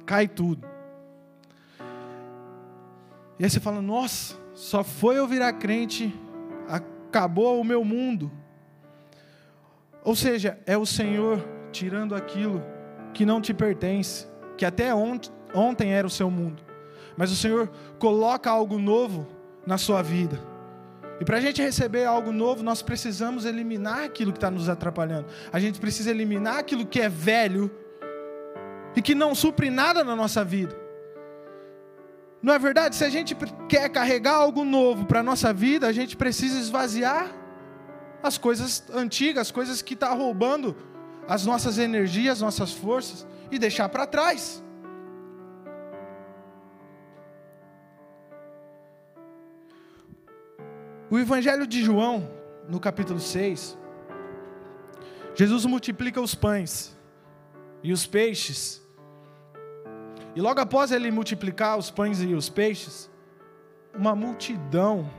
[0.09, 0.67] cai tudo.
[3.39, 6.19] E aí você fala: Nossa, só foi eu virar crente,
[6.67, 8.33] acabou o meu mundo.
[10.03, 12.63] Ou seja, é o Senhor tirando aquilo
[13.13, 14.27] que não te pertence,
[14.57, 16.63] que até ontem era o seu mundo.
[17.15, 19.27] Mas o Senhor coloca algo novo
[19.67, 20.41] na sua vida.
[21.21, 25.27] E para a gente receber algo novo, nós precisamos eliminar aquilo que está nos atrapalhando.
[25.53, 27.71] A gente precisa eliminar aquilo que é velho
[28.99, 30.77] e que não supre nada na nossa vida.
[32.43, 32.97] Não é verdade?
[32.97, 33.37] Se a gente
[33.69, 37.33] quer carregar algo novo para a nossa vida, a gente precisa esvaziar
[38.21, 40.77] as coisas antigas, as coisas que estão tá roubando
[41.29, 44.65] as nossas energias, as nossas forças e deixar para trás.
[51.09, 52.29] O Evangelho de João,
[52.69, 53.79] no capítulo 6,
[55.37, 56.99] Jesus multiplica os pães
[57.81, 58.88] e os peixes.
[60.39, 63.11] E logo após ele multiplicar os pães e os peixes,
[63.93, 65.11] uma multidão,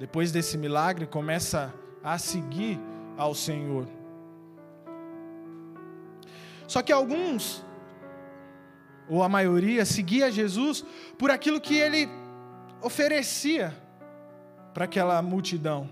[0.00, 1.72] depois desse milagre, começa
[2.02, 2.76] a seguir
[3.16, 3.86] ao Senhor.
[6.66, 7.64] Só que alguns,
[9.08, 10.84] ou a maioria, seguia Jesus
[11.16, 12.08] por aquilo que ele
[12.82, 13.72] oferecia
[14.74, 15.88] para aquela multidão.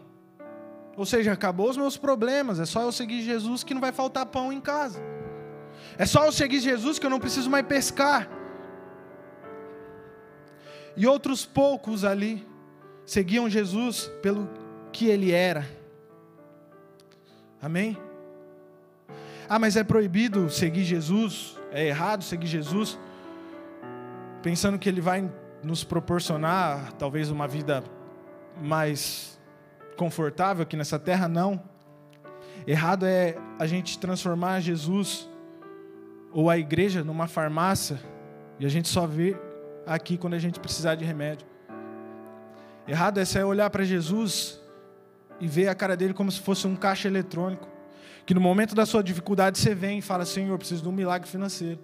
[0.96, 4.26] Ou seja, acabou os meus problemas, é só eu seguir Jesus que não vai faltar
[4.26, 5.13] pão em casa.
[5.96, 8.28] É só eu seguir Jesus que eu não preciso mais pescar.
[10.96, 12.46] E outros poucos ali
[13.04, 14.48] seguiam Jesus pelo
[14.92, 15.66] que ele era.
[17.60, 17.96] Amém?
[19.48, 22.98] Ah, mas é proibido seguir Jesus, é errado seguir Jesus,
[24.42, 25.30] pensando que ele vai
[25.62, 27.82] nos proporcionar talvez uma vida
[28.60, 29.38] mais
[29.96, 31.62] confortável aqui nessa terra, não.
[32.66, 35.28] Errado é a gente transformar Jesus
[36.34, 37.98] ou a igreja numa farmácia
[38.58, 39.36] e a gente só vê
[39.86, 41.46] aqui quando a gente precisar de remédio.
[42.86, 44.60] Errado é olhar para Jesus
[45.40, 47.68] e ver a cara dele como se fosse um caixa eletrônico.
[48.26, 51.28] Que no momento da sua dificuldade você vem e fala: Senhor, preciso de um milagre
[51.28, 51.78] financeiro.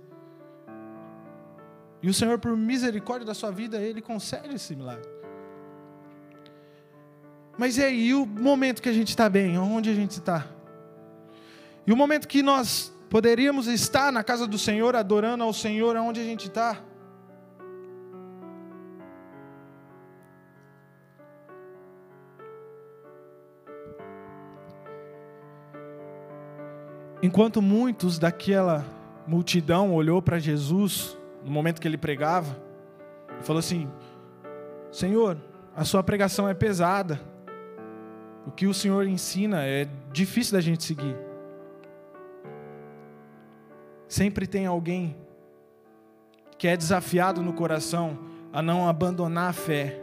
[2.03, 5.09] E o Senhor, por misericórdia da sua vida, Ele concede esse milagre.
[7.59, 9.59] Mas e aí, e o momento que a gente está bem?
[9.59, 10.47] Onde a gente está?
[11.87, 16.21] E o momento que nós poderíamos estar na casa do Senhor, adorando ao Senhor, aonde
[16.21, 16.79] a gente está?
[27.23, 28.87] Enquanto muitos daquela
[29.27, 32.57] multidão olhou para Jesus no momento que ele pregava
[33.39, 33.91] e falou assim:
[34.91, 35.37] Senhor,
[35.77, 37.21] a sua pregação é pesada.
[38.47, 41.30] O que o Senhor ensina é difícil da gente seguir.
[44.11, 45.17] Sempre tem alguém
[46.59, 48.19] que é desafiado no coração
[48.53, 50.03] a não abandonar a fé.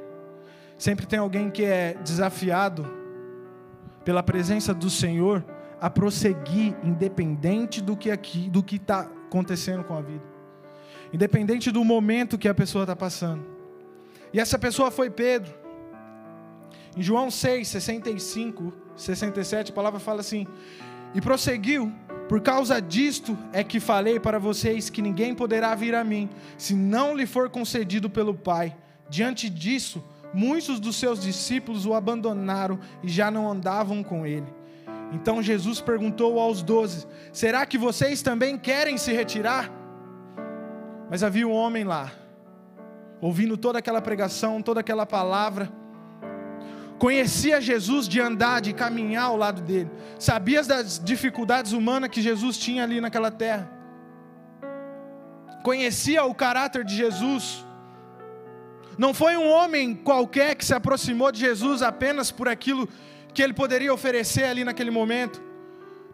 [0.78, 2.90] Sempre tem alguém que é desafiado
[4.06, 5.44] pela presença do Senhor
[5.82, 10.24] a prosseguir, independente do que aqui, do que está acontecendo com a vida,
[11.12, 13.46] independente do momento que a pessoa está passando.
[14.32, 15.54] E essa pessoa foi Pedro.
[16.96, 20.48] Em João 6, 65, 67, a palavra fala assim:
[21.14, 21.92] E prosseguiu,
[22.28, 26.74] por causa disto é que falei para vocês que ninguém poderá vir a mim, se
[26.74, 28.76] não lhe for concedido pelo Pai.
[29.10, 34.48] Diante disso, muitos dos seus discípulos o abandonaram e já não andavam com ele.
[35.14, 39.72] Então Jesus perguntou aos doze: Será que vocês também querem se retirar?
[41.10, 42.12] Mas havia um homem lá,
[43.22, 45.72] ouvindo toda aquela pregação, toda aquela palavra,
[46.98, 52.57] conhecia Jesus de andar, de caminhar ao lado dele, sabia das dificuldades humanas que Jesus
[52.57, 53.69] tinha ali naquela terra,
[55.64, 57.65] conhecia o caráter de Jesus.
[58.98, 62.90] Não foi um homem qualquer que se aproximou de Jesus apenas por aquilo
[63.34, 65.40] que ele poderia oferecer ali naquele momento,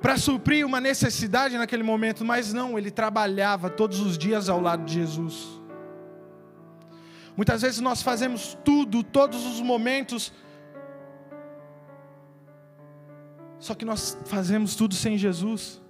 [0.02, 4.84] para suprir uma necessidade naquele momento, mas não, ele trabalhava todos os dias ao lado
[4.84, 5.62] de Jesus.
[7.38, 10.34] Muitas vezes nós fazemos tudo, todos os momentos,
[13.64, 15.82] só que nós fazemos tudo sem Jesus.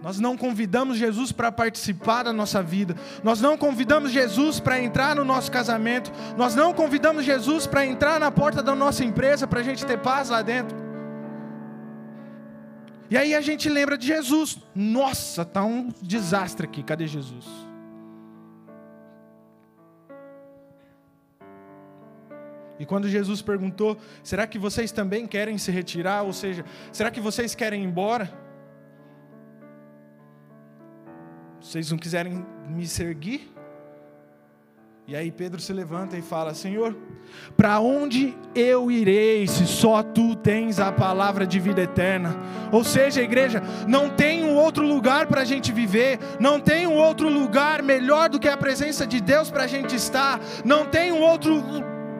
[0.00, 2.94] Nós não convidamos Jesus para participar da nossa vida.
[3.24, 6.12] Nós não convidamos Jesus para entrar no nosso casamento.
[6.36, 9.98] Nós não convidamos Jesus para entrar na porta da nossa empresa para a gente ter
[9.98, 10.78] paz lá dentro.
[13.10, 14.56] E aí a gente lembra de Jesus.
[14.72, 16.84] Nossa, tá um desastre aqui.
[16.84, 17.69] Cadê Jesus?
[22.80, 26.22] E quando Jesus perguntou: "Será que vocês também querem se retirar?
[26.22, 28.28] Ou seja, será que vocês querem ir embora?"
[31.60, 33.52] Vocês não quiserem me seguir?
[35.06, 36.96] E aí Pedro se levanta e fala: Senhor,
[37.56, 42.36] para onde eu irei se só tu tens a palavra de vida eterna?
[42.70, 46.94] Ou seja, igreja, não tem um outro lugar para a gente viver, não tem um
[46.94, 51.10] outro lugar melhor do que a presença de Deus para a gente estar, não tem
[51.10, 51.60] um outro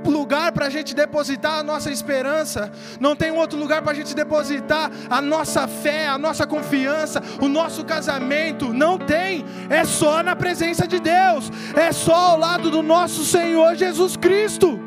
[0.09, 2.71] lugar para a gente depositar a nossa esperança,
[3.01, 7.49] não tem outro lugar para a gente depositar a nossa fé, a nossa confiança, o
[7.49, 12.83] nosso casamento, não tem, é só na presença de Deus, é só ao lado do
[12.83, 14.79] nosso Senhor Jesus Cristo.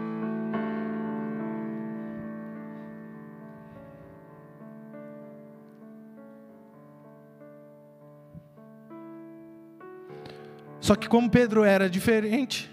[10.79, 12.69] Só que como Pedro era diferente,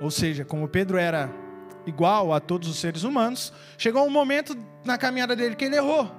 [0.00, 1.30] ou seja, como Pedro era
[1.86, 6.10] igual a todos os seres humanos, chegou um momento na caminhada dele que ele errou.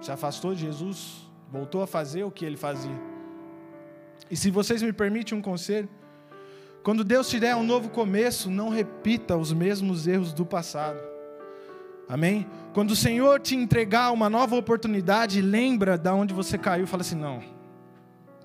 [0.00, 2.98] Se afastou de Jesus, voltou a fazer o que ele fazia.
[4.30, 5.88] E se vocês me permitem um conselho,
[6.82, 11.00] quando Deus te der um novo começo, não repita os mesmos erros do passado.
[12.08, 12.46] Amém?
[12.72, 17.16] Quando o Senhor te entregar uma nova oportunidade, lembra da onde você caiu, fala assim:
[17.16, 17.42] "Não.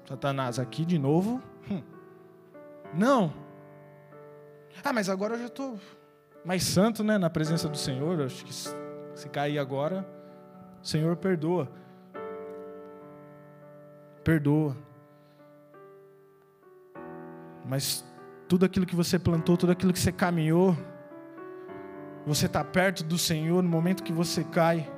[0.08, 1.42] Satanás aqui de novo?
[1.70, 1.82] Hum.
[2.94, 3.32] Não.
[4.84, 5.80] Ah, mas agora eu já estou
[6.44, 8.20] mais santo, né, na presença do Senhor.
[8.20, 10.06] Eu acho que se cair agora,
[10.82, 11.70] o Senhor perdoa.
[14.24, 14.76] Perdoa.
[17.66, 18.04] Mas
[18.48, 20.76] tudo aquilo que você plantou, tudo aquilo que você caminhou,
[22.26, 24.92] você está perto do Senhor no momento que você cai,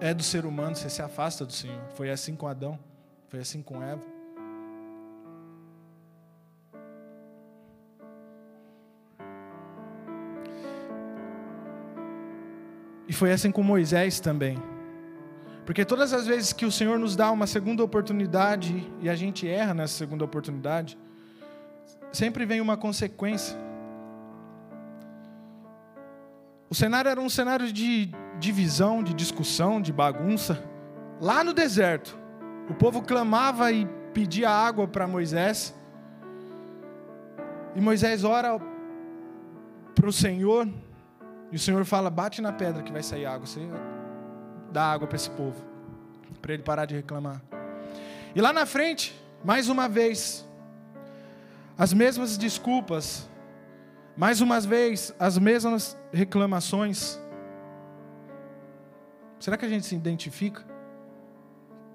[0.00, 1.80] é do ser humano, você se afasta do Senhor.
[1.94, 2.78] Foi assim com Adão,
[3.28, 4.15] foi assim com Eva.
[13.08, 14.58] E foi assim com Moisés também.
[15.64, 19.48] Porque todas as vezes que o Senhor nos dá uma segunda oportunidade e a gente
[19.48, 20.96] erra nessa segunda oportunidade,
[22.12, 23.56] sempre vem uma consequência.
[26.70, 30.62] O cenário era um cenário de divisão, de discussão, de bagunça.
[31.20, 32.18] Lá no deserto,
[32.68, 35.74] o povo clamava e pedia água para Moisés.
[37.74, 38.60] E Moisés ora
[39.94, 40.68] para o Senhor,
[41.56, 43.46] e o Senhor fala: bate na pedra que vai sair água.
[43.46, 43.66] Você
[44.70, 45.56] dá água para esse povo,
[46.42, 47.40] para ele parar de reclamar.
[48.34, 50.46] E lá na frente, mais uma vez,
[51.78, 53.26] as mesmas desculpas,
[54.14, 57.18] mais uma vez, as mesmas reclamações.
[59.40, 60.62] Será que a gente se identifica?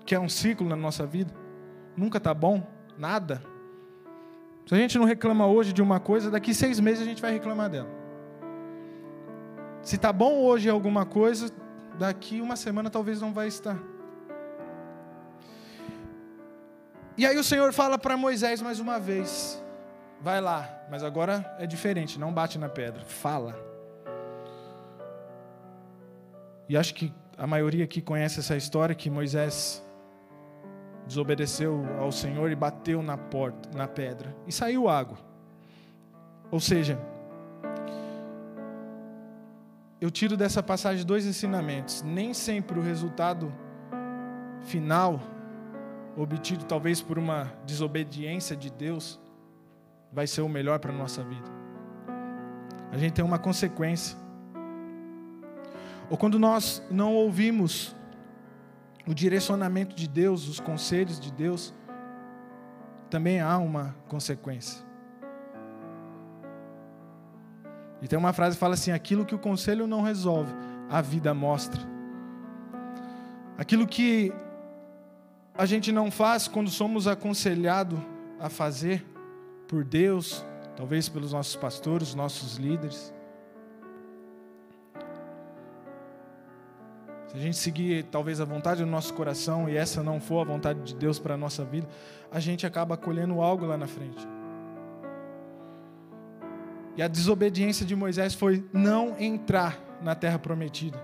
[0.07, 1.31] Que é um ciclo na nossa vida?
[1.95, 2.65] Nunca está bom?
[2.97, 3.43] Nada?
[4.65, 7.31] Se a gente não reclama hoje de uma coisa, daqui seis meses a gente vai
[7.31, 8.00] reclamar dela.
[9.81, 11.51] Se está bom hoje alguma coisa,
[11.97, 13.77] daqui uma semana talvez não vai estar.
[17.17, 19.61] E aí o Senhor fala para Moisés mais uma vez:
[20.21, 23.55] vai lá, mas agora é diferente, não bate na pedra, fala.
[26.69, 29.83] E acho que a maioria aqui conhece essa história que Moisés
[31.05, 35.17] desobedeceu ao Senhor e bateu na porta, na pedra, e saiu água.
[36.49, 36.99] Ou seja,
[40.01, 42.01] eu tiro dessa passagem dois ensinamentos.
[42.01, 43.53] Nem sempre o resultado
[44.61, 45.21] final,
[46.17, 49.19] obtido talvez por uma desobediência de Deus,
[50.11, 51.47] vai ser o melhor para a nossa vida.
[52.91, 54.17] A gente tem uma consequência.
[56.09, 57.95] Ou quando nós não ouvimos
[59.07, 61.73] o direcionamento de Deus, os conselhos de Deus,
[63.07, 64.90] também há uma consequência.
[68.01, 70.53] E tem uma frase que fala assim: aquilo que o conselho não resolve,
[70.89, 71.81] a vida mostra.
[73.57, 74.33] Aquilo que
[75.55, 77.99] a gente não faz quando somos aconselhados
[78.39, 79.05] a fazer
[79.67, 80.43] por Deus,
[80.75, 83.13] talvez pelos nossos pastores, nossos líderes.
[87.27, 90.43] Se a gente seguir talvez a vontade do nosso coração e essa não for a
[90.43, 91.87] vontade de Deus para a nossa vida,
[92.29, 94.27] a gente acaba colhendo algo lá na frente.
[96.95, 101.01] E a desobediência de Moisés foi não entrar na terra prometida.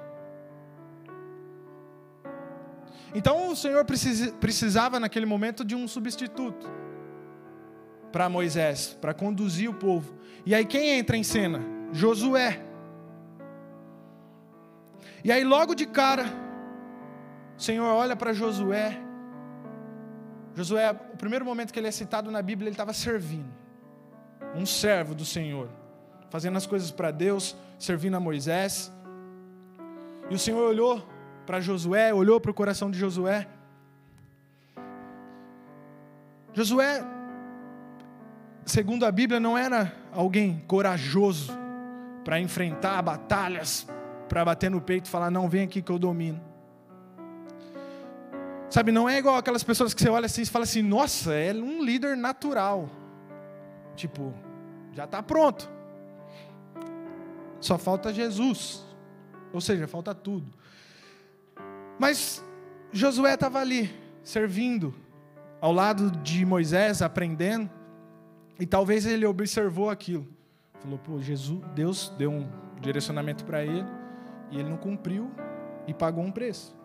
[3.16, 6.70] Então o Senhor precisava naquele momento de um substituto
[8.12, 10.14] para Moisés, para conduzir o povo.
[10.46, 11.62] E aí quem entra em cena?
[11.92, 12.64] Josué.
[15.24, 16.26] E aí logo de cara,
[17.58, 19.02] o Senhor olha para Josué.
[20.54, 23.67] Josué, o primeiro momento que ele é citado na Bíblia, ele estava servindo
[24.56, 25.70] um servo do Senhor,
[26.30, 28.92] fazendo as coisas para Deus, servindo a Moisés.
[30.30, 31.08] E o Senhor olhou
[31.46, 33.48] para Josué, olhou para o coração de Josué.
[36.54, 37.04] Josué,
[38.66, 41.54] segundo a Bíblia, não era alguém corajoso
[42.26, 43.88] para enfrentar batalhas,
[44.28, 46.42] para bater no peito e falar: Não, vem aqui que eu domino.
[48.70, 51.54] Sabe, não é igual aquelas pessoas que você olha assim e fala assim: Nossa, é
[51.54, 52.90] um líder natural.
[53.98, 54.32] Tipo,
[54.94, 55.70] já está pronto.
[57.60, 58.86] Só falta Jesus.
[59.52, 60.54] Ou seja, falta tudo.
[62.00, 62.44] Mas
[62.92, 63.92] Josué estava ali,
[64.24, 64.94] servindo,
[65.60, 67.70] ao lado de Moisés, aprendendo.
[68.60, 70.28] E talvez ele observou aquilo.
[70.80, 72.48] Falou, pô, Jesus, Deus deu um
[72.80, 73.86] direcionamento para ele.
[74.52, 75.32] E ele não cumpriu
[75.88, 76.78] e pagou um preço.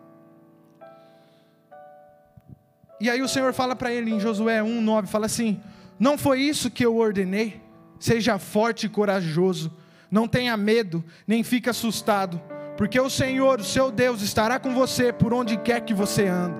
[2.99, 5.61] E aí o Senhor fala para ele em Josué 1:9, fala assim:
[5.99, 7.63] "Não foi isso que eu ordenei?
[8.03, 9.71] seja forte e corajoso,
[10.11, 12.37] não tenha medo, nem fique assustado,
[12.75, 16.57] porque o Senhor, o seu Deus, estará com você por onde quer que você ande,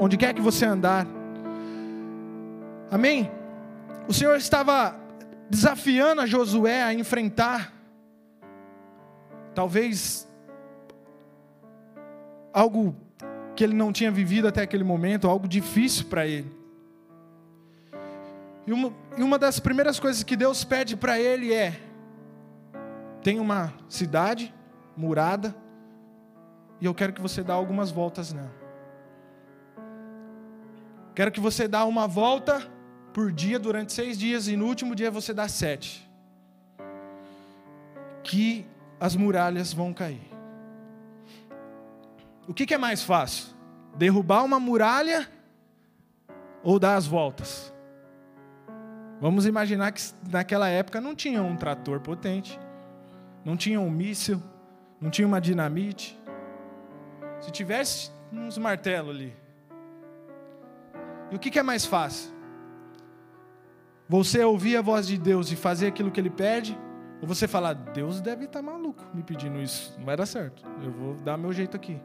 [0.00, 1.06] onde quer que você andar.
[2.90, 3.30] Amém?
[4.08, 4.96] O Senhor estava
[5.48, 7.72] desafiando a Josué a enfrentar,
[9.54, 10.28] talvez,
[12.52, 12.96] algo
[13.54, 16.63] que ele não tinha vivido até aquele momento, algo difícil para ele.
[18.66, 21.80] E uma, e uma das primeiras coisas que Deus pede para ele é:
[23.22, 24.54] tem uma cidade
[24.96, 25.54] murada,
[26.80, 28.64] e eu quero que você dê algumas voltas nela.
[31.14, 32.60] Quero que você dê uma volta
[33.12, 36.08] por dia durante seis dias, e no último dia você dá sete.
[38.22, 38.66] Que
[38.98, 40.30] as muralhas vão cair.
[42.48, 43.54] O que, que é mais fácil?
[43.96, 45.28] Derrubar uma muralha
[46.62, 47.73] ou dar as voltas?
[49.20, 52.58] Vamos imaginar que naquela época não tinha um trator potente,
[53.44, 54.42] não tinha um míssil,
[55.00, 56.18] não tinha uma dinamite.
[57.40, 59.36] Se tivesse uns martelos ali.
[61.30, 62.32] E o que, que é mais fácil?
[64.08, 66.78] Você ouvir a voz de Deus e fazer aquilo que Ele pede,
[67.20, 70.92] ou você falar, Deus deve estar maluco me pedindo isso, não vai dar certo, eu
[70.92, 71.98] vou dar meu jeito aqui.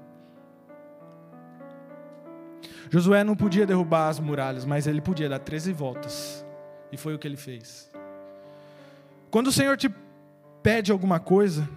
[2.89, 6.45] Josué não podia derrubar as muralhas, mas ele podia dar 13 voltas.
[6.91, 7.89] E foi o que ele fez.
[9.29, 9.89] Quando o Senhor te
[10.63, 11.69] pede alguma coisa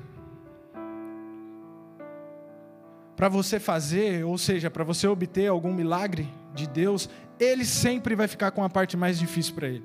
[3.17, 7.09] para você fazer, ou seja, para você obter algum milagre de Deus,
[7.39, 9.85] ele sempre vai ficar com a parte mais difícil para ele.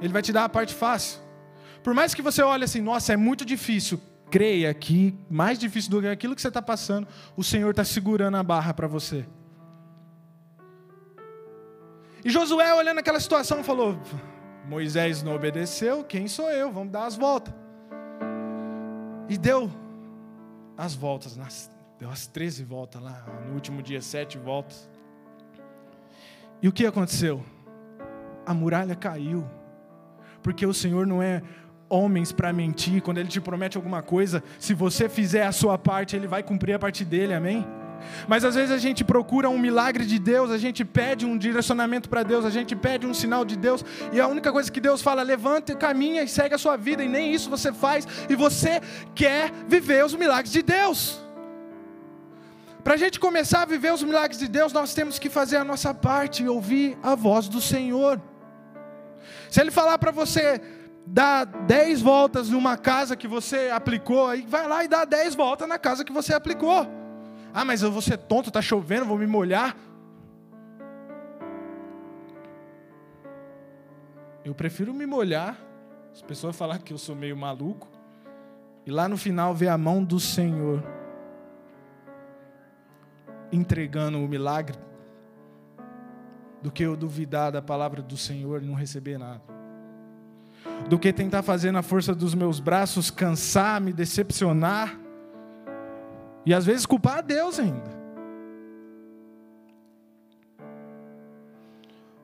[0.00, 1.20] Ele vai te dar a parte fácil.
[1.82, 4.00] Por mais que você olhe assim, nossa, é muito difícil,
[4.30, 7.06] creia que mais difícil do que aquilo que você está passando,
[7.36, 9.26] o Senhor está segurando a barra para você.
[12.24, 13.96] E Josué, olhando aquela situação, falou:
[14.66, 16.72] Moisés não obedeceu, quem sou eu?
[16.72, 17.54] Vamos dar as voltas.
[19.28, 19.70] E deu
[20.76, 21.38] as voltas,
[21.98, 24.88] deu as 13 voltas lá, no último dia, sete voltas.
[26.60, 27.42] E o que aconteceu?
[28.44, 29.44] A muralha caiu,
[30.42, 31.42] porque o Senhor não é
[31.88, 36.16] homens para mentir, quando Ele te promete alguma coisa, se você fizer a sua parte,
[36.16, 37.64] Ele vai cumprir a parte dele, amém?
[38.28, 42.08] Mas às vezes a gente procura um milagre de Deus, a gente pede um direcionamento
[42.08, 45.02] para Deus, a gente pede um sinal de Deus, e a única coisa que Deus
[45.02, 48.80] fala, levanta, caminha e segue a sua vida, e nem isso você faz, e você
[49.14, 51.20] quer viver os milagres de Deus.
[52.82, 55.64] Para a gente começar a viver os milagres de Deus, nós temos que fazer a
[55.64, 58.20] nossa parte e ouvir a voz do Senhor.
[59.50, 60.60] Se Ele falar para você
[61.04, 65.68] dar dez voltas numa casa que você aplicou, aí vai lá e dá dez voltas
[65.68, 66.86] na casa que você aplicou.
[67.58, 69.74] Ah, mas eu vou ser tonto, está chovendo, vou me molhar.
[74.44, 75.56] Eu prefiro me molhar,
[76.12, 77.88] as pessoas falar que eu sou meio maluco,
[78.84, 80.84] e lá no final ver a mão do Senhor
[83.50, 84.76] entregando o milagre,
[86.60, 89.40] do que eu duvidar da palavra do Senhor e não receber nada.
[90.90, 95.05] Do que tentar fazer na força dos meus braços, cansar, me decepcionar
[96.46, 97.90] e às vezes culpar a Deus ainda.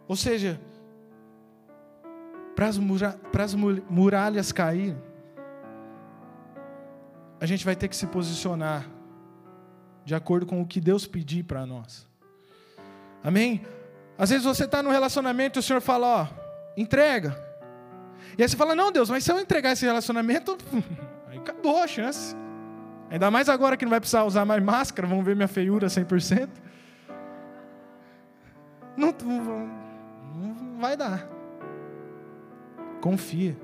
[0.07, 0.61] Ou seja,
[2.55, 5.03] para as, mura muralhas caírem,
[7.40, 8.89] a gente vai ter que se posicionar
[10.05, 12.07] de acordo com o que Deus pedir para nós.
[13.24, 13.62] Amém?
[14.16, 16.28] Às vezes você está no relacionamento e o Senhor fala, ó,
[16.77, 17.36] entrega.
[18.39, 20.57] E aí você fala, não, Deus, mas se eu entregar esse relacionamento,
[21.27, 22.36] aí acabou a chance.
[23.12, 26.48] Ainda mais agora que não vai precisar usar mais máscara, vão ver minha feiura 100%.
[28.97, 29.68] Não, não,
[30.34, 31.28] não vai dar.
[33.02, 33.55] Confia.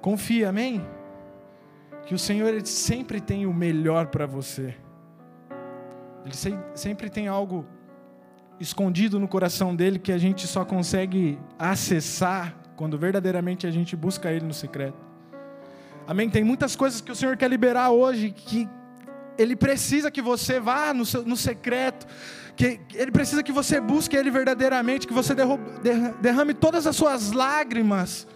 [0.00, 0.82] Confia, amém?
[2.06, 4.74] Que o Senhor ele sempre tem o melhor para você.
[6.24, 6.34] Ele
[6.74, 7.66] sempre tem algo
[8.58, 14.32] escondido no coração dele que a gente só consegue acessar quando verdadeiramente a gente busca
[14.32, 15.11] ele no secreto.
[16.06, 16.28] Amém?
[16.28, 18.68] Tem muitas coisas que o Senhor quer liberar hoje que
[19.38, 22.06] Ele precisa que você vá no, seu, no secreto,
[22.56, 25.34] que Ele precisa que você busque Ele verdadeiramente, que você
[26.20, 28.26] derrame todas as suas lágrimas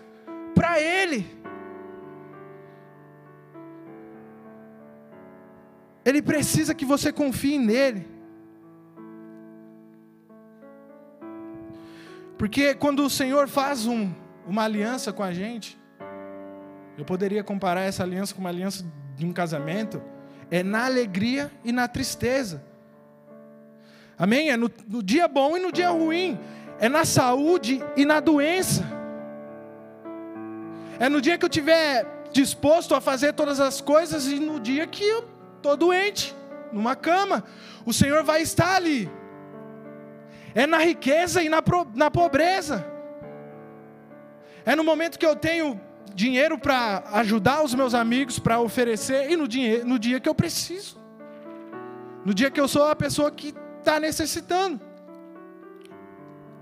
[0.55, 1.37] para Ele.
[6.05, 8.07] Ele precisa que você confie nele.
[12.39, 14.13] Porque quando o Senhor faz um,
[14.47, 15.77] uma aliança com a gente,
[16.99, 20.03] eu poderia comparar essa aliança com uma aliança de um casamento.
[20.51, 22.63] É na alegria e na tristeza.
[24.19, 24.51] Amém?
[24.51, 26.39] É no, no dia bom e no dia ruim.
[26.79, 28.85] É na saúde e na doença.
[30.99, 34.87] É no dia que eu tiver disposto a fazer todas as coisas e no dia
[34.87, 36.35] que eu estou doente,
[36.73, 37.45] numa cama,
[37.85, 39.11] o Senhor vai estar ali.
[40.55, 41.63] É na riqueza e na,
[41.95, 42.87] na pobreza.
[44.65, 45.81] É no momento que eu tenho
[46.15, 50.35] dinheiro para ajudar os meus amigos, para oferecer, e no, dinheiro, no dia que eu
[50.35, 50.97] preciso.
[52.25, 54.81] No dia que eu sou a pessoa que está necessitando.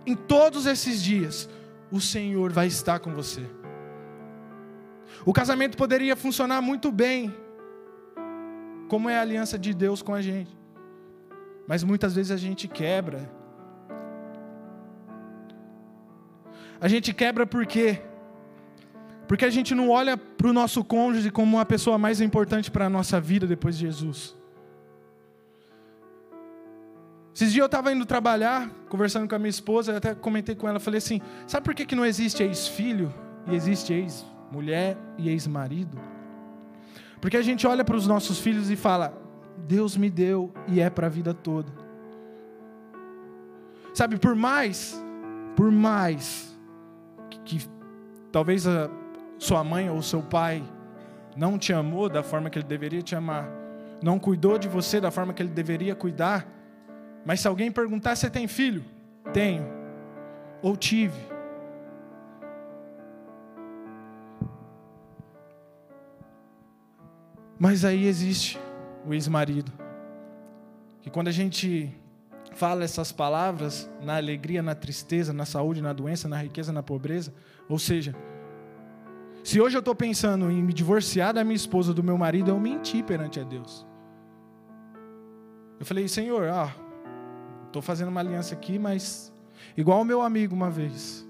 [0.06, 1.48] Em todos esses dias,
[1.90, 3.46] o Senhor vai estar com você.
[5.24, 7.34] O casamento poderia funcionar muito bem,
[8.88, 10.54] como é a aliança de Deus com a gente.
[11.66, 13.30] Mas muitas vezes a gente quebra.
[16.78, 18.02] A gente quebra por quê?
[19.26, 22.86] Porque a gente não olha para o nosso cônjuge como uma pessoa mais importante para
[22.86, 24.36] a nossa vida depois de Jesus.
[27.34, 30.78] Esses dias eu estava indo trabalhar, conversando com a minha esposa, até comentei com ela,
[30.78, 33.12] falei assim: sabe por que, que não existe ex-filho
[33.48, 35.98] e existe ex-mulher e ex-marido?
[37.20, 39.20] Porque a gente olha para os nossos filhos e fala:
[39.66, 41.72] Deus me deu e é para a vida toda.
[43.92, 45.02] Sabe, por mais,
[45.56, 46.56] por mais
[47.30, 47.66] que, que
[48.30, 48.90] talvez a
[49.39, 50.62] sua mãe ou seu pai
[51.36, 53.48] não te amou da forma que ele deveria te amar,
[54.02, 56.47] não cuidou de você da forma que ele deveria cuidar,
[57.24, 58.85] mas se alguém perguntar se tem filho,
[59.32, 59.66] tenho
[60.62, 61.35] ou tive.
[67.59, 68.59] Mas aí existe
[69.06, 69.73] o ex-marido.
[71.02, 71.94] Que quando a gente
[72.52, 77.32] fala essas palavras na alegria, na tristeza, na saúde, na doença, na riqueza, na pobreza,
[77.69, 78.15] ou seja,
[79.44, 82.58] se hoje eu estou pensando em me divorciar da minha esposa, do meu marido, eu
[82.58, 83.86] menti perante a Deus.
[85.78, 86.74] Eu falei, Senhor, ah,
[87.66, 89.30] estou fazendo uma aliança aqui, mas
[89.76, 91.28] igual o meu amigo uma vez,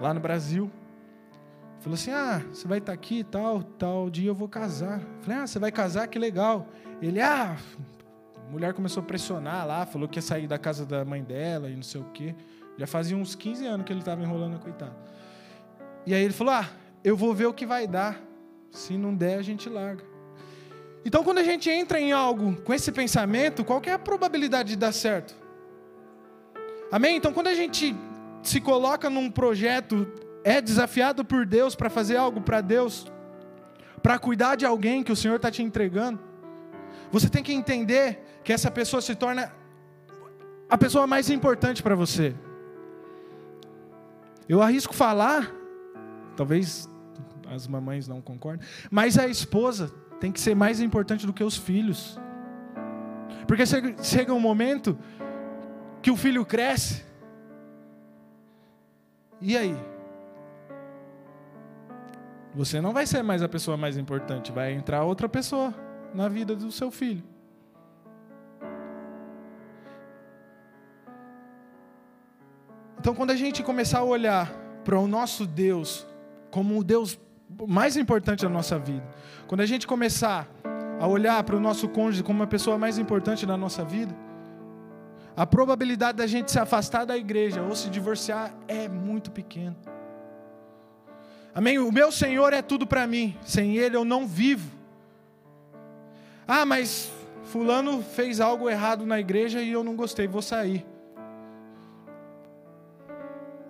[0.00, 0.70] lá no Brasil,
[1.80, 5.00] falou assim: Ah, você vai estar tá aqui tal, tal dia eu vou casar.
[5.00, 6.08] Eu falei: Ah, você vai casar?
[6.08, 6.66] Que legal.
[7.02, 7.58] Ele, ah,
[8.36, 11.68] a mulher começou a pressionar lá, falou que ia sair da casa da mãe dela
[11.68, 12.34] e não sei o quê.
[12.78, 14.96] Já fazia uns 15 anos que ele estava enrolando a coitada.
[16.06, 16.70] E aí ele falou: Ah,
[17.02, 18.20] eu vou ver o que vai dar.
[18.70, 20.04] Se não der, a gente larga.
[21.04, 24.76] Então, quando a gente entra em algo com esse pensamento, qual é a probabilidade de
[24.76, 25.34] dar certo?
[26.92, 27.16] Amém?
[27.16, 27.96] Então, quando a gente
[28.42, 30.06] se coloca num projeto,
[30.44, 33.10] é desafiado por Deus para fazer algo para Deus,
[34.02, 36.18] para cuidar de alguém que o Senhor está te entregando,
[37.10, 39.52] você tem que entender que essa pessoa se torna
[40.68, 42.34] a pessoa mais importante para você.
[44.48, 45.52] Eu arrisco falar,
[46.36, 46.89] talvez
[47.50, 51.56] as mamães não concordem, mas a esposa tem que ser mais importante do que os
[51.56, 52.18] filhos.
[53.46, 53.64] Porque
[54.02, 54.96] chega um momento
[56.00, 57.04] que o filho cresce.
[59.40, 59.76] E aí?
[62.54, 65.74] Você não vai ser mais a pessoa mais importante, vai entrar outra pessoa
[66.14, 67.22] na vida do seu filho.
[72.98, 74.52] Então, quando a gente começar a olhar
[74.84, 76.06] para o nosso Deus
[76.50, 77.18] como o Deus
[77.66, 79.06] mais importante da nossa vida.
[79.46, 80.48] Quando a gente começar
[80.98, 84.14] a olhar para o nosso cônjuge como uma pessoa mais importante da nossa vida,
[85.36, 89.76] a probabilidade da gente se afastar da igreja ou se divorciar é muito pequena.
[91.54, 91.78] Amém?
[91.78, 94.70] O meu Senhor é tudo para mim, sem Ele eu não vivo.
[96.46, 97.10] Ah, mas
[97.44, 100.84] Fulano fez algo errado na igreja e eu não gostei, vou sair.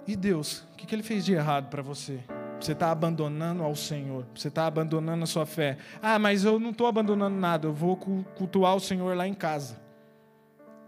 [0.06, 2.20] E Deus, o que, que Ele fez de errado para você?
[2.60, 4.26] Você está abandonando ao Senhor.
[4.34, 5.78] Você está abandonando a sua fé.
[6.02, 7.66] Ah, mas eu não estou abandonando nada.
[7.68, 9.80] Eu vou cultuar o Senhor lá em casa.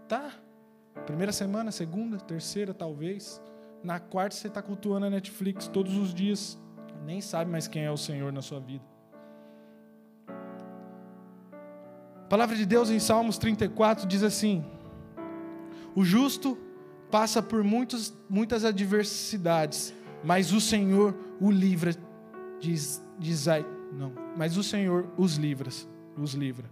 [0.07, 0.31] Tá.
[1.07, 3.41] Primeira semana, segunda, terceira, talvez.
[3.83, 6.59] Na quarta você está cultuando a Netflix todos os dias.
[7.03, 8.85] Nem sabe mais quem é o Senhor na sua vida.
[12.17, 14.63] A palavra de Deus em Salmos 34 diz assim:
[15.95, 16.57] O justo
[17.09, 19.93] passa por muitos, muitas adversidades
[20.23, 21.93] mas o Senhor o livra
[22.59, 23.45] diz, diz
[23.91, 25.69] não, mas o Senhor os livra,
[26.17, 26.69] os livra.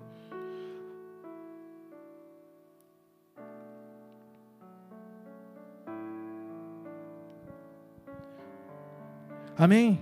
[9.58, 10.02] Amém?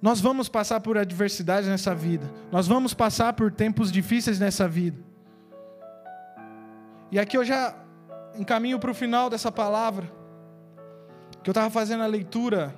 [0.00, 2.30] Nós vamos passar por adversidades nessa vida.
[2.52, 5.02] Nós vamos passar por tempos difíceis nessa vida.
[7.10, 7.74] E aqui eu já
[8.36, 10.17] encaminho para o final dessa palavra
[11.42, 12.74] que eu estava fazendo a leitura,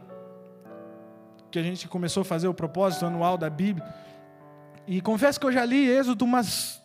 [1.51, 3.87] que a gente começou a fazer o propósito anual da Bíblia,
[4.87, 6.83] e confesso que eu já li Êxodo umas,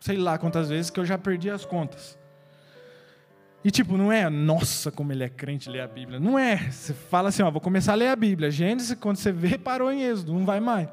[0.00, 2.18] sei lá quantas vezes, que eu já perdi as contas.
[3.64, 6.20] E tipo, não é, nossa, como ele é crente ler a Bíblia.
[6.20, 6.70] Não é.
[6.70, 8.50] Você fala assim, ó, vou começar a ler a Bíblia.
[8.50, 10.88] Gênesis, quando você vê, parou em Êxodo, não vai mais.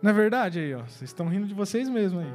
[0.00, 0.82] Não é verdade aí, ó?
[0.82, 2.32] Vocês estão rindo de vocês mesmos aí.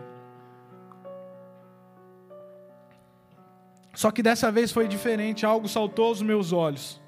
[3.97, 7.01] Só que dessa vez foi diferente, algo saltou aos meus olhos.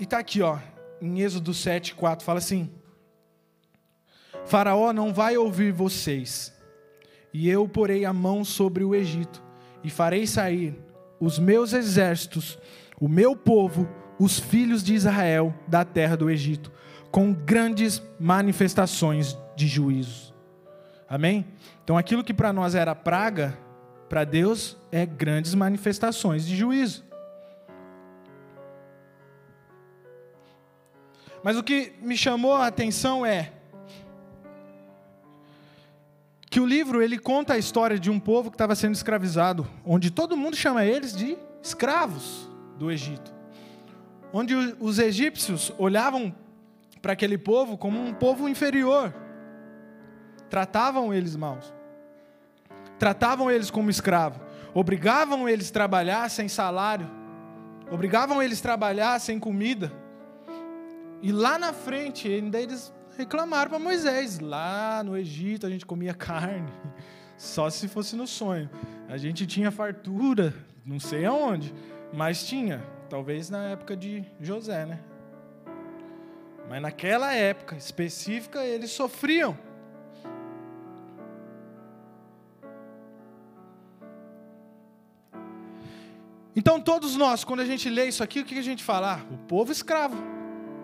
[0.00, 0.58] E tá aqui, ó,
[1.02, 2.70] em Êxodo 7, 4, fala assim:
[4.46, 6.50] Faraó não vai ouvir vocês,
[7.30, 9.42] e eu porei a mão sobre o Egito,
[9.82, 10.74] e farei sair
[11.20, 12.58] os meus exércitos,
[12.98, 13.86] o meu povo,
[14.18, 16.72] os filhos de Israel da terra do Egito,
[17.10, 20.34] com grandes manifestações de juízo.
[21.06, 21.46] Amém?
[21.84, 23.62] Então aquilo que para nós era praga,
[24.08, 27.04] para Deus é grandes manifestações de juízo.
[31.42, 33.52] Mas o que me chamou a atenção é
[36.48, 40.10] que o livro ele conta a história de um povo que estava sendo escravizado, onde
[40.10, 42.48] todo mundo chama eles de escravos
[42.78, 43.34] do Egito.
[44.32, 46.34] Onde os egípcios olhavam
[47.02, 49.14] para aquele povo como um povo inferior.
[50.48, 51.74] Tratavam eles maus.
[52.98, 54.40] Tratavam eles como escravo.
[54.72, 57.08] Obrigavam eles a trabalhar sem salário.
[57.90, 59.92] Obrigavam eles a trabalhar sem comida.
[61.22, 66.12] E lá na frente, ainda eles reclamaram para Moisés: lá no Egito a gente comia
[66.14, 66.72] carne,
[67.36, 68.68] só se fosse no sonho.
[69.08, 70.54] A gente tinha fartura,
[70.84, 71.74] não sei aonde,
[72.12, 72.82] mas tinha.
[73.08, 74.98] Talvez na época de José, né?
[76.68, 79.56] Mas naquela época específica eles sofriam.
[86.56, 89.14] Então todos nós, quando a gente lê isso aqui, o que a gente fala?
[89.14, 90.16] Ah, o povo escravo.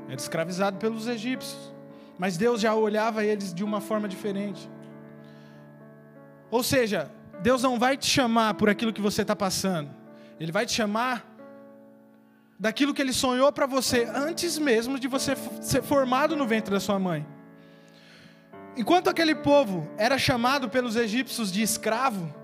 [0.09, 1.72] Era escravizado pelos egípcios.
[2.18, 4.68] Mas Deus já olhava eles de uma forma diferente.
[6.51, 7.10] Ou seja,
[7.40, 9.88] Deus não vai te chamar por aquilo que você está passando.
[10.38, 11.24] Ele vai te chamar
[12.59, 16.80] daquilo que Ele sonhou para você antes mesmo de você ser formado no ventre da
[16.80, 17.26] sua mãe.
[18.76, 22.34] Enquanto aquele povo era chamado pelos egípcios de escravo,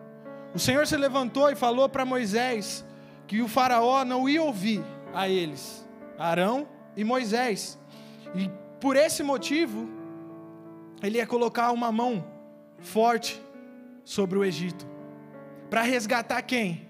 [0.54, 2.85] o Senhor se levantou e falou para Moisés
[3.26, 5.86] que o faraó não ia ouvir a eles,
[6.18, 7.78] Arão e Moisés.
[8.34, 8.50] E
[8.80, 9.88] por esse motivo,
[11.02, 12.24] ele ia colocar uma mão
[12.78, 13.42] forte
[14.04, 14.86] sobre o Egito.
[15.68, 16.88] Para resgatar quem?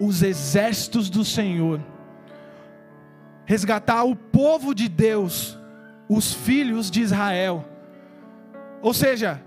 [0.00, 1.80] Os exércitos do Senhor.
[3.44, 5.58] Resgatar o povo de Deus,
[6.08, 7.64] os filhos de Israel.
[8.80, 9.42] Ou seja,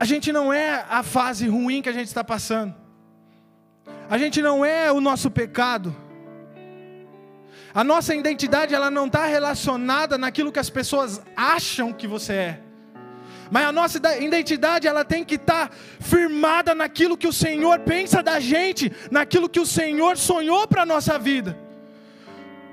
[0.00, 2.81] a gente não é a fase ruim que a gente está passando.
[4.12, 5.96] A gente não é o nosso pecado.
[7.72, 12.60] A nossa identidade ela não está relacionada naquilo que as pessoas acham que você é.
[13.50, 18.22] Mas a nossa identidade ela tem que estar tá firmada naquilo que o Senhor pensa
[18.22, 21.58] da gente, naquilo que o Senhor sonhou para a nossa vida.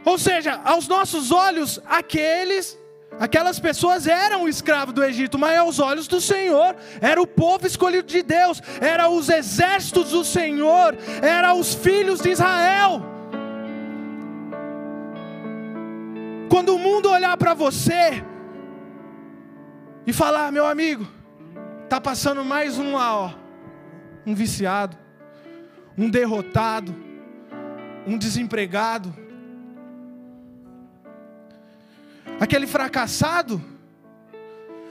[0.03, 2.77] Ou seja, aos nossos olhos, aqueles,
[3.19, 8.07] aquelas pessoas eram escravo do Egito, mas aos olhos do Senhor, era o povo escolhido
[8.07, 13.01] de Deus, eram os exércitos do Senhor, eram os filhos de Israel.
[16.49, 18.23] Quando o mundo olhar para você
[20.07, 21.07] e falar, meu amigo,
[21.87, 23.31] tá passando mais um lá, ó,
[24.25, 24.97] um viciado,
[25.97, 26.95] um derrotado,
[28.07, 29.13] um desempregado,
[32.39, 33.61] aquele fracassado,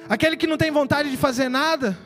[0.08, 1.96] aquele que não tem vontade de fazer nada.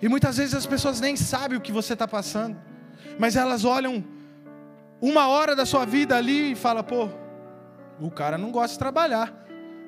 [0.00, 2.56] E muitas vezes as pessoas nem sabem o que você está passando,
[3.18, 4.04] mas elas olham
[5.00, 7.08] uma hora da sua vida ali e fala, pô,
[8.00, 9.34] o cara não gosta de trabalhar.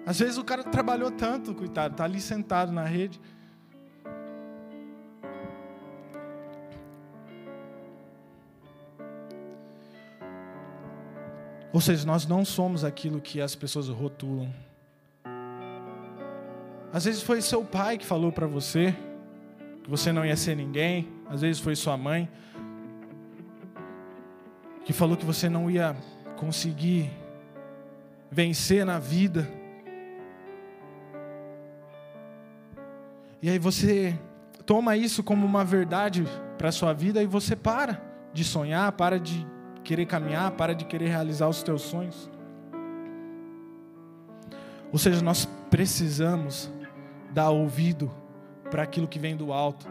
[0.05, 3.21] Às vezes o cara trabalhou tanto, coitado, está ali sentado na rede.
[11.73, 14.53] Ou seja, nós não somos aquilo que as pessoas rotulam.
[16.93, 18.95] Às vezes foi seu pai que falou para você
[19.85, 22.29] que você não ia ser ninguém, às vezes foi sua mãe
[24.85, 25.97] que falou que você não ia
[26.37, 27.11] conseguir
[28.31, 29.49] vencer na vida.
[33.41, 34.19] E aí você
[34.67, 36.25] toma isso como uma verdade
[36.59, 38.03] para sua vida e você para
[38.33, 39.47] de sonhar, para de
[39.85, 42.31] querer caminhar, para de querer realizar os teus sonhos.
[44.93, 46.71] Ou seja, nós precisamos
[47.33, 48.11] dar ouvido
[48.71, 49.87] para aquilo que vem do alto.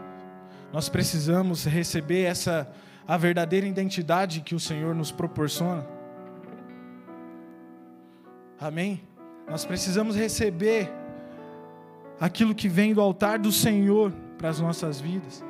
[0.72, 2.70] Nós precisamos receber essa
[3.06, 5.84] a verdadeira identidade que o Senhor nos proporciona.
[8.60, 9.02] Amém?
[9.48, 10.88] Nós precisamos receber
[12.20, 15.44] aquilo que vem do altar do Senhor para as nossas vidas,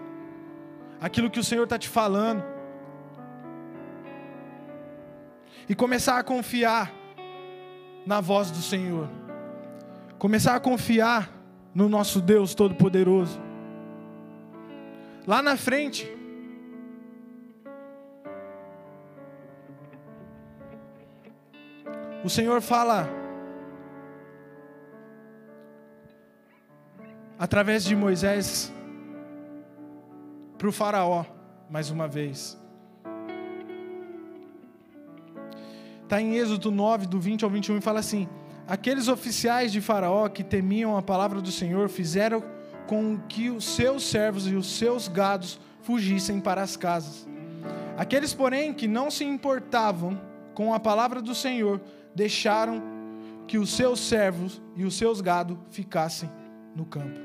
[1.01, 2.43] aquilo que o Senhor está te falando,
[5.71, 6.93] e começar a confiar
[8.05, 9.09] na voz do Senhor,
[10.19, 11.31] começar a confiar
[11.73, 13.41] no nosso Deus Todo-Poderoso.
[15.25, 16.13] Lá na frente,
[22.25, 23.09] o Senhor fala
[27.39, 28.73] através de Moisés
[30.59, 31.25] para o Faraó,
[31.71, 32.60] mais uma vez.
[36.11, 38.29] Está em Êxodo 9, do 20 ao 21, e fala assim:
[38.67, 42.43] Aqueles oficiais de Faraó que temiam a palavra do Senhor fizeram
[42.89, 47.29] com que os seus servos e os seus gados fugissem para as casas.
[47.97, 50.21] Aqueles, porém, que não se importavam
[50.53, 51.81] com a palavra do Senhor,
[52.13, 52.83] deixaram
[53.47, 56.29] que os seus servos e os seus gados ficassem
[56.75, 57.21] no campo.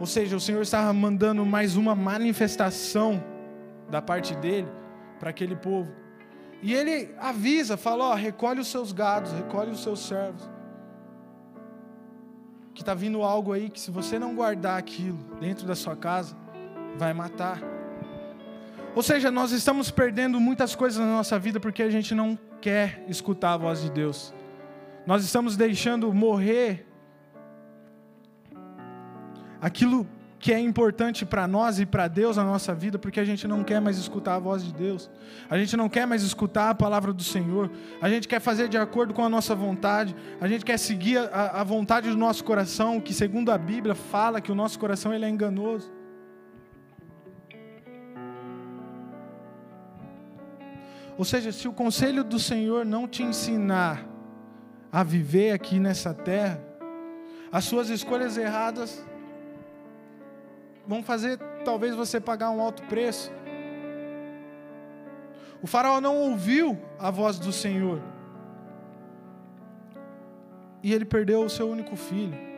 [0.00, 3.22] Ou seja, o Senhor estava mandando mais uma manifestação
[3.90, 4.68] da parte dele
[5.20, 6.07] para aquele povo.
[6.62, 10.48] E ele avisa, fala: ó, recolhe os seus gados, recolhe os seus servos.
[12.74, 16.36] Que está vindo algo aí que, se você não guardar aquilo dentro da sua casa,
[16.96, 17.60] vai matar.
[18.94, 23.04] Ou seja, nós estamos perdendo muitas coisas na nossa vida porque a gente não quer
[23.08, 24.34] escutar a voz de Deus.
[25.06, 26.86] Nós estamos deixando morrer
[29.60, 30.06] aquilo
[30.38, 33.64] que é importante para nós e para Deus na nossa vida, porque a gente não
[33.64, 35.10] quer mais escutar a voz de Deus,
[35.50, 37.70] a gente não quer mais escutar a palavra do Senhor,
[38.00, 41.60] a gente quer fazer de acordo com a nossa vontade, a gente quer seguir a,
[41.60, 45.24] a vontade do nosso coração, que segundo a Bíblia fala que o nosso coração ele
[45.24, 45.92] é enganoso.
[51.16, 54.06] Ou seja, se o conselho do Senhor não te ensinar
[54.92, 56.62] a viver aqui nessa terra,
[57.50, 59.04] as suas escolhas erradas
[60.88, 63.30] vão fazer talvez você pagar um alto preço.
[65.62, 68.00] O faraó não ouviu a voz do Senhor.
[70.82, 72.48] E ele perdeu o seu único filho.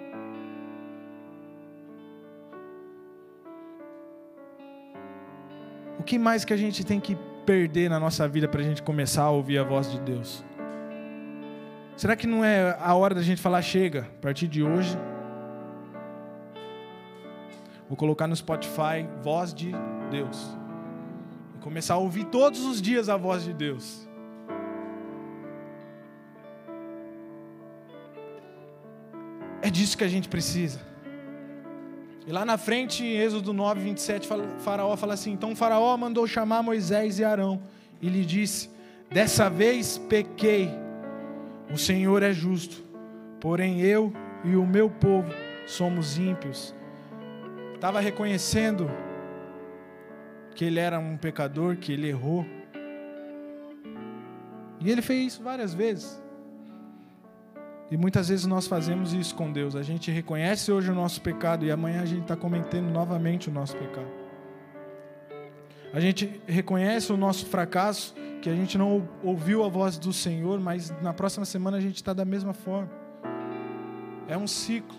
[5.99, 8.83] O que mais que a gente tem que perder na nossa vida para a gente
[8.83, 10.45] começar a ouvir a voz de Deus?
[11.97, 14.97] Será que não é a hora da gente falar, chega, a partir de hoje
[17.91, 19.73] Vou colocar no Spotify Voz de
[20.13, 20.57] Deus.
[21.57, 24.09] E começar a ouvir todos os dias a voz de Deus.
[29.61, 30.81] É disso que a gente precisa.
[32.25, 34.29] E lá na frente, em Êxodo 9, 27,
[34.61, 37.61] Faraó fala assim: Então Faraó mandou chamar Moisés e Arão
[38.01, 38.71] e lhe disse:
[39.11, 40.71] Dessa vez pequei,
[41.75, 42.85] o Senhor é justo,
[43.41, 44.13] porém eu
[44.45, 45.35] e o meu povo
[45.67, 46.73] somos ímpios
[47.81, 48.91] estava reconhecendo
[50.55, 52.45] que ele era um pecador, que ele errou.
[54.79, 56.23] E ele fez isso várias vezes.
[57.91, 59.75] E muitas vezes nós fazemos isso com Deus.
[59.75, 63.53] A gente reconhece hoje o nosso pecado e amanhã a gente está cometendo novamente o
[63.53, 64.11] nosso pecado.
[65.95, 70.61] A gente reconhece o nosso fracasso, que a gente não ouviu a voz do Senhor,
[70.61, 72.91] mas na próxima semana a gente está da mesma forma.
[74.29, 74.99] É um ciclo.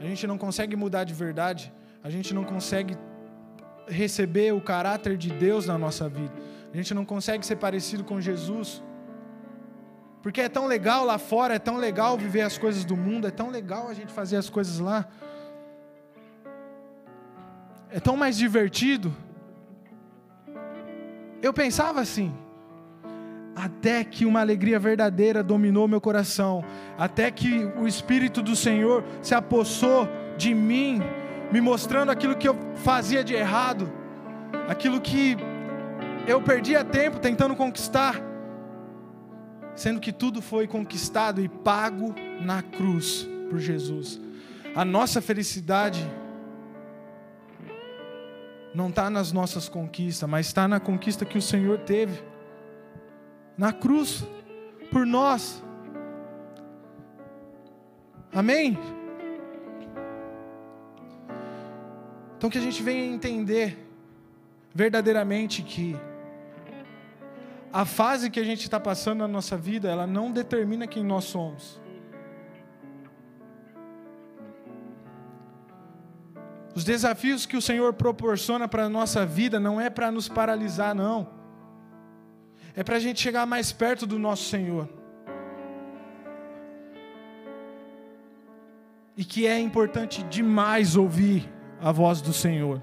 [0.00, 1.72] A gente não consegue mudar de verdade
[2.04, 2.98] a gente não consegue
[3.88, 6.34] receber o caráter de Deus na nossa vida.
[6.70, 8.82] A gente não consegue ser parecido com Jesus.
[10.22, 13.30] Porque é tão legal lá fora, é tão legal viver as coisas do mundo, é
[13.30, 15.08] tão legal a gente fazer as coisas lá.
[17.88, 19.16] É tão mais divertido.
[21.40, 22.34] Eu pensava assim,
[23.56, 26.62] até que uma alegria verdadeira dominou meu coração,
[26.98, 30.06] até que o Espírito do Senhor se apossou
[30.36, 31.02] de mim
[31.52, 33.90] me mostrando aquilo que eu fazia de errado,
[34.68, 35.36] aquilo que
[36.26, 38.20] eu perdia tempo tentando conquistar,
[39.74, 44.20] sendo que tudo foi conquistado e pago na cruz por Jesus.
[44.74, 46.04] A nossa felicidade
[48.74, 52.22] não está nas nossas conquistas, mas está na conquista que o Senhor teve
[53.56, 54.24] na cruz
[54.90, 55.62] por nós.
[58.32, 58.76] Amém?
[62.44, 63.88] Então que a gente venha entender
[64.74, 65.96] verdadeiramente que
[67.72, 71.24] a fase que a gente está passando na nossa vida, ela não determina quem nós
[71.24, 71.80] somos.
[76.74, 80.94] Os desafios que o Senhor proporciona para a nossa vida não é para nos paralisar,
[80.94, 81.26] não.
[82.76, 84.86] É para a gente chegar mais perto do nosso Senhor.
[89.16, 91.53] e que é importante demais ouvir
[91.84, 92.80] a voz do Senhor.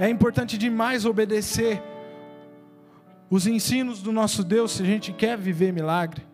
[0.00, 1.82] É importante demais obedecer
[3.28, 6.26] os ensinos do nosso Deus se a gente quer viver milagre.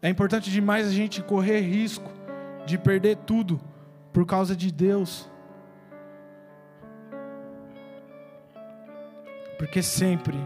[0.00, 2.10] É importante demais a gente correr risco
[2.64, 3.60] de perder tudo
[4.14, 5.30] por causa de Deus.
[9.58, 10.38] Porque sempre,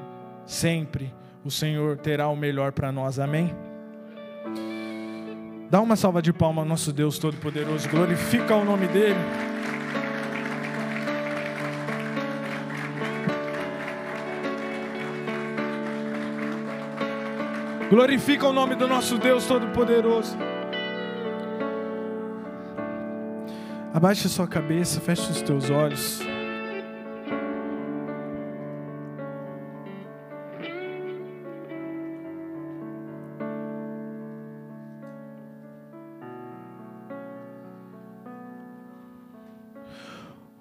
[0.44, 1.14] sempre
[1.44, 3.20] o Senhor terá o melhor para nós.
[3.20, 3.54] Amém?
[5.68, 7.88] Dá uma salva de palmas ao nosso Deus Todo-Poderoso.
[7.88, 9.16] Glorifica o nome dEle.
[17.90, 20.36] Glorifica o nome do nosso Deus Todo-Poderoso.
[23.92, 26.20] Abaixe a sua cabeça, feche os teus olhos.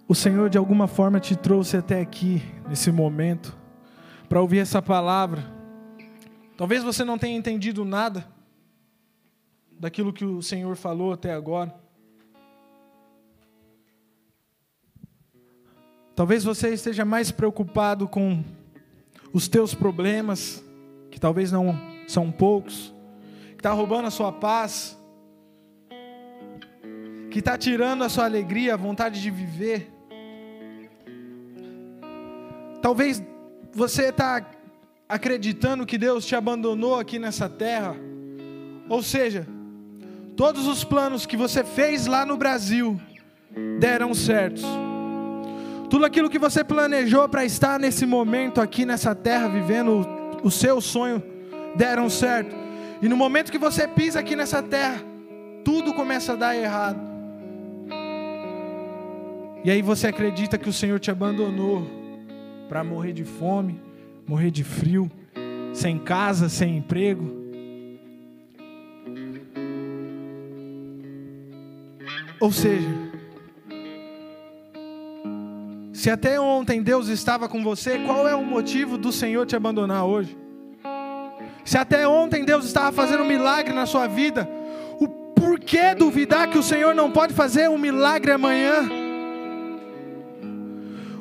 [0.07, 3.57] O Senhor de alguma forma te trouxe até aqui, nesse momento,
[4.29, 5.43] para ouvir essa palavra.
[6.55, 8.27] Talvez você não tenha entendido nada
[9.79, 11.73] daquilo que o Senhor falou até agora.
[16.15, 18.43] Talvez você esteja mais preocupado com
[19.33, 20.63] os teus problemas,
[21.09, 21.75] que talvez não
[22.07, 22.93] são poucos,
[23.49, 24.97] que está roubando a sua paz,
[27.31, 29.94] que está tirando a sua alegria, a vontade de viver.
[32.85, 33.19] Talvez
[33.73, 34.45] você está
[35.09, 37.95] acreditando que Deus te abandonou aqui nessa terra.
[38.87, 39.47] Ou seja,
[40.37, 43.01] todos os planos que você fez lá no Brasil
[43.79, 44.63] deram certos.
[45.89, 50.07] Tudo aquilo que você planejou para estar nesse momento aqui nessa terra vivendo
[50.43, 51.23] o, seu sonho
[51.75, 52.55] deram certo.
[53.01, 55.01] E no momento que você pisa aqui nessa terra,
[55.63, 57.01] tudo começa a dar errado.
[59.63, 62.04] E aí você acredita que o Senhor te abandonou
[62.67, 63.79] para morrer de fome,
[64.27, 65.09] morrer de frio,
[65.73, 67.45] sem casa, sem emprego.
[72.39, 72.89] Ou seja,
[75.93, 80.05] se até ontem Deus estava com você, qual é o motivo do Senhor te abandonar
[80.05, 80.37] hoje?
[81.63, 84.47] Se até ontem Deus estava fazendo um milagre na sua vida,
[84.99, 89.04] o porquê duvidar que o Senhor não pode fazer um milagre amanhã?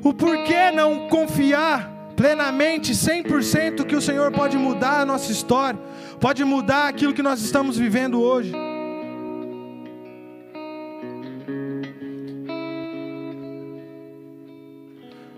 [0.05, 5.81] O porquê não confiar plenamente, 100% que o Senhor pode mudar a nossa história,
[6.21, 8.53] pode mudar aquilo que nós estamos vivendo hoje.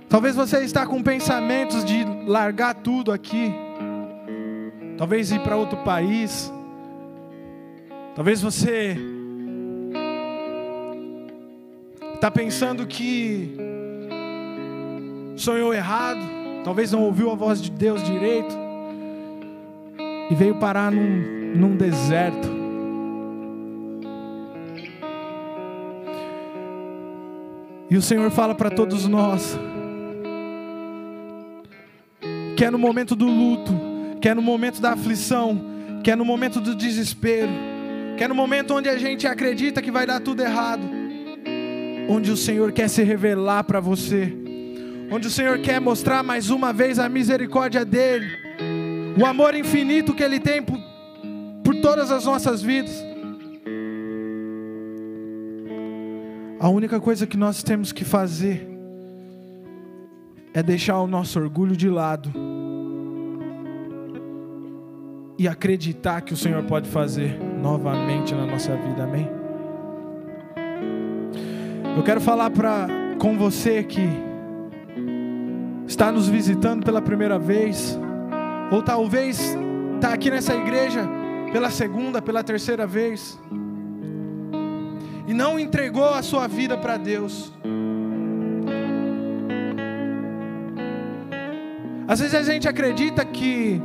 [0.09, 3.55] Talvez você está com pensamentos de largar tudo aqui.
[4.99, 6.53] Talvez ir para outro país.
[8.17, 8.97] Talvez você
[12.15, 13.76] está pensando que
[15.37, 16.21] sonhou errado,
[16.65, 18.57] talvez não ouviu a voz de Deus direito
[20.31, 22.57] e veio parar num, num deserto.
[27.89, 29.57] E o Senhor fala para todos nós
[32.57, 33.73] que é no momento do luto,
[34.19, 35.61] que é no momento da aflição,
[36.03, 37.51] que é no momento do desespero,
[38.17, 40.83] que é no momento onde a gente acredita que vai dar tudo errado,
[42.09, 44.46] onde o Senhor quer se revelar para você
[45.11, 48.27] onde o Senhor quer mostrar mais uma vez a misericórdia dEle,
[49.19, 50.79] o amor infinito que Ele tem por,
[51.65, 53.05] por todas as nossas vidas.
[56.59, 58.67] A única coisa que nós temos que fazer
[60.53, 62.33] é deixar o nosso orgulho de lado
[65.39, 69.29] e acreditar que o Senhor pode fazer novamente na nossa vida, amém?
[71.95, 72.89] Eu quero falar para
[73.19, 74.26] com você que
[75.87, 77.99] está nos visitando pela primeira vez,
[78.71, 79.57] ou talvez
[79.95, 81.09] está aqui nessa igreja
[81.53, 83.39] pela segunda, pela terceira vez,
[85.27, 87.53] e não entregou a sua vida para Deus.
[92.09, 93.83] Às vezes a gente acredita que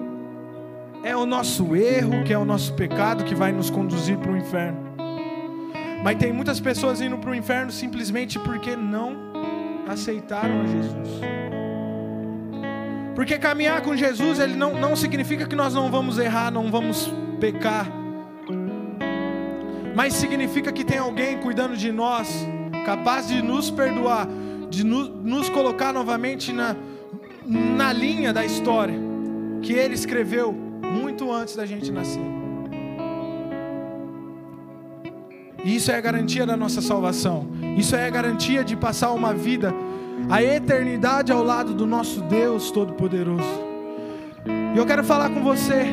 [1.04, 4.38] é o nosso erro, que é o nosso pecado que vai nos conduzir para o
[4.38, 4.92] inferno.
[6.04, 9.16] Mas tem muitas pessoas indo para o inferno simplesmente porque não
[9.88, 11.61] aceitaram a Jesus.
[13.22, 17.08] Porque caminhar com Jesus, ele não, não significa que nós não vamos errar, não vamos
[17.40, 17.88] pecar.
[19.96, 22.28] Mas significa que tem alguém cuidando de nós,
[22.84, 24.28] capaz de nos perdoar,
[24.72, 26.76] de no, nos colocar novamente na,
[27.46, 29.00] na linha da história
[29.62, 32.26] que ele escreveu muito antes da gente nascer.
[35.64, 37.48] E isso é a garantia da nossa salvação.
[37.78, 39.72] Isso é a garantia de passar uma vida,
[40.32, 43.44] a eternidade ao lado do nosso Deus Todo-Poderoso.
[44.74, 45.88] E eu quero falar com você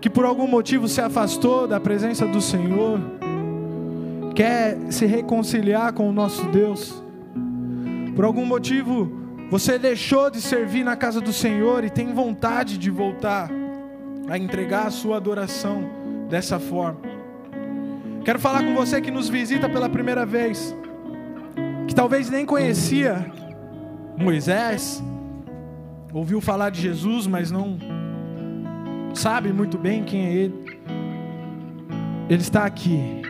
[0.00, 3.00] que por algum motivo se afastou da presença do Senhor,
[4.34, 7.00] quer se reconciliar com o nosso Deus.
[8.16, 9.12] Por algum motivo
[9.52, 13.48] você deixou de servir na casa do Senhor e tem vontade de voltar
[14.28, 15.88] a entregar a sua adoração
[16.28, 17.13] dessa forma.
[18.24, 20.74] Quero falar com você que nos visita pela primeira vez,
[21.86, 23.30] que talvez nem conhecia
[24.16, 25.04] Moisés,
[26.10, 27.76] ouviu falar de Jesus, mas não
[29.12, 30.80] sabe muito bem quem é Ele.
[32.30, 33.22] Ele está aqui,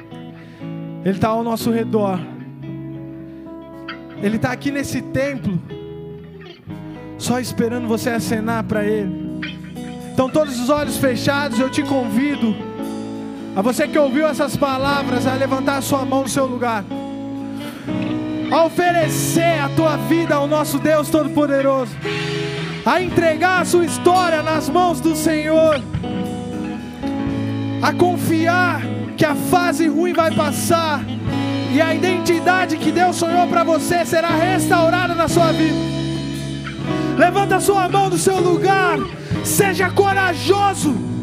[1.04, 2.20] Ele está ao nosso redor,
[4.22, 5.60] Ele está aqui nesse templo,
[7.18, 9.40] só esperando você acenar para Ele.
[10.12, 12.54] Então, todos os olhos fechados, eu te convido,
[13.56, 16.84] a você que ouviu essas palavras, a levantar a sua mão no seu lugar,
[18.50, 21.92] a oferecer a tua vida ao nosso Deus Todo-Poderoso,
[22.84, 25.80] a entregar a sua história nas mãos do Senhor,
[27.80, 28.82] a confiar
[29.16, 31.00] que a fase ruim vai passar
[31.72, 35.94] e a identidade que Deus sonhou para você será restaurada na sua vida.
[37.16, 38.98] Levanta a sua mão do seu lugar.
[39.44, 41.13] Seja corajoso.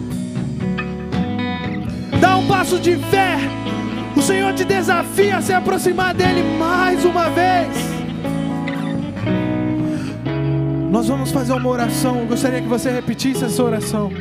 [2.21, 3.37] Dá um passo de fé.
[4.15, 7.67] O Senhor te desafia a se aproximar dele mais uma vez.
[10.91, 12.19] Nós vamos fazer uma oração.
[12.19, 14.11] Eu gostaria que você repetisse essa oração.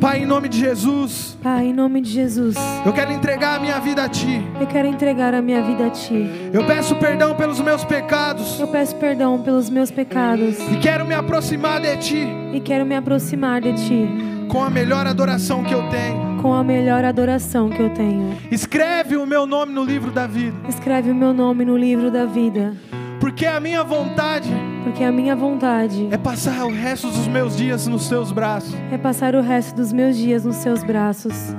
[0.00, 1.38] Pai, em nome de Jesus.
[1.40, 2.56] Pai, em nome de Jesus.
[2.84, 4.44] Eu quero entregar a minha vida a Ti.
[4.60, 6.50] Eu quero entregar a minha vida a Ti.
[6.52, 8.58] Eu peço perdão pelos meus pecados.
[8.58, 10.58] Eu peço perdão pelos meus pecados.
[10.72, 12.26] E quero me aproximar de Ti.
[12.52, 14.08] E quero me aproximar de Ti.
[14.48, 16.31] Com a melhor adoração que eu tenho.
[16.42, 18.36] Com a melhor adoração que eu tenho.
[18.50, 20.56] Escreve o meu nome no livro da vida.
[20.68, 22.76] Escreve o meu nome no livro da vida.
[23.20, 24.50] Porque a minha vontade
[24.82, 28.74] porque a minha vontade é passar o resto dos meus dias nos teus braços.
[28.90, 31.54] É passar o resto dos meus dias nos seus braços.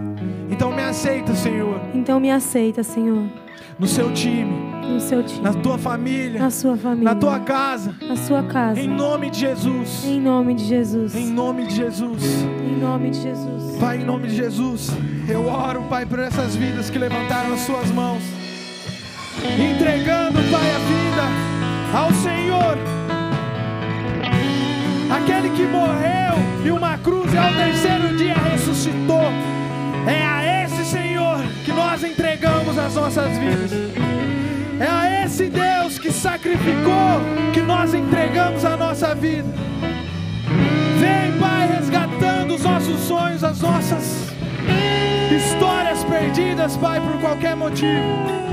[0.53, 1.81] Então me aceita, Senhor.
[1.95, 3.23] Então me aceita, Senhor.
[3.79, 4.53] No seu time.
[4.87, 5.41] No seu time.
[5.41, 6.39] Na tua família.
[6.39, 7.05] Na sua família.
[7.05, 7.95] Na tua casa.
[8.07, 8.79] Na sua casa.
[8.79, 10.05] Em nome de Jesus.
[10.05, 11.15] Em nome de Jesus.
[11.15, 12.23] Em nome de Jesus.
[12.23, 13.77] Em nome de Jesus.
[13.79, 14.91] Pai, em nome de Jesus,
[15.27, 18.21] eu oro, Pai, por essas vidas que levantaram as suas mãos.
[19.59, 22.77] Entregando, Pai, a vida ao Senhor
[25.13, 26.35] aquele que morreu
[26.65, 29.31] e uma cruz e ao terceiro dia ressuscitou.
[30.07, 33.71] É a esse Senhor que nós entregamos as nossas vidas.
[34.79, 37.21] É a esse Deus que sacrificou
[37.53, 39.47] que nós entregamos a nossa vida.
[40.99, 44.33] Vem, Pai, resgatando os nossos sonhos, as nossas
[45.31, 48.43] histórias perdidas, Pai, por qualquer motivo.